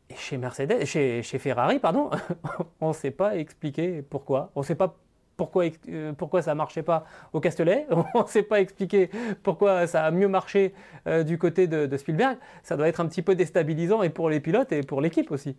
Et 0.10 0.16
chez 0.16 0.38
Mercedes, 0.38 0.86
chez, 0.86 1.22
Ferrari, 1.22 1.78
pardon, 1.78 2.10
on 2.82 2.88
ne 2.88 2.94
sait 2.94 3.12
pas 3.12 3.38
expliquer 3.38 4.02
pourquoi. 4.02 4.52
On 4.56 4.64
sait 4.64 4.74
pas 4.76 4.96
pourquoi, 5.40 5.64
euh, 5.88 6.12
pourquoi 6.12 6.42
ça 6.42 6.54
marchait 6.54 6.84
pas 6.84 7.06
au 7.32 7.40
Castellet. 7.40 7.88
On 8.14 8.24
ne 8.24 8.28
sait 8.28 8.44
pas 8.44 8.60
expliquer 8.60 9.10
pourquoi 9.42 9.88
ça 9.88 10.04
a 10.04 10.12
mieux 10.12 10.28
marché 10.28 10.74
euh, 11.08 11.24
du 11.24 11.38
côté 11.38 11.66
de, 11.66 11.96
Spielberg. 11.96 12.38
Ça 12.62 12.76
doit 12.76 12.90
être 12.90 13.00
un 13.00 13.08
petit 13.08 13.22
peu 13.22 13.36
déstabilisant 13.36 14.04
et 14.04 14.10
pour 14.10 14.30
les 14.30 14.42
pilotes 14.42 14.74
et 14.74 14.84
pour 14.84 15.00
l'équipe 15.00 15.32
aussi. 15.32 15.56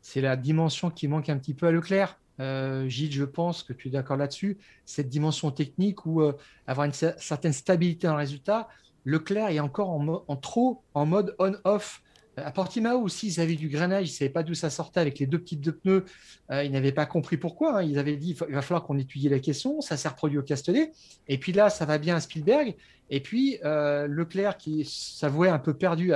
C'est 0.00 0.20
la 0.20 0.36
dimension 0.36 0.90
qui 0.90 1.08
manque 1.08 1.28
un 1.28 1.36
petit 1.38 1.54
peu 1.54 1.66
à 1.66 1.72
Leclerc. 1.72 2.20
Euh, 2.38 2.88
Gilles, 2.88 3.12
je 3.12 3.24
pense 3.24 3.64
que 3.64 3.72
tu 3.72 3.88
es 3.88 3.90
d'accord 3.90 4.16
là-dessus. 4.16 4.58
Cette 4.84 5.08
dimension 5.08 5.50
technique 5.50 6.06
ou 6.06 6.22
avoir 6.68 6.86
une 6.86 6.92
certaine 6.92 7.52
stabilité 7.52 8.06
dans 8.06 8.12
le 8.12 8.20
résultat. 8.20 8.68
Leclerc 9.04 9.50
est 9.50 9.60
encore 9.60 9.90
en, 9.90 10.24
en 10.28 10.36
trop 10.36 10.82
en 10.94 11.04
mode 11.04 11.34
on-off. 11.40 12.00
À 12.36 12.50
Portimao 12.50 13.00
aussi, 13.00 13.28
ils 13.28 13.40
avaient 13.40 13.54
du 13.54 13.68
grainage, 13.68 14.08
ils 14.08 14.12
ne 14.12 14.16
savaient 14.16 14.30
pas 14.30 14.42
d'où 14.42 14.54
ça 14.54 14.70
sortait 14.70 15.00
avec 15.00 15.18
les 15.18 15.26
deux 15.26 15.42
types 15.42 15.60
de 15.60 15.70
pneus. 15.70 16.04
Euh, 16.50 16.64
ils 16.64 16.72
n'avaient 16.72 16.92
pas 16.92 17.06
compris 17.06 17.36
pourquoi. 17.36 17.78
Hein. 17.78 17.82
Ils 17.82 17.98
avaient 17.98 18.16
dit 18.16 18.36
il 18.48 18.54
va 18.54 18.62
falloir 18.62 18.84
qu'on 18.84 18.98
étudie 18.98 19.28
la 19.28 19.38
question. 19.38 19.80
Ça 19.80 19.96
s'est 19.96 20.08
reproduit 20.08 20.38
au 20.38 20.42
Castellet. 20.42 20.92
Et 21.28 21.38
puis 21.38 21.52
là, 21.52 21.70
ça 21.70 21.84
va 21.84 21.98
bien 21.98 22.16
à 22.16 22.20
Spielberg. 22.20 22.74
Et 23.10 23.20
puis 23.20 23.58
euh, 23.64 24.06
Leclerc, 24.06 24.56
qui 24.56 24.84
s'avouait 24.84 25.48
un 25.48 25.58
peu 25.58 25.74
perdu 25.74 26.12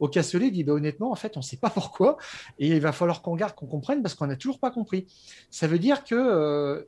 au 0.00 0.08
Castellet, 0.08 0.50
dit 0.50 0.64
bah, 0.64 0.72
honnêtement, 0.72 1.10
en 1.12 1.16
fait, 1.16 1.36
on 1.36 1.40
ne 1.40 1.44
sait 1.44 1.58
pas 1.58 1.70
pourquoi. 1.70 2.16
Et 2.58 2.68
il 2.68 2.80
va 2.80 2.92
falloir 2.92 3.22
qu'on 3.22 3.36
garde, 3.36 3.54
qu'on 3.54 3.66
comprenne 3.66 4.02
parce 4.02 4.14
qu'on 4.14 4.26
n'a 4.26 4.36
toujours 4.36 4.58
pas 4.58 4.70
compris. 4.70 5.06
Ça 5.50 5.66
veut 5.66 5.78
dire 5.78 6.04
que 6.04 6.14
euh, 6.14 6.82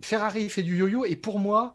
Ferrari 0.00 0.48
fait 0.48 0.62
du 0.62 0.76
yo-yo. 0.76 1.04
Et 1.04 1.16
pour 1.16 1.38
moi, 1.38 1.74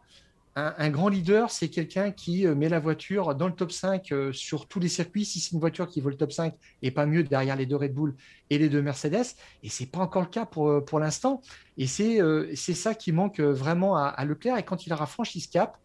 un, 0.56 0.90
grand 0.90 1.08
leader, 1.08 1.50
c'est 1.50 1.68
quelqu'un 1.68 2.10
qui 2.12 2.46
met 2.46 2.68
la 2.68 2.78
voiture 2.78 3.34
dans 3.34 3.48
le 3.48 3.54
top 3.54 3.72
5 3.72 4.12
sur 4.32 4.68
tous 4.68 4.78
les 4.78 4.88
circuits. 4.88 5.24
Si 5.24 5.40
c'est 5.40 5.52
une 5.52 5.60
voiture 5.60 5.88
qui 5.88 6.00
vaut 6.00 6.10
le 6.10 6.16
top 6.16 6.32
5 6.32 6.54
et 6.82 6.90
pas 6.90 7.06
mieux 7.06 7.24
derrière 7.24 7.56
les 7.56 7.66
deux 7.66 7.76
Red 7.76 7.92
Bull 7.92 8.14
et 8.50 8.58
les 8.58 8.68
deux 8.68 8.80
Mercedes. 8.80 9.34
Et 9.62 9.68
c'est 9.68 9.86
pas 9.86 9.98
encore 9.98 10.22
le 10.22 10.28
cas 10.28 10.46
pour, 10.46 10.84
pour 10.84 11.00
l'instant. 11.00 11.42
Et 11.76 11.88
c'est 11.88 12.20
c'est 12.54 12.74
ça 12.74 12.94
qui 12.94 13.10
manque 13.10 13.40
vraiment 13.40 13.96
à, 13.96 14.04
à, 14.04 14.24
Leclerc. 14.24 14.58
Et 14.58 14.62
quand 14.62 14.86
il 14.86 14.92
aura 14.92 15.06
franchi 15.06 15.40
ce 15.40 15.48
cap, 15.48 15.78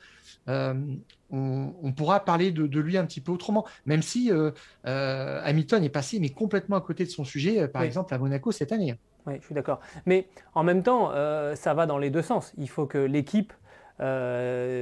on, 1.32 1.92
pourra 1.96 2.20
parler 2.22 2.52
de, 2.52 2.80
lui 2.80 2.98
un 2.98 3.06
petit 3.06 3.22
peu 3.22 3.32
autrement, 3.32 3.66
même 3.86 4.02
si 4.02 4.32
euh, 4.32 4.52
euh, 4.88 5.42
Hamilton 5.44 5.84
est 5.84 5.90
passé 5.90 6.20
mais 6.20 6.30
complètement 6.30 6.78
à 6.78 6.82
côté 6.82 7.06
de 7.06 7.10
son 7.10 7.24
sujet, 7.24 7.62
euh, 7.62 7.68
par 7.68 7.84
exemple 7.84 8.14
à 8.14 8.18
Monaco 8.18 8.52
cette 8.52 8.72
année. 8.72 8.96
Oui, 9.26 9.36
je 9.40 9.46
suis 9.46 9.56
d'accord. 9.56 9.80
Mais 10.06 10.28
en 10.56 10.64
même 10.64 10.82
temps, 10.82 11.12
ça 11.56 11.74
va 11.74 11.86
dans 11.86 11.98
les 11.98 12.10
deux 12.10 12.22
sens. 12.22 12.54
Il 12.58 12.70
faut 12.70 12.86
que 12.86 12.98
l'équipe 12.98 13.54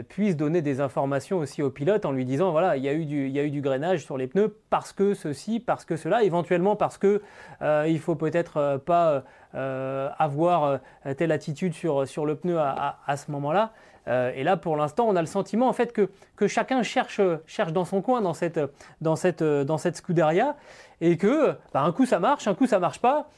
puisse 0.09 0.35
donner 0.35 0.61
des 0.61 0.79
informations 0.79 1.39
aussi 1.39 1.63
au 1.63 1.69
pilote 1.69 2.05
en 2.05 2.11
lui 2.11 2.25
disant 2.25 2.51
voilà, 2.51 2.77
il 2.77 2.83
y, 2.83 2.89
a 2.89 2.93
eu 2.93 3.05
du, 3.05 3.27
il 3.27 3.35
y 3.35 3.39
eu 3.39 3.49
du 3.49 3.61
grainage 3.61 4.05
sur 4.05 4.17
les 4.17 4.27
pneus 4.27 4.55
parce 4.69 4.93
que 4.93 5.13
ceci, 5.13 5.59
parce 5.59 5.85
que 5.85 5.95
cela, 5.95 6.23
éventuellement 6.23 6.75
parce 6.75 6.97
que 6.97 7.21
il 7.61 7.99
faut 7.99 8.15
peut-être 8.15 8.81
pas 8.85 9.23
avoir 9.53 10.79
telle 11.17 11.31
attitude 11.31 11.73
sur, 11.73 12.25
le 12.25 12.35
pneu 12.35 12.59
à, 12.59 12.99
à 13.05 13.17
ce 13.17 13.31
moment-là. 13.31 13.73
Euh, 14.07 14.31
et 14.35 14.43
là, 14.43 14.57
pour 14.57 14.77
l'instant, 14.77 15.05
on 15.07 15.15
a 15.15 15.21
le 15.21 15.27
sentiment 15.27 15.67
en 15.67 15.73
fait 15.73 15.93
que, 15.93 16.47
chacun 16.47 16.83
cherche, 16.83 17.21
cherche 17.45 17.73
dans 17.73 17.85
son 17.85 18.01
coin, 18.01 18.21
dans 18.21 18.33
cette, 18.33 18.59
dans 19.01 19.15
cette, 19.15 19.43
dans 19.43 19.77
cette 19.77 19.97
Scuderia, 19.97 20.55
et 21.01 21.17
que 21.17 21.55
bah, 21.73 21.81
un 21.81 21.91
coup 21.91 22.05
ça 22.05 22.19
marche, 22.19 22.47
un 22.47 22.55
coup 22.55 22.67
ça 22.67 22.79
marche 22.79 22.99
pas. 22.99 23.29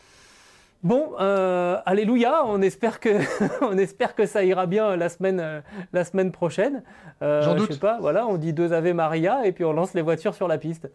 Bon, 0.82 1.14
euh, 1.20 1.78
alléluia, 1.86 2.46
on 2.46 2.62
espère, 2.62 3.00
que, 3.00 3.20
on 3.62 3.78
espère 3.78 4.16
que 4.16 4.26
ça 4.26 4.44
ira 4.44 4.66
bien 4.66 4.96
la 4.96 5.10
semaine, 5.10 5.64
la 5.92 6.06
semaine 6.06 6.32
prochaine. 6.32 6.84
Euh, 7.22 7.42
J'en 7.42 7.56
doute. 7.56 7.68
Je 7.68 7.74
sais 7.74 7.80
pas, 7.80 8.00
voilà, 8.00 8.26
on 8.28 8.38
dit 8.38 8.54
deux 8.54 8.72
Ave 8.72 8.94
Maria 8.94 9.46
et 9.46 9.52
puis 9.52 9.66
on 9.66 9.74
lance 9.74 9.94
les 9.94 10.02
voitures 10.02 10.36
sur 10.36 10.48
la 10.48 10.58
piste. 10.58 10.90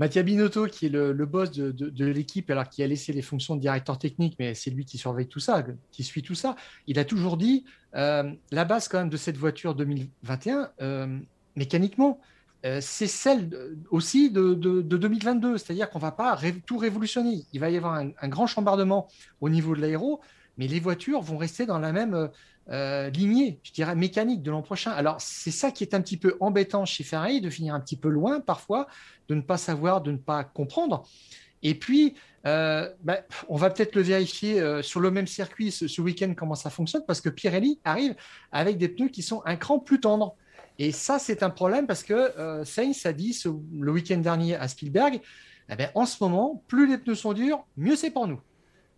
Mattia 0.00 0.22
Binotto, 0.22 0.66
qui 0.66 0.86
est 0.86 0.88
le, 0.88 1.12
boss 1.26 1.50
de, 1.50 2.04
l'équipe, 2.06 2.50
alors 2.50 2.70
qui 2.70 2.82
a 2.82 2.86
laissé 2.86 3.12
les 3.12 3.20
fonctions 3.20 3.54
de 3.54 3.60
directeur 3.60 3.98
technique, 3.98 4.34
mais 4.38 4.54
c'est 4.54 4.70
lui 4.70 4.86
qui 4.86 4.96
surveille 4.96 5.26
tout 5.26 5.40
ça, 5.40 5.62
qui 5.92 6.04
suit 6.04 6.22
tout 6.22 6.34
ça, 6.34 6.56
il 6.86 6.98
a 6.98 7.04
toujours 7.04 7.36
dit 7.36 7.66
euh, 7.94 8.32
la 8.50 8.64
base 8.64 8.88
quand 8.88 8.98
même 8.98 9.10
de 9.10 9.18
cette 9.18 9.36
voiture 9.36 9.74
2021, 9.74 10.70
euh, 10.80 11.18
mécaniquement, 11.54 12.18
euh, 12.18 12.24
c'est 12.80 13.06
celle 13.06 13.50
aussi 13.90 14.30
de, 14.30 14.54
2022. 14.54 15.58
C'est-à-dire 15.58 15.90
qu'on 15.90 15.98
ne 15.98 16.02
va 16.02 16.12
pas 16.12 16.38
tout 16.66 16.78
révolutionner. 16.78 17.44
Il 17.52 17.60
va 17.60 17.70
y 17.70 17.76
avoir 17.76 17.94
un, 17.94 18.28
grand 18.28 18.46
chambardement 18.46 19.08
au 19.40 19.48
niveau 19.48 19.74
de 19.74 19.80
l'aéro, 19.80 20.20
mais 20.58 20.66
les 20.66 20.80
voitures 20.80 21.20
vont 21.20 21.38
rester 21.38 21.66
dans 21.66 21.78
la 21.78 21.92
même 21.92 22.30
euh, 22.70 23.10
lignée, 23.10 23.58
je 23.64 23.72
dirais, 23.72 23.96
mécanique 23.96 24.42
de 24.42 24.50
l'an 24.50 24.62
prochain. 24.62 24.92
Alors, 24.92 25.20
c'est 25.20 25.50
ça 25.50 25.72
qui 25.72 25.82
est 25.82 25.92
un 25.92 26.00
petit 26.00 26.16
peu 26.16 26.36
embêtant 26.38 26.84
chez 26.84 27.02
Ferrari, 27.02 27.40
de 27.40 27.50
finir 27.50 27.74
un 27.74 27.80
petit 27.80 27.96
peu 27.96 28.08
loin 28.08 28.40
parfois, 28.40 28.86
de 29.28 29.34
ne 29.34 29.40
pas 29.40 29.56
savoir, 29.56 30.02
de 30.02 30.12
ne 30.12 30.16
pas 30.16 30.44
comprendre. 30.44 31.04
Et 31.64 31.74
puis, 31.74 32.14
euh, 32.46 32.88
bah, 33.02 33.18
on 33.48 33.56
va 33.56 33.70
peut-être 33.70 33.96
le 33.96 34.02
vérifier 34.02 34.60
euh, 34.60 34.82
sur 34.82 35.00
le 35.00 35.10
même 35.10 35.26
circuit 35.26 35.72
ce, 35.72 36.00
week-end 36.00 36.32
comment 36.36 36.54
ça 36.54 36.70
fonctionne, 36.70 37.02
parce 37.06 37.20
que 37.20 37.28
Pirelli 37.28 37.80
arrive 37.84 38.14
avec 38.52 38.78
des 38.78 38.88
pneus 38.88 39.08
qui 39.08 39.22
sont 39.22 39.42
un 39.46 39.56
cran 39.56 39.80
plus 39.80 40.00
tendres. 40.00 40.36
Et 40.80 40.92
ça, 40.92 41.18
c'est 41.18 41.42
un 41.42 41.50
problème 41.50 41.86
parce 41.86 42.02
que 42.02 42.64
Sainz 42.64 43.04
a 43.04 43.12
dit 43.12 43.38
le 43.78 43.92
week-end 43.92 44.16
dernier 44.16 44.56
à 44.56 44.66
Spielberg, 44.66 45.20
eh 45.68 45.76
ben, 45.76 45.90
en 45.94 46.06
ce 46.06 46.16
moment, 46.24 46.64
plus 46.66 46.88
les 46.88 46.98
pneus 46.98 47.14
sont 47.14 47.32
durs, 47.32 47.64
mieux 47.76 47.96
c'est 47.96 48.10
pour 48.10 48.26
nous. 48.26 48.40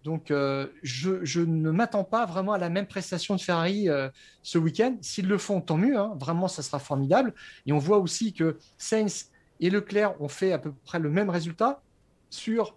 Donc, 0.04 0.30
euh, 0.30 0.66
je, 0.82 1.40
ne 1.40 1.70
m'attends 1.70 2.04
pas 2.04 2.26
vraiment 2.26 2.52
à 2.52 2.58
la 2.58 2.68
même 2.68 2.86
prestation 2.86 3.36
de 3.36 3.40
Ferrari 3.40 3.88
euh, 3.88 4.08
ce 4.42 4.58
week-end. 4.58 4.96
S'ils 5.00 5.28
le 5.28 5.38
font, 5.38 5.60
tant 5.60 5.76
mieux. 5.76 5.96
Hein. 5.96 6.16
Vraiment, 6.18 6.48
ça 6.48 6.62
sera 6.62 6.78
formidable. 6.78 7.34
Et 7.66 7.72
on 7.72 7.78
voit 7.78 7.98
aussi 7.98 8.32
que 8.32 8.58
Sainz 8.78 9.30
et 9.60 9.70
Leclerc 9.70 10.20
ont 10.20 10.28
fait 10.28 10.52
à 10.52 10.58
peu 10.58 10.72
près 10.84 10.98
le 10.98 11.08
même 11.08 11.30
résultat 11.30 11.82
sur 12.30 12.76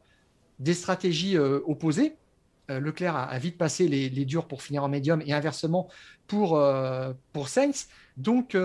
des 0.60 0.74
stratégies 0.74 1.38
euh, 1.38 1.62
opposées. 1.66 2.16
Leclerc 2.70 3.16
a, 3.16 3.38
vite 3.38 3.58
passé 3.58 3.88
les, 3.88 4.26
durs 4.26 4.48
pour 4.48 4.62
finir 4.62 4.84
en 4.84 4.90
médium 4.90 5.22
et 5.26 5.34
inversement 5.34 5.88
pour, 6.28 6.62
pour 7.34 7.50
Sainz. 7.50 7.88
Donc, 8.18 8.58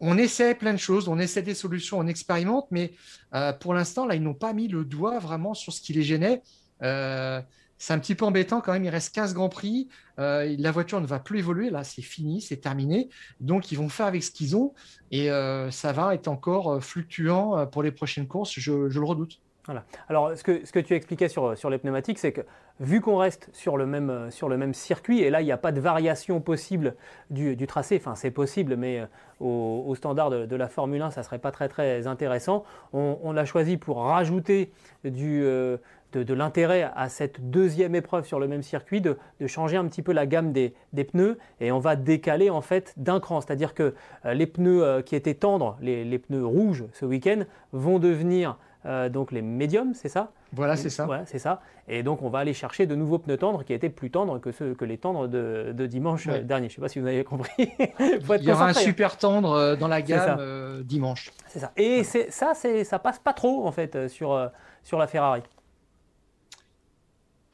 on 0.00 0.18
essaie 0.18 0.54
plein 0.54 0.72
de 0.72 0.78
choses, 0.78 1.08
on 1.08 1.18
essaie 1.18 1.42
des 1.42 1.54
solutions, 1.54 1.98
on 1.98 2.06
expérimente, 2.06 2.66
mais 2.70 2.92
pour 3.60 3.74
l'instant, 3.74 4.06
là, 4.06 4.14
ils 4.14 4.22
n'ont 4.22 4.34
pas 4.34 4.52
mis 4.52 4.68
le 4.68 4.84
doigt 4.84 5.18
vraiment 5.18 5.54
sur 5.54 5.72
ce 5.72 5.80
qui 5.80 5.92
les 5.92 6.02
gênait. 6.02 6.42
Euh, 6.82 7.40
c'est 7.78 7.92
un 7.92 7.98
petit 7.98 8.14
peu 8.14 8.24
embêtant 8.24 8.60
quand 8.60 8.72
même. 8.72 8.84
Il 8.84 8.90
reste 8.90 9.14
15 9.14 9.34
grands 9.34 9.48
prix. 9.48 9.88
Euh, 10.18 10.54
la 10.58 10.70
voiture 10.70 11.00
ne 11.00 11.06
va 11.06 11.18
plus 11.18 11.40
évoluer. 11.40 11.70
Là, 11.70 11.84
c'est 11.84 12.02
fini, 12.02 12.40
c'est 12.40 12.56
terminé. 12.56 13.08
Donc, 13.40 13.72
ils 13.72 13.78
vont 13.78 13.88
faire 13.88 14.06
avec 14.06 14.22
ce 14.22 14.30
qu'ils 14.30 14.56
ont. 14.56 14.74
Et 15.10 15.30
euh, 15.30 15.70
ça 15.70 15.92
va 15.92 16.14
être 16.14 16.28
encore 16.28 16.82
fluctuant 16.82 17.66
pour 17.66 17.82
les 17.82 17.90
prochaines 17.90 18.26
courses. 18.26 18.52
Je, 18.56 18.72
le 18.72 19.04
redoute. 19.04 19.40
Voilà. 19.66 19.84
Alors, 20.08 20.36
ce 20.36 20.42
que, 20.42 20.64
ce 20.64 20.72
que 20.72 20.78
tu 20.78 20.94
expliquais 20.94 21.28
sur, 21.28 21.56
sur 21.56 21.70
les 21.70 21.78
pneumatiques, 21.78 22.18
c'est 22.18 22.32
que 22.32 22.42
vu 22.80 23.00
qu'on 23.00 23.16
reste 23.16 23.48
sur 23.52 23.76
le, 23.76 23.86
même, 23.86 24.30
sur 24.30 24.48
le 24.48 24.56
même 24.56 24.74
circuit, 24.74 25.20
et 25.20 25.30
là, 25.30 25.40
il 25.40 25.44
n'y 25.44 25.52
a 25.52 25.56
pas 25.56 25.72
de 25.72 25.80
variation 25.80 26.40
possible 26.40 26.94
du, 27.30 27.56
tracé, 27.66 27.96
enfin, 27.96 28.14
c'est 28.14 28.30
possible, 28.30 28.76
mais 28.76 29.02
au, 29.40 29.94
standard 29.96 30.30
de, 30.30 30.56
la 30.56 30.68
Formule 30.68 31.02
1, 31.02 31.10
ça 31.10 31.20
ne 31.20 31.24
serait 31.24 31.38
pas 31.38 31.52
très, 31.52 31.68
très 31.68 32.06
intéressant. 32.06 32.64
On, 32.92 33.18
on 33.22 33.36
a 33.36 33.44
choisi 33.44 33.76
pour 33.76 33.98
rajouter 33.98 34.72
du, 35.04 35.44
de, 36.22 36.34
l'intérêt 36.34 36.90
à 36.94 37.08
cette 37.08 37.50
deuxième 37.50 37.94
épreuve 37.94 38.26
sur 38.26 38.38
le 38.38 38.46
même 38.46 38.62
circuit 38.62 39.00
de, 39.00 39.18
changer 39.46 39.76
un 39.76 39.86
petit 39.86 40.02
peu 40.02 40.12
la 40.12 40.26
gamme 40.26 40.52
des, 40.52 40.74
pneus 40.92 41.38
et 41.60 41.72
on 41.72 41.78
va 41.78 41.96
décaler 41.96 42.50
en 42.50 42.60
fait 42.60 42.94
d'un 42.96 43.18
cran. 43.20 43.40
C'est-à-dire 43.40 43.74
que 43.74 43.94
euh, 44.24 44.34
les 44.34 44.46
pneus 44.46 44.82
euh, 44.82 45.02
qui 45.02 45.16
étaient 45.16 45.34
tendres, 45.34 45.76
les, 45.80 46.18
pneus 46.18 46.46
rouges 46.46 46.84
ce 46.92 47.04
week-end, 47.04 47.42
vont 47.72 47.98
devenir 47.98 48.58
euh, 48.86 49.08
donc 49.08 49.32
les 49.32 49.42
médiums, 49.42 49.94
c'est 49.94 50.08
ça 50.08 50.32
Voilà, 50.52 50.76
c'est 50.76 50.90
ça. 50.90 51.08
c'est 51.26 51.38
ça. 51.38 51.60
Et 51.88 52.02
donc 52.02 52.22
on 52.22 52.28
va 52.28 52.40
aller 52.40 52.54
chercher 52.54 52.86
de 52.86 52.94
nouveaux 52.94 53.18
pneus 53.18 53.38
tendres 53.38 53.64
qui 53.64 53.72
étaient 53.72 53.88
plus 53.88 54.10
tendres 54.10 54.38
que, 54.38 54.52
ceux, 54.52 54.74
que 54.74 54.84
les 54.84 54.98
tendres 54.98 55.28
de, 55.28 55.86
dimanche 55.86 56.28
dernier. 56.28 56.68
Je 56.68 56.74
ne 56.74 56.76
sais 56.76 56.80
pas 56.80 56.88
si 56.88 56.98
vous 56.98 57.06
avez 57.06 57.24
compris. 57.24 57.50
Il 57.98 58.42
y 58.42 58.52
aura 58.52 58.68
un 58.68 58.74
super 58.74 59.16
tendre 59.16 59.76
dans 59.76 59.88
la 59.88 60.02
gamme 60.02 60.82
dimanche. 60.82 61.30
C'est 61.48 61.60
ça. 61.60 61.72
Et 61.76 62.04
ça, 62.04 62.52
ça 62.54 62.98
passe 62.98 63.18
pas 63.18 63.32
trop 63.32 63.66
en 63.66 63.72
fait 63.72 64.08
sur, 64.08 64.50
sur 64.82 64.98
la 64.98 65.06
Ferrari. 65.06 65.42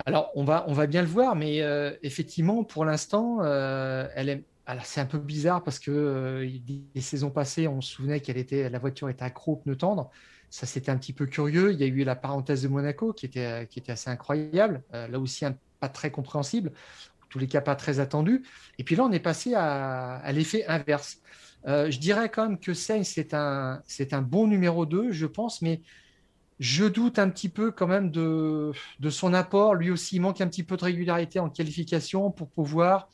Alors, 0.07 0.31
on 0.35 0.45
va, 0.45 0.65
on 0.69 0.73
va 0.73 0.87
bien 0.87 1.03
le 1.03 1.09
voir, 1.09 1.37
mais 1.37 1.63
euh, 1.63 1.93
effectivement, 2.03 2.65
pour 2.65 2.85
l'instant, 2.85 3.39
euh, 3.43 4.09
elle 4.15 4.29
est. 4.29 4.45
C'est 4.85 5.01
un 5.01 5.07
peu 5.07 5.19
bizarre 5.19 5.65
parce 5.65 5.81
que 5.81 5.91
euh, 5.91 6.49
les 6.95 7.01
saisons 7.01 7.31
passées, 7.31 7.67
on 7.67 7.81
se 7.81 7.91
souvenait 7.91 8.21
qu'elle 8.21 8.37
était, 8.37 8.71
la 8.71 8.79
voiture 8.79 9.09
était 9.09 9.25
accro 9.25 9.55
aux 9.55 9.57
pneus 9.57 9.77
tendres. 9.77 10.11
Ça, 10.51 10.67
c'était 10.67 10.91
un 10.91 10.97
petit 10.97 11.13
peu 11.13 11.27
curieux. 11.27 11.73
Il 11.73 11.81
y 11.81 11.85
a 11.85 11.87
eu 11.87 12.05
la 12.05 12.17
parenthèse 12.17 12.63
de 12.63 12.69
Monaco 12.69 13.13
qui 13.13 13.27
était, 13.27 13.69
assez 13.89 14.11
incroyable. 14.11 14.83
là 14.93 15.19
aussi, 15.19 15.45
pas 15.79 15.89
très 15.89 16.11
compréhensible. 16.11 16.73
En 17.23 17.27
tous 17.29 17.39
les 17.39 17.47
cas, 17.47 17.61
pas 17.61 17.77
très 17.77 18.01
attendu. 18.01 18.43
Et 18.79 18.85
puis 18.85 18.97
là, 18.97 19.05
on 19.05 19.13
est 19.13 19.21
passé 19.21 19.55
à, 19.55 20.23
l'effet 20.33 20.67
inverse. 20.67 21.19
je 21.65 21.99
dirais 21.99 22.29
quand 22.29 22.49
même 22.49 22.59
que 22.59 22.75
Sainz, 22.75 23.09
c'est 23.09 23.33
un, 23.33 24.23
bon 24.23 24.49
numéro 24.49 24.87
2, 24.87 25.13
je 25.13 25.27
pense, 25.27 25.63
mais 25.63 25.81
je 26.61 26.85
doute 26.85 27.19
un 27.19 27.31
petit 27.31 27.49
peu 27.49 27.71
quand 27.71 27.87
même 27.87 28.11
de, 28.11 28.73
son 29.09 29.33
apport. 29.33 29.75
Lui 29.75 29.91
aussi, 29.91 30.17
il 30.17 30.21
manque 30.21 30.43
un 30.43 30.47
petit 30.47 30.63
peu 30.63 30.77
de 30.77 30.85
régularité 30.85 31.41
en 31.41 31.49
qualification 31.49 32.31
pour 32.31 32.49
pouvoir 32.49 33.09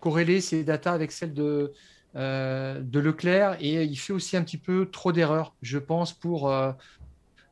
corréler 0.00 0.40
ses 0.40 0.64
datas 0.64 0.94
avec 0.94 1.12
celles 1.12 1.34
de, 1.34 1.42
euh, 1.42 1.72
de 2.14 2.98
Leclerc. 2.98 3.56
Et 3.60 3.84
il 3.84 3.96
fait 3.96 4.12
aussi 4.12 4.36
un 4.36 4.42
petit 4.42 4.58
peu 4.58 4.88
trop 4.90 5.12
d'erreurs, 5.12 5.54
je 5.62 5.78
pense, 5.78 6.12
pour, 6.12 6.50
euh, 6.50 6.72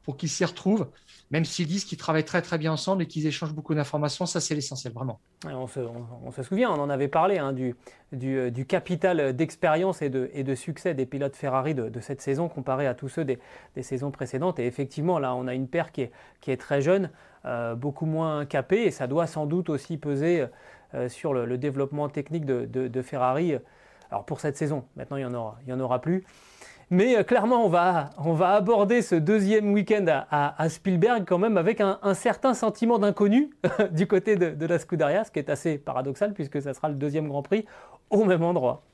pour 0.02 0.16
qu'il 0.16 0.28
s'y 0.28 0.44
retrouve 0.44 0.88
même 1.30 1.44
s'ils 1.44 1.66
disent 1.66 1.84
qu'ils 1.84 1.98
travaillent 1.98 2.24
très 2.24 2.42
très 2.42 2.58
bien 2.58 2.72
ensemble 2.72 3.02
et 3.02 3.06
qu'ils 3.06 3.26
échangent 3.26 3.52
beaucoup 3.52 3.74
d'informations, 3.74 4.26
ça 4.26 4.40
c'est 4.40 4.54
l'essentiel 4.54 4.92
vraiment. 4.92 5.18
On 5.44 5.66
se, 5.66 6.42
souvient, 6.42 6.70
on 6.70 6.80
en 6.80 6.88
avait 6.88 7.08
parlé 7.08 7.38
hein, 7.38 7.52
du, 7.52 7.74
du, 8.12 8.66
capital 8.66 9.34
d'expérience 9.34 10.02
et 10.02 10.08
de, 10.08 10.30
et 10.32 10.44
de, 10.44 10.54
succès 10.54 10.94
des 10.94 11.06
pilotes 11.06 11.36
Ferrari 11.36 11.74
de, 11.74 12.00
cette 12.00 12.20
saison 12.20 12.48
comparé 12.48 12.86
à 12.86 12.94
tous 12.94 13.08
ceux 13.08 13.24
des, 13.24 13.38
saisons 13.82 14.10
précédentes. 14.10 14.58
Et 14.58 14.66
effectivement, 14.66 15.18
là, 15.18 15.34
on 15.34 15.46
a 15.46 15.54
une 15.54 15.68
paire 15.68 15.90
qui 15.90 16.02
est, 16.02 16.12
qui 16.40 16.50
est 16.50 16.56
très 16.56 16.80
jeune, 16.80 17.10
euh, 17.44 17.74
beaucoup 17.74 18.06
moins 18.06 18.46
capée, 18.46 18.82
et 18.82 18.90
ça 18.90 19.06
doit 19.06 19.26
sans 19.26 19.46
doute 19.46 19.68
aussi 19.68 19.98
peser 19.98 20.46
euh, 20.94 21.08
sur 21.08 21.34
le, 21.34 21.58
développement 21.58 22.08
technique 22.08 22.44
de, 22.44 23.02
Ferrari. 23.02 23.54
Alors 24.16 24.24
pour 24.24 24.40
cette 24.40 24.56
saison, 24.56 24.86
maintenant 24.96 25.18
il 25.18 25.26
n'y 25.26 25.30
en, 25.30 25.34
aura, 25.34 25.58
il 25.66 25.68
y 25.68 25.72
en 25.74 25.78
aura 25.78 26.00
plus. 26.00 26.24
Mais 26.88 27.18
euh, 27.18 27.22
clairement, 27.22 27.66
on 27.66 27.68
va, 27.68 28.08
on 28.16 28.32
va 28.32 28.54
aborder 28.54 29.02
ce 29.02 29.14
deuxième 29.14 29.74
week-end 29.74 30.06
à, 30.30 30.68
Spielberg 30.70 31.26
quand 31.28 31.36
même 31.36 31.58
avec 31.58 31.82
un, 31.82 32.14
certain 32.14 32.54
sentiment 32.54 32.98
d'inconnu 32.98 33.50
du 33.90 34.06
côté 34.06 34.36
de, 34.36 34.66
la 34.66 34.78
Scuderia, 34.78 35.24
ce 35.24 35.30
qui 35.30 35.38
est 35.38 35.50
assez 35.50 35.76
paradoxal 35.76 36.32
puisque 36.32 36.62
ça 36.62 36.72
sera 36.72 36.88
le 36.88 36.94
deuxième 36.94 37.28
Grand 37.28 37.42
Prix 37.42 37.66
au 38.08 38.24
même 38.24 38.42
endroit. 38.42 38.84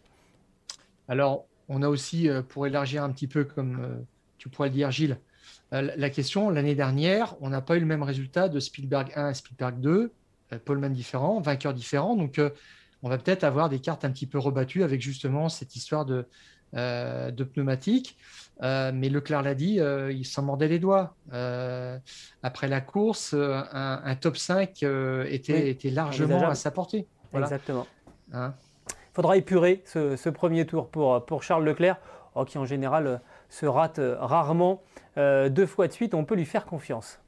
Alors, 1.07 1.45
on 1.69 1.83
a 1.83 1.89
aussi, 1.89 2.29
euh, 2.29 2.43
pour 2.43 2.67
élargir 2.67 3.05
un 3.05 3.13
petit 3.13 3.29
peu, 3.29 3.45
comme 3.45 3.79
euh, 3.81 3.95
tu 4.39 4.49
pourrais 4.49 4.71
le 4.71 4.75
dire, 4.75 4.91
Gilles, 4.91 5.19
la 5.71 6.11
question, 6.11 6.51
l'année 6.51 6.75
dernière, 6.75 7.37
on 7.41 7.49
n'a 7.49 7.61
pas 7.61 7.77
eu 7.77 7.81
le 7.81 7.87
même 7.87 8.03
résultat 8.03 8.49
de 8.49 8.59
Spielberg 8.59 9.13
1 9.15 9.31
et 9.31 9.35
Spielberg 9.35 9.79
2, 9.79 10.13
poleman 10.65 10.93
différent, 10.93 11.41
vainqueur 11.41 11.73
différent. 11.73 12.15
Donc, 12.17 12.39
on 13.03 13.09
va 13.09 13.19
peut-être 13.19 13.45
avoir 13.45 13.69
des 13.69 13.81
cartes 13.81 14.05
un 14.05 14.11
petit 14.11 14.27
peu 14.27 14.39
rebattues 14.39 14.83
avec 14.83 15.01
justement 15.01 15.49
cette 15.49 15.77
histoire 15.77 16.05
de, 16.05 16.27
de 16.73 17.45
pneumatique. 17.45 18.17
mais 18.61 19.09
Leclerc 19.09 19.43
l'a 19.43 19.55
dit, 19.55 19.79
il 20.11 20.25
s'en 20.25 20.43
mordait 20.43 20.69
les 20.69 20.79
doigts. 20.79 21.15
après 22.43 22.69
la 22.69 22.81
course, 22.81 23.35
un, 23.35 24.17
top 24.21 24.37
5 24.37 24.83
était, 25.29 25.71
était 25.71 25.91
largement 25.91 26.49
à 26.49 26.55
sa 26.55 26.71
portée. 26.71 27.07
Exactement. 27.35 27.87
Hein 28.33 28.55
il 28.89 29.15
faudra 29.15 29.37
épurer 29.37 29.83
ce, 29.85 30.29
premier 30.31 30.65
tour 30.65 30.89
pour, 30.89 31.25
pour 31.27 31.43
Charles 31.43 31.65
Leclerc, 31.65 31.99
oh, 32.35 32.47
qui 32.47 32.57
en 32.57 32.65
général 32.65 33.21
se 33.51 33.67
rate 33.67 34.01
rarement 34.21 34.83
deux 35.17 35.67
fois 35.67 35.89
de 35.89 35.93
suite. 35.93 36.15
On 36.15 36.25
peut 36.25 36.35
lui 36.35 36.47
faire 36.47 36.65
confiance. 36.65 37.22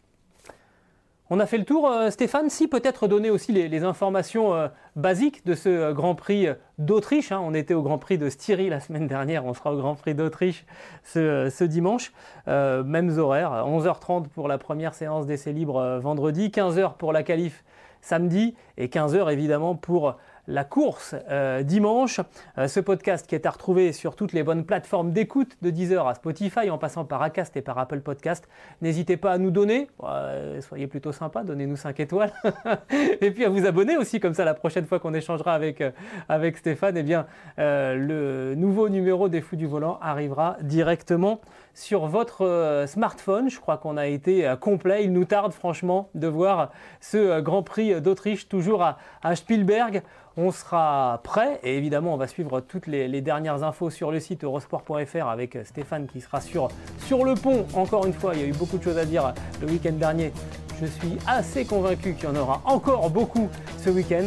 On 1.31 1.41
a 1.41 1.47
fait 1.47 1.57
le 1.57 1.65
tour, 1.65 1.89
euh, 1.89 2.11
Stéphane. 2.11 2.51
Si 2.51 2.69
peut-être 2.69 3.09
donner 3.09 3.31
aussi 3.31 3.51
les, 3.51 3.83
informations 3.83 4.55
euh, 4.55 4.69
basiques 4.95 5.47
de 5.47 5.55
ce 5.55 5.71
euh, 5.71 5.93
Grand 5.95 6.15
Prix 6.15 6.49
d'Autriche. 6.77 7.33
Hein. 7.33 7.41
On 7.43 7.55
était 7.55 7.73
au 7.73 7.81
Grand 7.81 7.97
Prix 7.97 8.19
de 8.19 8.29
Styrie 8.29 8.69
la 8.69 8.79
semaine 8.79 9.07
dernière, 9.07 9.47
on 9.47 9.55
sera 9.55 9.73
au 9.73 9.79
Grand 9.79 9.95
Prix 9.95 10.15
d'Autriche 10.15 10.67
ce, 11.03 11.65
dimanche. 11.65 12.13
mêmes 12.47 13.19
horaires, 13.19 13.65
11h30 13.67 14.29
pour 14.29 14.49
la 14.49 14.59
première 14.59 14.93
séance 14.93 15.27
d'essai 15.27 15.53
libre 15.53 15.99
vendredi, 16.03 16.49
15h 16.49 16.97
pour 16.99 17.13
la 17.13 17.23
qualif 17.23 17.65
samedi 18.03 18.55
et 18.77 18.89
15h 18.89 19.33
évidemment 19.33 19.77
pour 19.77 20.17
la 20.47 20.65
course 20.65 21.15
euh, 21.31 21.63
dimanche. 21.63 22.21
Euh, 22.59 22.69
ce 22.69 22.81
podcast 22.81 23.27
qui 23.27 23.35
est 23.35 23.47
à 23.47 23.51
retrouver 23.51 23.93
sur 23.93 24.17
toutes 24.17 24.33
les 24.33 24.43
bonnes 24.43 24.65
plateformes 24.65 25.13
d'écoute 25.13 25.57
de 25.63 25.71
Deezer 25.71 26.07
à 26.07 26.15
Spotify 26.15 26.71
en 26.71 26.79
passant 26.79 27.05
par 27.05 27.23
Acast 27.23 27.57
et 27.57 27.63
par 27.63 27.79
Apple 27.79 28.01
Podcast. 28.01 28.49
N'hésitez 28.83 29.17
pas 29.17 29.33
à 29.33 29.39
nous 29.39 29.51
donner, 29.51 29.89
euh, 30.03 30.61
soyez 30.61 30.87
plutôt 30.87 31.13
sympa, 31.13 31.43
donnez-nous 31.45 31.77
5 31.77 31.99
étoiles. 32.01 32.33
et 33.21 33.31
puis 33.31 33.45
à 33.45 33.49
vous 33.49 33.67
abonner 33.67 33.97
aussi, 33.97 34.21
comme 34.21 34.35
ça 34.35 34.45
la 34.45 34.55
prochaine 34.55 34.87
fois 34.87 34.99
qu'on 34.99 35.15
échangera 35.15 35.55
avec, 35.55 35.83
avec 36.29 36.57
Stéphane, 36.59 36.97
eh 36.97 37.03
bien, 37.03 37.27
le 37.57 38.55
nouveau 38.55 38.89
numéro 38.89 39.29
des 39.29 39.41
Fous 39.41 39.57
du 39.57 39.67
Volant 39.67 39.99
arrivera 40.03 40.57
directement 40.61 41.41
sur 41.75 42.07
votre 42.07 42.85
smartphone. 42.87 43.51
Je 43.51 43.59
crois 43.59 43.79
qu'on 43.79 43.97
a 43.97 44.07
été 44.07 44.53
complet. 44.61 45.05
Il 45.05 45.13
nous 45.13 45.25
tarde 45.25 45.53
franchement 45.53 46.09
de 46.15 46.27
voir 46.27 46.71
ce 47.01 47.41
Grand 47.41 47.63
Prix 47.63 48.01
d'Autriche 48.01 48.49
toujours 48.49 48.83
à 48.83 49.37
Spielberg. 49.37 50.03
On 50.37 50.51
sera 50.51 51.21
prêt 51.23 51.61
et 51.63 51.77
évidemment 51.77 52.13
on 52.13 52.17
va 52.17 52.27
suivre 52.27 52.61
toutes 52.61 52.89
les, 52.89 53.21
dernières 53.21 53.63
infos 53.63 53.91
sur 53.91 54.11
le 54.11 54.19
site 54.19 54.43
eurosport.fr 54.43 55.29
avec 55.29 55.59
Stéphane 55.65 56.07
qui 56.07 56.21
sera 56.21 56.41
sur, 56.41 56.69
sur 57.07 57.25
le 57.25 57.35
pont. 57.35 57.67
Encore 57.75 58.05
une 58.05 58.13
fois, 58.13 58.35
il 58.35 58.41
y 58.41 58.45
a 58.45 58.47
eu 58.47 58.53
beaucoup 58.53 58.79
de 58.79 58.83
choses 58.83 58.99
à 58.99 59.05
dire 59.05 59.33
le 59.61 59.69
week-end 59.69 59.93
dernier. 59.93 60.33
Je 60.81 60.87
suis 60.87 61.17
assez 61.29 61.65
convaincu 61.65 62.15
qu'il 62.15 62.25
y 62.25 62.33
en 62.33 62.35
aura 62.35 62.61
encore 62.65 63.09
beaucoup 63.11 63.49
ce 63.79 63.91
week-end. 63.91 64.27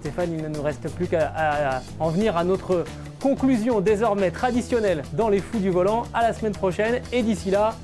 Stéphane, 0.00 0.32
il 0.32 0.42
ne 0.42 0.48
nous 0.48 0.62
reste 0.62 0.88
plus 0.94 1.06
qu'à 1.06 1.82
en 2.00 2.08
venir 2.08 2.36
à 2.38 2.44
notre 2.44 2.84
conclusion 3.20 3.82
désormais 3.82 4.30
traditionnelle 4.30 5.02
dans 5.12 5.28
les 5.28 5.40
fous 5.40 5.58
du 5.58 5.68
volant. 5.68 6.04
À 6.14 6.22
la 6.22 6.32
semaine 6.32 6.54
prochaine 6.54 7.02
et 7.12 7.22
d'ici 7.22 7.50
là, 7.50 7.74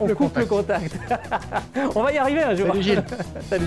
on 0.00 0.06
coupe 0.14 0.36
le 0.36 0.46
contact. 0.46 0.96
on 1.96 2.02
va 2.02 2.12
y 2.12 2.18
arriver 2.18 2.42
un 2.42 2.54
jour. 2.54 2.68
Salut 2.68 2.82
Gilles. 2.82 3.04
Salut. 3.50 3.66